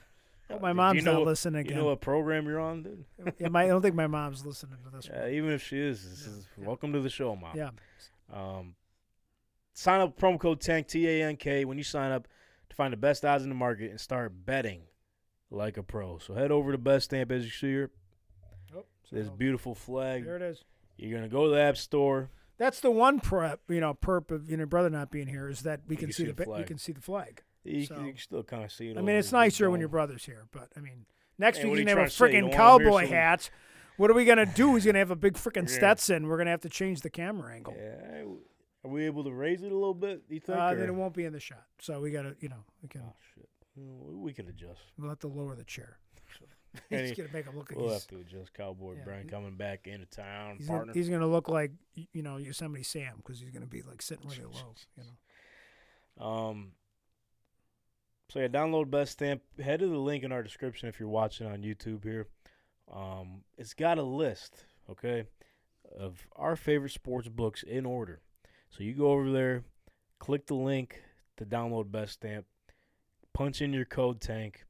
[0.50, 3.04] Hope my mom's you know not what- listening You know what program you're on, dude?
[3.38, 5.08] yeah, my, I don't think my mom's listening to this.
[5.08, 6.66] Uh, even if she is, this is yeah.
[6.66, 7.42] welcome to the show, mom.
[7.42, 7.56] one.
[7.56, 7.70] Yeah.
[8.32, 8.74] Um,
[9.72, 12.28] sign up promo code Tank T A N K when you sign up
[12.70, 14.82] to find the best odds in the market and start betting
[15.50, 16.18] like a pro.
[16.18, 17.90] So head over to BetStamp as you see here.
[18.76, 20.24] Oh, This so beautiful flag.
[20.24, 20.64] there it is.
[20.96, 22.30] You're gonna go to the app store.
[22.56, 25.62] That's the one prep, you know, perp of you know brother not being here is
[25.62, 27.42] that we can, can see see the, the we can see the flag.
[27.64, 28.98] You, So- can, you can still kind of see it.
[28.98, 31.06] I mean, it's nicer when your brother's here, but I mean,
[31.38, 32.38] next Hey, week what he's are you gonna have a trying to say?
[32.38, 33.50] You freaking cowboy hat.
[33.96, 34.74] What are we gonna do?
[34.74, 35.74] He's gonna have a big freaking Yeah.
[35.76, 36.26] Stetson.
[36.26, 37.74] We're gonna have to change the camera angle.
[37.76, 38.22] Yeah,
[38.84, 40.22] are we able to raise it a little bit?
[40.28, 40.58] You think?
[40.58, 41.64] Uh, then it won't be in the shot.
[41.80, 43.48] So we gotta, you know, we can Oh shit.
[43.76, 44.80] We could adjust.
[44.98, 45.98] we'll have to lower the chair.
[46.90, 48.54] He's gonna make him look like We'll he's, have to adjust.
[48.54, 49.04] Cowboy Yeah.
[49.04, 53.14] Brian coming back into town, he's, gonna, he's gonna look like you know Yosemite Sam
[53.18, 54.74] because he's gonna be like sitting really low.
[54.96, 55.04] You
[56.18, 56.24] know.
[56.26, 56.72] Um.
[58.30, 59.40] So yeah, download BetStamp.
[59.62, 62.26] Head to the link in our description if you're watching on YouTube here.
[62.92, 65.24] Um, it's got a list, okay,
[65.98, 68.20] of our favorite sports books in order.
[68.70, 69.62] So you go over there,
[70.18, 71.02] click the link
[71.36, 72.44] to download BetStamp,
[73.32, 74.64] punch in your code tank,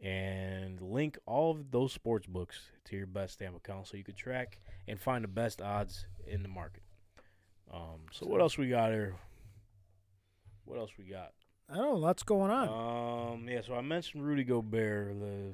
[0.00, 4.58] and link all of those sports books to your BetStamp account so you can track
[4.86, 6.82] and find the best odds in the market.
[7.72, 9.16] Um, so what else we got here?
[10.64, 11.32] What else we got?
[11.70, 11.96] I don't know.
[11.96, 13.32] Lots going on.
[13.32, 15.18] Um, yeah, so I mentioned Rudy Gobert.
[15.20, 15.52] The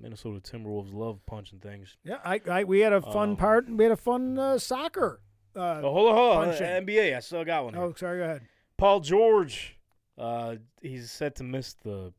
[0.00, 1.96] Minnesota Timberwolves love punching things.
[2.04, 3.68] yeah, I, I we had a fun um, part.
[3.68, 5.20] We had a fun uh, soccer.
[5.56, 6.48] Uh, Oh, hold on, hold on.
[6.50, 7.74] Uh, NBA, I still got one.
[7.74, 7.82] Here.
[7.82, 8.18] oh, sorry.
[8.18, 8.42] Go ahead.
[8.76, 9.78] Paul George,
[10.18, 12.12] uh, he's set to miss the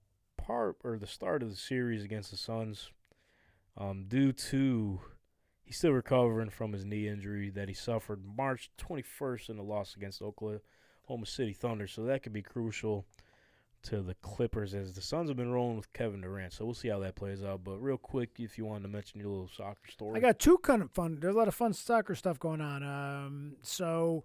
[0.47, 2.89] part or the start of the series against the Suns,
[3.77, 4.99] um, due to
[5.63, 9.95] he's still recovering from his knee injury that he suffered March 21st in the loss
[9.95, 11.87] against Oklahoma City Thunder.
[11.87, 13.05] So that could be crucial
[13.83, 16.53] to the Clippers as the Suns have been rolling with Kevin Durant.
[16.53, 17.63] So we'll see how that plays out.
[17.63, 20.57] But real quick, if you wanted to mention your little soccer story, I got two
[20.59, 21.19] kind of fun.
[21.19, 22.83] There's a lot of fun soccer stuff going on.
[22.83, 24.23] Um, so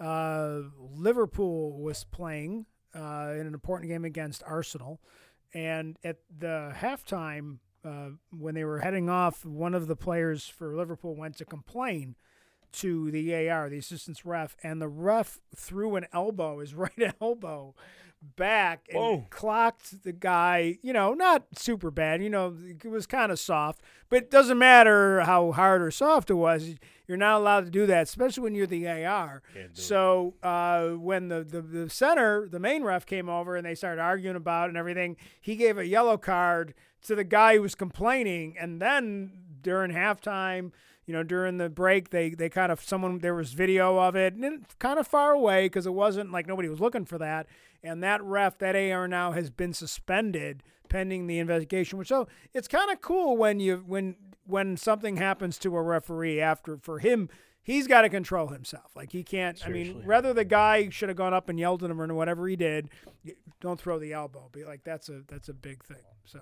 [0.00, 5.00] uh, Liverpool was playing uh, in an important game against Arsenal,
[5.54, 10.74] and at the halftime, uh, when they were heading off, one of the players for
[10.74, 12.16] Liverpool went to complain
[12.72, 17.74] to the AR, the assistant's ref, and the ref threw an elbow, his right elbow,
[18.36, 19.26] back and Boom.
[19.30, 20.78] clocked the guy.
[20.82, 22.22] You know, not super bad.
[22.22, 26.30] You know, it was kind of soft, but it doesn't matter how hard or soft
[26.30, 26.74] it was.
[27.06, 29.42] You're not allowed to do that, especially when you're the AR.
[29.52, 29.82] Can't do it.
[29.82, 34.00] So uh, when the, the the center, the main ref came over and they started
[34.00, 37.74] arguing about it and everything, he gave a yellow card to the guy who was
[37.74, 40.72] complaining, and then during halftime.
[41.06, 44.32] You know, during the break, they they kind of someone there was video of it,
[44.32, 47.46] and it, kind of far away because it wasn't like nobody was looking for that.
[47.82, 51.98] And that ref, that AR now has been suspended pending the investigation.
[51.98, 54.16] Which so it's kind of cool when you when
[54.46, 57.28] when something happens to a referee after for him,
[57.62, 58.94] he's got to control himself.
[58.94, 59.60] Like he can't.
[59.64, 62.46] I mean, rather the guy should have gone up and yelled at him or whatever
[62.46, 62.90] he did.
[63.60, 64.48] Don't throw the elbow.
[64.52, 66.04] Be like that's a that's a big thing.
[66.26, 66.40] So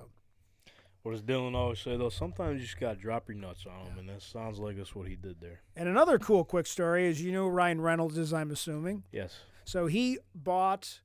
[1.02, 2.08] What does Dylan always say though?
[2.08, 5.06] Sometimes you just gotta drop your nuts on him, and that sounds like that's what
[5.06, 5.60] he did there.
[5.76, 9.04] And another cool quick story is you know Ryan Reynolds is, I'm assuming.
[9.12, 9.38] Yes.
[9.64, 11.00] So he bought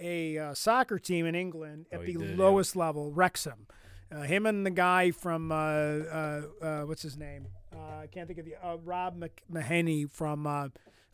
[0.00, 2.44] a uh, soccer team in England at Oh, the he did, yeah.
[2.44, 3.66] lowest level, Wrexham.
[4.12, 7.46] Uh, him and the guy from uh, uh, uh, what's his name?
[7.72, 10.68] Uh, I can't think of the uh, Rob Mc- Mahaney from uh,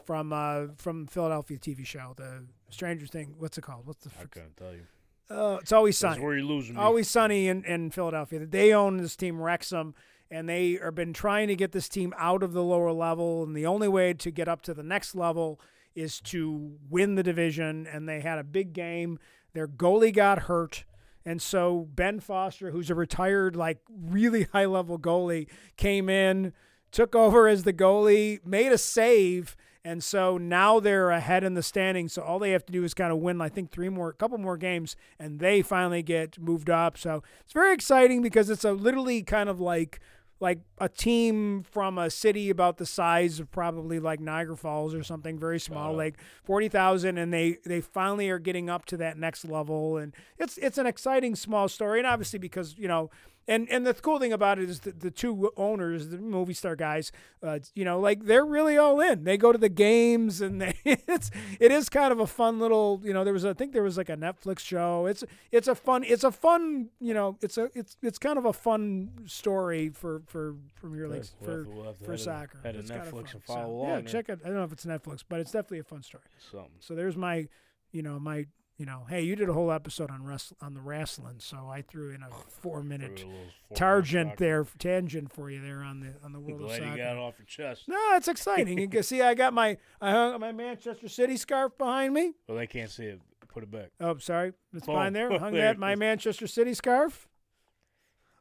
[0.04, 3.34] from uh, from Philadelphia TV show, the Stranger Thing.
[3.38, 3.86] What's it called?
[3.86, 4.10] What's the?
[4.16, 4.82] I frick- couldn't tell you.
[5.28, 6.24] Uh, it's always That's sunny.
[6.24, 6.80] where you're losing me.
[6.80, 8.46] Always Sunny in, in Philadelphia.
[8.46, 9.92] They own this team, Wrexham,
[10.30, 13.42] and they have been trying to get this team out of the lower level.
[13.42, 15.60] And the only way to get up to the next level
[15.96, 17.86] is to win the division.
[17.86, 19.18] And they had a big game.
[19.54, 20.84] Their goalie got hurt.
[21.24, 26.52] And so Ben Foster, who's a retired, like really high level goalie, came in,
[26.92, 29.56] took over as the goalie, made a save.
[29.84, 32.12] And so now they're ahead in the standings.
[32.12, 34.14] So all they have to do is kind of win, I think, three more, a
[34.14, 36.98] couple more games, and they finally get moved up.
[36.98, 40.00] So it's very exciting because it's a literally kind of like
[40.38, 45.02] like a team from a city about the size of probably like Niagara Falls or
[45.02, 45.96] something very small, Wow.
[45.98, 50.14] like forty thousand, and they they finally are getting up to that next level, and
[50.38, 53.10] it's it's an exciting small story, and obviously because you know.
[53.48, 56.74] And and the cool thing about it is that the two owners, the movie star
[56.74, 57.12] guys,
[57.42, 59.24] uh, you know, like they're really all in.
[59.24, 63.00] They go to the games, and they, it's it is kind of a fun little,
[63.04, 63.24] you know.
[63.24, 65.06] There was I think there was like a Netflix show.
[65.06, 68.44] It's it's a fun it's a fun you know it's a it's it's kind of
[68.44, 72.60] a fun story for for Premier League We'll for we'll for head soccer.
[72.62, 73.88] Head It's Netflix and So, follow along.
[73.88, 74.40] Yeah, check it.
[74.44, 76.24] I don't know if it's Netflix, but it's definitely a fun story.
[76.50, 76.70] something.
[76.80, 77.48] So there's my,
[77.92, 80.80] you know, my, you know, hey, you did a whole episode on wrest- on the
[80.80, 83.24] wrestling, so I threw in a four minute
[83.70, 86.78] a tangent there, tangent for you there on the on the I'm world of glad
[86.80, 86.90] soccer.
[86.90, 87.88] you got it off your chest.
[87.88, 88.78] No, it's exciting.
[88.78, 92.32] you can see I got my I hung my Manchester City scarf behind me.
[92.48, 93.20] Well, they can't see it.
[93.48, 93.90] Put it back.
[94.00, 94.96] Oh, sorry, it's Boom.
[94.96, 95.30] behind there.
[95.38, 95.94] Hung There that my.
[95.94, 97.26] Manchester City scarf.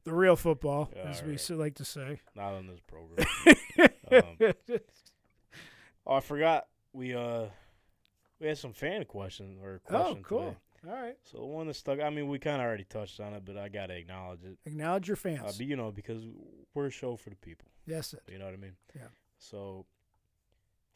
[0.03, 2.19] The real football, as we like to say.
[2.35, 3.25] Not on this program.
[4.11, 4.53] Um,
[6.05, 6.67] oh, I forgot.
[6.91, 7.45] We uh,
[8.39, 10.17] we had some fan questions or questions.
[10.19, 10.39] oh, cool.
[10.39, 10.57] today.
[10.87, 11.99] All right, So the one that stuck.
[11.99, 14.57] I mean, we kind of already touched on it, but I gotta acknowledge it.
[14.65, 15.57] acknowledge your Uh, fans.
[15.57, 16.23] but you know, because
[16.75, 17.67] we're a show for the people.
[17.87, 18.21] yes, it.
[18.31, 18.75] You know what I mean?
[18.95, 19.07] Yeah.
[19.39, 19.87] So,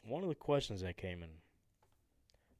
[0.02, 1.30] one of the questions that came in: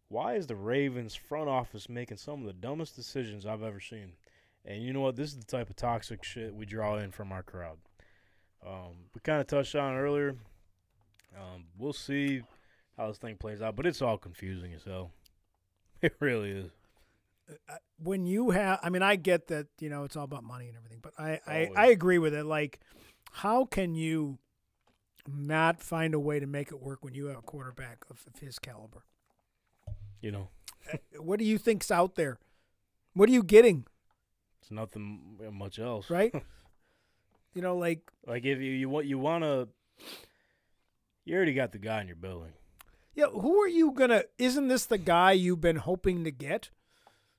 [0.09, 4.15] Why is the Ravens front office making some of the dumbest decisions I've ever seen?
[4.65, 5.15] And you know what?
[5.17, 7.79] This is the type of toxic shit we draw in from our crowd.
[8.67, 10.37] Um, we kind of touched on it earlier.
[11.39, 12.43] Um, we'll see
[13.01, 15.11] how this thing plays out, but it's all confusing as hell.
[16.03, 16.71] It really is.
[17.69, 20.67] uh, when you have i mean i get that you know it's all about money
[20.69, 22.45] and everything but i I, I agree with it.
[22.47, 22.81] Like
[23.33, 24.39] how can you
[25.29, 28.41] not find a way to make it work when you have a quarterback of, of
[28.41, 29.05] his caliber?
[30.23, 30.49] You know,
[31.19, 32.39] what do you think's out there?
[33.13, 33.85] What are you getting?
[34.63, 36.33] It's nothing much else, right?
[37.55, 39.69] You know like Like if you you want you want to,
[41.27, 42.53] you already got the guy in your building.
[43.15, 46.71] Yeah who are you gonna isn't this the guy you've been hoping to get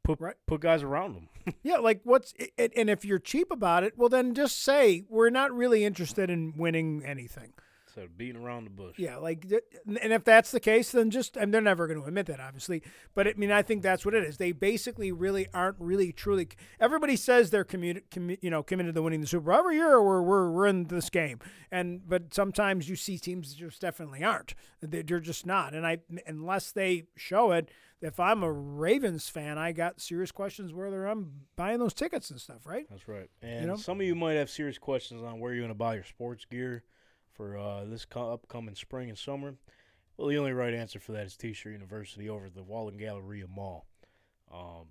[0.04, 0.36] Put Right.
[0.48, 1.30] put guys around him.
[1.64, 5.30] yeah like what's and and if you're cheap about it well then just say we're
[5.30, 7.54] not really interested in winning anything
[7.94, 8.98] So beating around the bush.
[8.98, 9.46] Yeah, like,
[9.86, 12.84] and if that's the case, then just, and they're never going to admit that, obviously.
[13.14, 14.38] But I mean, I think that's what it is.
[14.38, 16.48] They basically really aren't really truly.
[16.80, 20.02] Everybody says they're commu- commu- you know, committed to winning the Super Bowl every year.
[20.02, 21.40] We're we're we're in this game,
[21.72, 24.54] and but sometimes you see teams that just definitely aren't.
[24.82, 27.70] They- They're just not, and I unless they show it.
[28.04, 32.42] If I'm a Ravens fan, I got serious questions whether I'm buying those tickets and
[32.42, 32.88] stuff, right?
[32.90, 33.30] That's right.
[33.44, 33.76] And you know?
[33.76, 36.46] some of you might have serious questions on where you're going to buy your sports
[36.46, 36.84] gear
[37.34, 39.56] for uh, this co- upcoming spring and summer.
[40.18, 43.48] Well, the only right answer for that is T-Shirt University over at the Walden Galleria
[43.48, 43.86] Mall.
[44.54, 44.88] Um,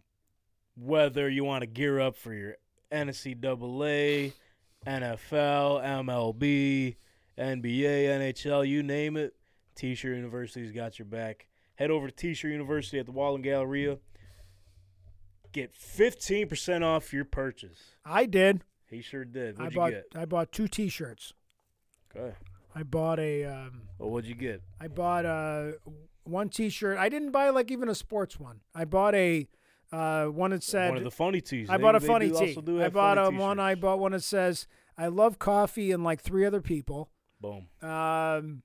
[0.76, 2.56] whether you want to gear up for your
[2.90, 4.32] NCAA,
[4.86, 6.96] NFL, MLB,
[7.38, 9.34] NBA, NHL, you name it,
[9.76, 11.46] T-Shirt University's got your back.
[11.76, 13.98] Head over to T-Shirt University at the Walden Galleria.
[15.52, 17.96] Get 15% off your purchase.
[18.04, 18.62] I did.
[18.88, 19.58] He sure did.
[19.58, 20.20] What'd bought you get?
[20.20, 21.32] I bought two T-shirts.
[22.14, 22.34] Okay.
[22.74, 24.62] I bought a um, Well, what'd you get?
[24.80, 25.72] I bought uh,
[26.24, 26.98] one T-shirt.
[26.98, 28.60] I didn't buy like even a sports one.
[28.74, 29.48] I bought a
[29.92, 31.68] uh, one that said One of the funny tees.
[31.68, 32.56] I They- bought a funny tee.
[32.80, 33.58] I bought a one.
[33.58, 34.66] I bought one that says
[34.96, 37.10] I love coffee and like three other people.
[37.40, 37.66] Boom.
[37.82, 38.62] Um,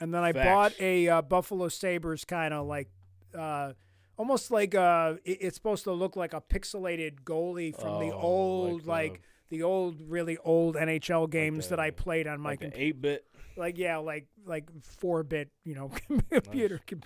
[0.00, 0.46] and then I Facts.
[0.46, 2.88] bought a uh, Buffalo Sabres kind of like.
[3.36, 3.72] Uh,
[4.16, 8.18] Almost like uh, it- it's supposed to look like a pixelated goalie from the Oh,
[8.20, 12.60] old, like like, the old, really old NHL games that I played on my Like
[12.60, 12.82] computer.
[12.84, 13.24] eight bit.
[13.56, 15.90] like yeah, like like four bit, you know,
[16.30, 16.80] computer.
[16.86, 17.02] Com-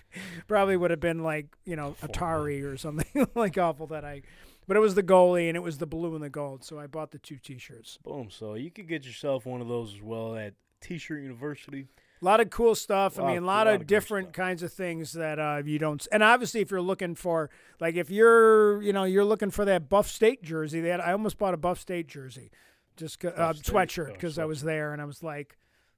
[0.47, 2.15] Probably would have been like you know Four-bit.
[2.15, 4.21] Atari or something like awful that I.
[4.67, 6.87] But it was the goalie and it was the blue and the gold, so I
[6.87, 7.99] bought the two T-shirts.
[8.01, 8.29] Boom.
[8.31, 11.87] So you could get yourself one of those as well at T-shirt University.
[12.23, 13.19] A lot of cool stuff.
[13.19, 16.07] I mean, a lot lot of of different kinds of things that uh, you don't.
[16.09, 17.49] And obviously, if you're looking for,
[17.81, 21.37] like, if you're, you know, you're looking for that Buff State jersey, that I almost
[21.37, 22.49] bought a Buff State jersey,
[22.95, 23.73] just uh, State?
[23.73, 25.57] sweatshirt Oh, because I was there and I was like,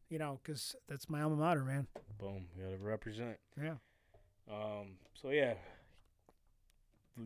[0.10, 1.86] you know, because that's my alma mater, man.
[2.18, 2.48] Boom.
[2.58, 3.38] You gotta represent.
[3.62, 3.76] Yeah.
[4.52, 4.94] Um.
[5.14, 5.54] So yeah,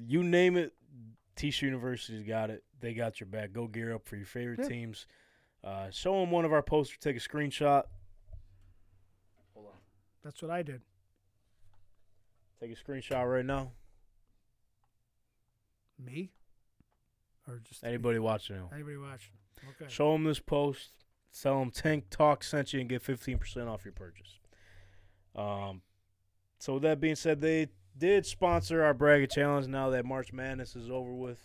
[0.08, 0.74] you name it,
[1.38, 2.66] T-shirt University's got it.
[2.82, 3.54] They got your back.
[3.54, 4.68] Go gear up for your favorite Yeah.
[4.68, 5.08] teams.
[5.64, 6.98] Uh, show them one of our posters.
[7.00, 7.84] Take a screenshot.
[10.24, 10.82] That's what I did.
[12.60, 13.72] Take a screenshot right now.
[15.98, 16.32] Me?
[17.48, 18.58] Or just Anybody watching?
[18.58, 18.62] it.
[18.74, 19.34] Anybody watching?
[19.70, 19.91] Okay.
[19.91, 20.90] Show them this post.
[21.41, 24.40] Tell them Tank Talk sent you and get 15% off your purchase.
[25.36, 25.82] Um,
[26.60, 27.68] so with that being said, they
[27.98, 29.68] did sponsor our bracket challenge.
[29.68, 31.40] Now that March Madness is over with,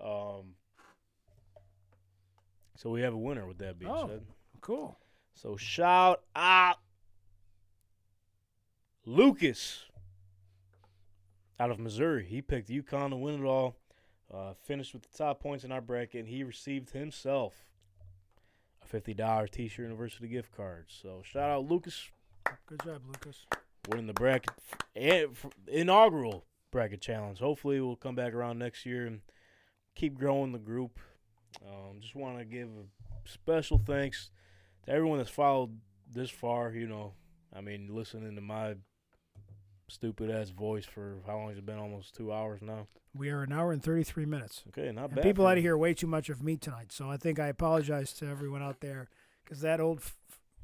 [0.00, 0.54] um,
[2.76, 3.46] so we have a winner.
[3.46, 4.06] With that being Oh.
[4.08, 4.26] said,
[4.60, 4.98] Cool.
[5.34, 6.78] so shout out
[9.04, 9.84] Lucas
[11.58, 12.24] out of Missouri.
[12.24, 13.76] He picked UConn to win it all.
[14.32, 17.52] Uh, finished with the top points in our bracket, and he received himself
[18.82, 20.86] a fifty dollar T-shirt University gift card.
[20.88, 22.08] So shout out Lucas
[22.66, 23.44] Good job, Lucas.
[23.88, 24.50] winning the bracket
[24.96, 25.36] and
[25.68, 27.40] inaugural bracket challenge.
[27.40, 29.20] Hopefully, we'll come back around next year and
[29.94, 30.98] keep growing the group.
[31.66, 34.30] Um, just want to give a special thanks
[34.86, 35.78] to everyone that's followed
[36.10, 36.72] this far.
[36.72, 37.12] You know,
[37.54, 38.76] I mean, listening to my
[39.92, 41.78] stupid ass voice for how long has it been?
[41.78, 42.86] Almost two hours now.
[43.16, 44.62] We are an hour and 33 minutes.
[44.68, 45.22] Okay, not And bad.
[45.24, 48.12] people out of here way too much of me tonight, so I think I apologize
[48.14, 49.08] to everyone out there
[49.44, 50.16] because that old f-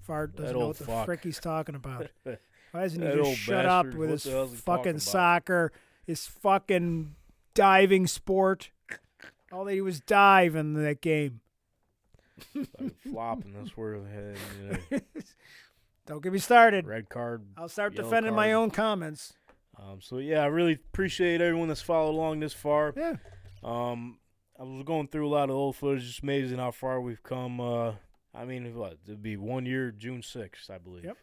[0.03, 1.05] fart doesn't know what the fuck.
[1.05, 2.09] frick he's talking about.
[2.25, 5.73] Why doesn't he just shut up with his the hell's he talking fucking soccer,
[6.07, 7.15] his fucking
[7.55, 8.71] diving sport?
[9.53, 11.41] All they do is dive in that game.
[12.55, 13.53] Like flopping.
[13.55, 14.37] That's where the head.
[14.61, 15.01] You know,
[16.09, 16.87] Don't get me started.
[16.87, 17.45] red card.
[17.57, 19.35] I'll start defending my own comments.
[19.79, 22.95] Um, so yeah, I really appreciate everyone that's followed along this far.
[22.97, 23.17] Yeah.
[23.63, 24.19] Um,
[24.59, 26.09] I was going through a lot of old footage.
[26.09, 27.61] It's amazing how far we've come.
[27.61, 27.93] Uh,
[28.35, 31.05] I mean, what it'd be one year, June sixth, I believe.
[31.05, 31.17] Yep.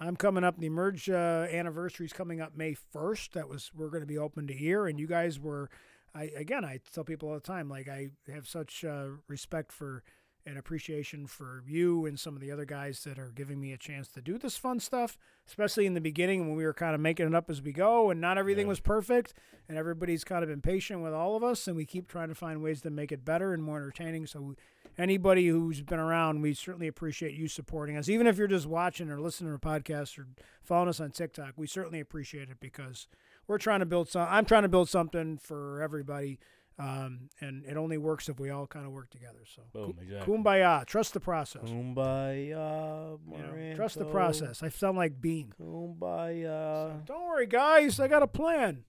[0.00, 0.58] I'm coming up.
[0.58, 3.32] The Emerge uh, anniversary is coming up May 1st.
[3.32, 5.70] That was we're going to be open to year, and you guys were.
[6.14, 10.02] I again, I tell people all the time, like I have such uh, respect for
[10.44, 13.76] and appreciation for you and some of the other guys that are giving me a
[13.76, 15.16] chance to do this fun stuff,
[15.46, 18.10] especially in the beginning when we were kind of making it up as we go,
[18.10, 18.70] and not everything Yeah.
[18.70, 19.34] was perfect,
[19.68, 22.34] and everybody's kind of been patient with all of us, and we keep trying to
[22.34, 24.26] find ways to make it better and more entertaining.
[24.26, 24.56] So
[24.98, 28.08] anybody who's been around, we certainly appreciate you supporting us.
[28.08, 30.26] Even if you're just watching or listening to a podcast or
[30.62, 33.06] following us on TikTok, we certainly appreciate it because
[33.46, 34.26] we're trying to build some.
[34.28, 36.38] I'm trying to build something for everybody,
[36.78, 39.40] um, and it only works if we all kind of work together.
[39.46, 40.34] So, Boom, exactly.
[40.34, 41.62] kumbaya, trust the process.
[41.64, 44.62] Kumbaya, You know, trust the process.
[44.62, 45.52] I sound like Beane.
[45.60, 47.04] Kumbaya.
[47.06, 48.00] Don't worry, guys.
[48.00, 48.84] I got a plan.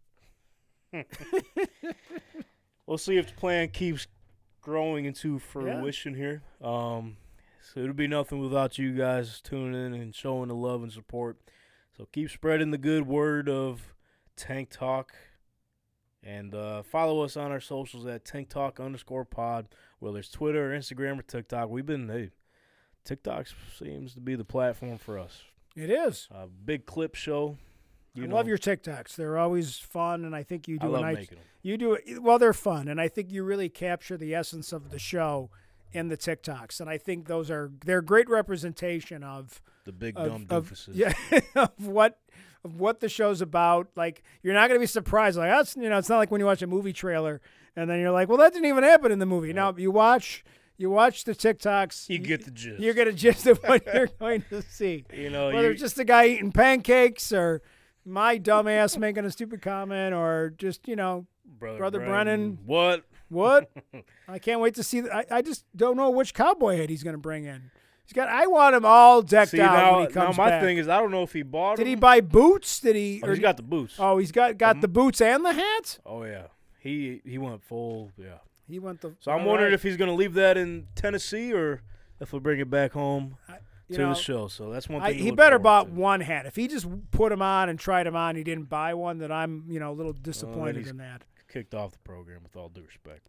[2.86, 4.08] We'll see if the plan keeps
[4.62, 6.44] growing into fruition here.
[6.62, 7.16] Um,
[7.62, 11.38] so it'll be nothing without you guys tuning in and showing the love and support.
[11.98, 13.94] So keep spreading the good word of
[14.36, 15.14] Tank Talk.
[16.26, 19.68] And uh, follow us on our socials at Tank Talk underscore pod,
[20.00, 21.70] whether it's Twitter or Instagram or TikTok.
[21.70, 22.30] We've been, hey,
[23.04, 23.48] TikTok
[23.78, 25.42] seems to be the platform for us.
[25.76, 26.30] It is.
[26.34, 27.58] Uh, big clip show.
[28.14, 29.16] You I know, love your TikToks.
[29.16, 30.86] They're always fun, and I think you do.
[30.86, 31.16] I love a nice.
[31.18, 31.48] making them.
[31.64, 32.38] You do it well.
[32.38, 35.50] They're fun, and I think you really capture the essence of the show
[35.94, 40.28] in the TikToks, and I think those are they're great representation of The big of,
[40.28, 40.90] dumb of- doofuses.
[40.94, 41.14] yeah
[41.56, 42.20] of what
[42.64, 43.88] of what the show's about.
[43.96, 45.38] Like you're not going to be surprised.
[45.38, 47.42] Like that's you know, it's not like when you watch a movie trailer
[47.76, 49.50] and then you're like, well, that didn't even happen in the movie.
[49.50, 49.54] Yeah.
[49.56, 50.44] Now you watch
[50.78, 52.82] you watch the TikToks, You get the gist.
[52.82, 55.06] you get a gist of what you're going to see.
[55.14, 57.62] You know, Whether you, it's just a guy eating pancakes or
[58.06, 62.58] my dumbass making a stupid comment or just you know Brother, Brother Brennan.
[62.66, 63.04] What?
[63.30, 63.70] what
[64.28, 65.02] I can't wait to see.
[65.02, 67.72] th- I, I just don't know which cowboy hat he's going to bring in.
[68.14, 68.30] Got.
[68.30, 70.62] I want him all decked See out now, when he now my back.
[70.62, 72.80] thing is I don't know if he bought Did he buy boots?
[72.80, 73.22] Did he?
[73.24, 73.96] Oh, or he's got the boots.
[74.00, 76.00] Oh, he's got got Um, the boots and the hat.
[76.06, 76.48] Oh yeah,
[76.80, 78.12] he he went full.
[78.18, 78.38] Yeah.
[78.68, 79.14] He went the.
[79.20, 79.74] So I'm wondering right.
[79.74, 81.82] if he's gonna leave that in Tennessee or
[82.20, 83.36] if we'll bring it back home
[83.90, 84.48] you to know, the show.
[84.48, 85.18] So that's one thing.
[85.18, 85.92] to he better bought to.
[85.94, 86.46] one hat.
[86.46, 89.18] If he just put him on and tried him on, he didn't buy one.
[89.18, 91.24] That I'm you know a little disappointed he's- in that.
[91.50, 93.28] kicked off the program with all due respect.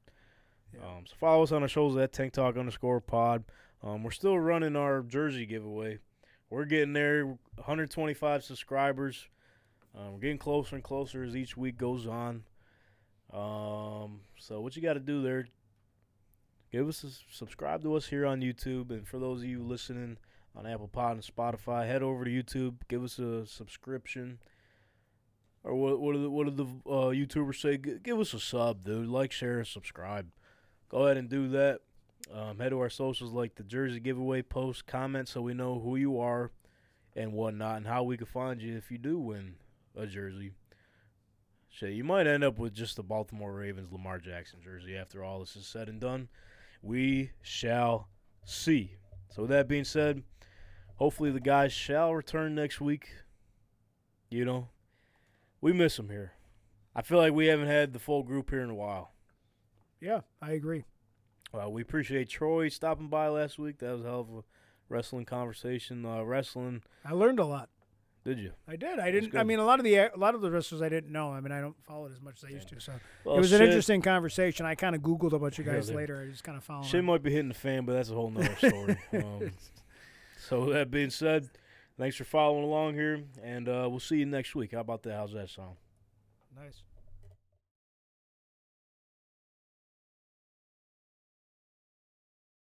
[0.82, 3.44] Um, so follow us on our shows at Tank Talk underscore pod.
[3.84, 5.98] Um, we're still running our jersey giveaway.
[6.48, 7.26] We're getting there.
[7.56, 9.28] 125 subscribers.
[9.94, 12.44] Um, we're getting closer and closer as each week goes on.
[13.32, 15.48] Um, so what you got to do there?
[16.72, 20.16] Give us a subscribe to us here on YouTube, and for those of you listening
[20.56, 22.76] on Apple Pod and Spotify, head over to YouTube.
[22.88, 24.38] Give us a subscription.
[25.62, 26.00] Or what?
[26.00, 27.76] What do the, what do the uh, YouTubers say?
[27.76, 29.06] G- give us a sub, dude.
[29.06, 30.30] Like, share, subscribe.
[30.88, 31.80] Go ahead and do that.
[32.32, 35.96] Um, head to our socials like the jersey giveaway post, comment so we know who
[35.96, 36.50] you are
[37.14, 39.56] and whatnot, and how we can find you if you do win
[39.96, 40.52] a jersey.
[41.68, 45.40] Shit, you might end up with just the Baltimore Ravens Lamar Jackson jersey after all
[45.40, 46.28] this is said and done.
[46.82, 48.08] We shall
[48.44, 48.96] see.
[49.28, 50.22] So with that being said,
[50.96, 53.08] hopefully the guys shall return next week.
[54.30, 54.68] You know,
[55.60, 56.32] we miss them here.
[56.94, 59.12] I feel like we haven't had the full group here in a while.
[60.00, 60.84] Yeah, I agree.
[61.54, 63.78] Well, we appreciate Troy stopping by last week.
[63.78, 64.42] That was a hell of a
[64.88, 66.04] wrestling conversation.
[66.04, 67.68] Uh, wrestling, I learned a lot.
[68.24, 68.52] did you?
[68.66, 68.98] I did.
[68.98, 69.36] I didn't.
[69.36, 71.32] I mean, a lot of the a lot of the wrestlers I didn't know.
[71.32, 72.80] I mean, I don't follow it as much as I used to.
[72.80, 72.92] So
[73.24, 74.66] Well, it was an interesting conversation.
[74.66, 75.96] I kind of googled about you Yeah, guys dude.
[75.96, 76.24] later.
[76.26, 76.86] I just kind of followed.
[76.86, 78.98] Shit might be hitting the fan, but that's a whole nother story.
[79.12, 79.52] um,
[80.48, 81.48] so that being said,
[81.98, 84.72] thanks for following along here, and uh, we'll see you next week.
[84.72, 85.14] How about that?
[85.14, 85.76] How's that sound?
[86.56, 86.82] Nice.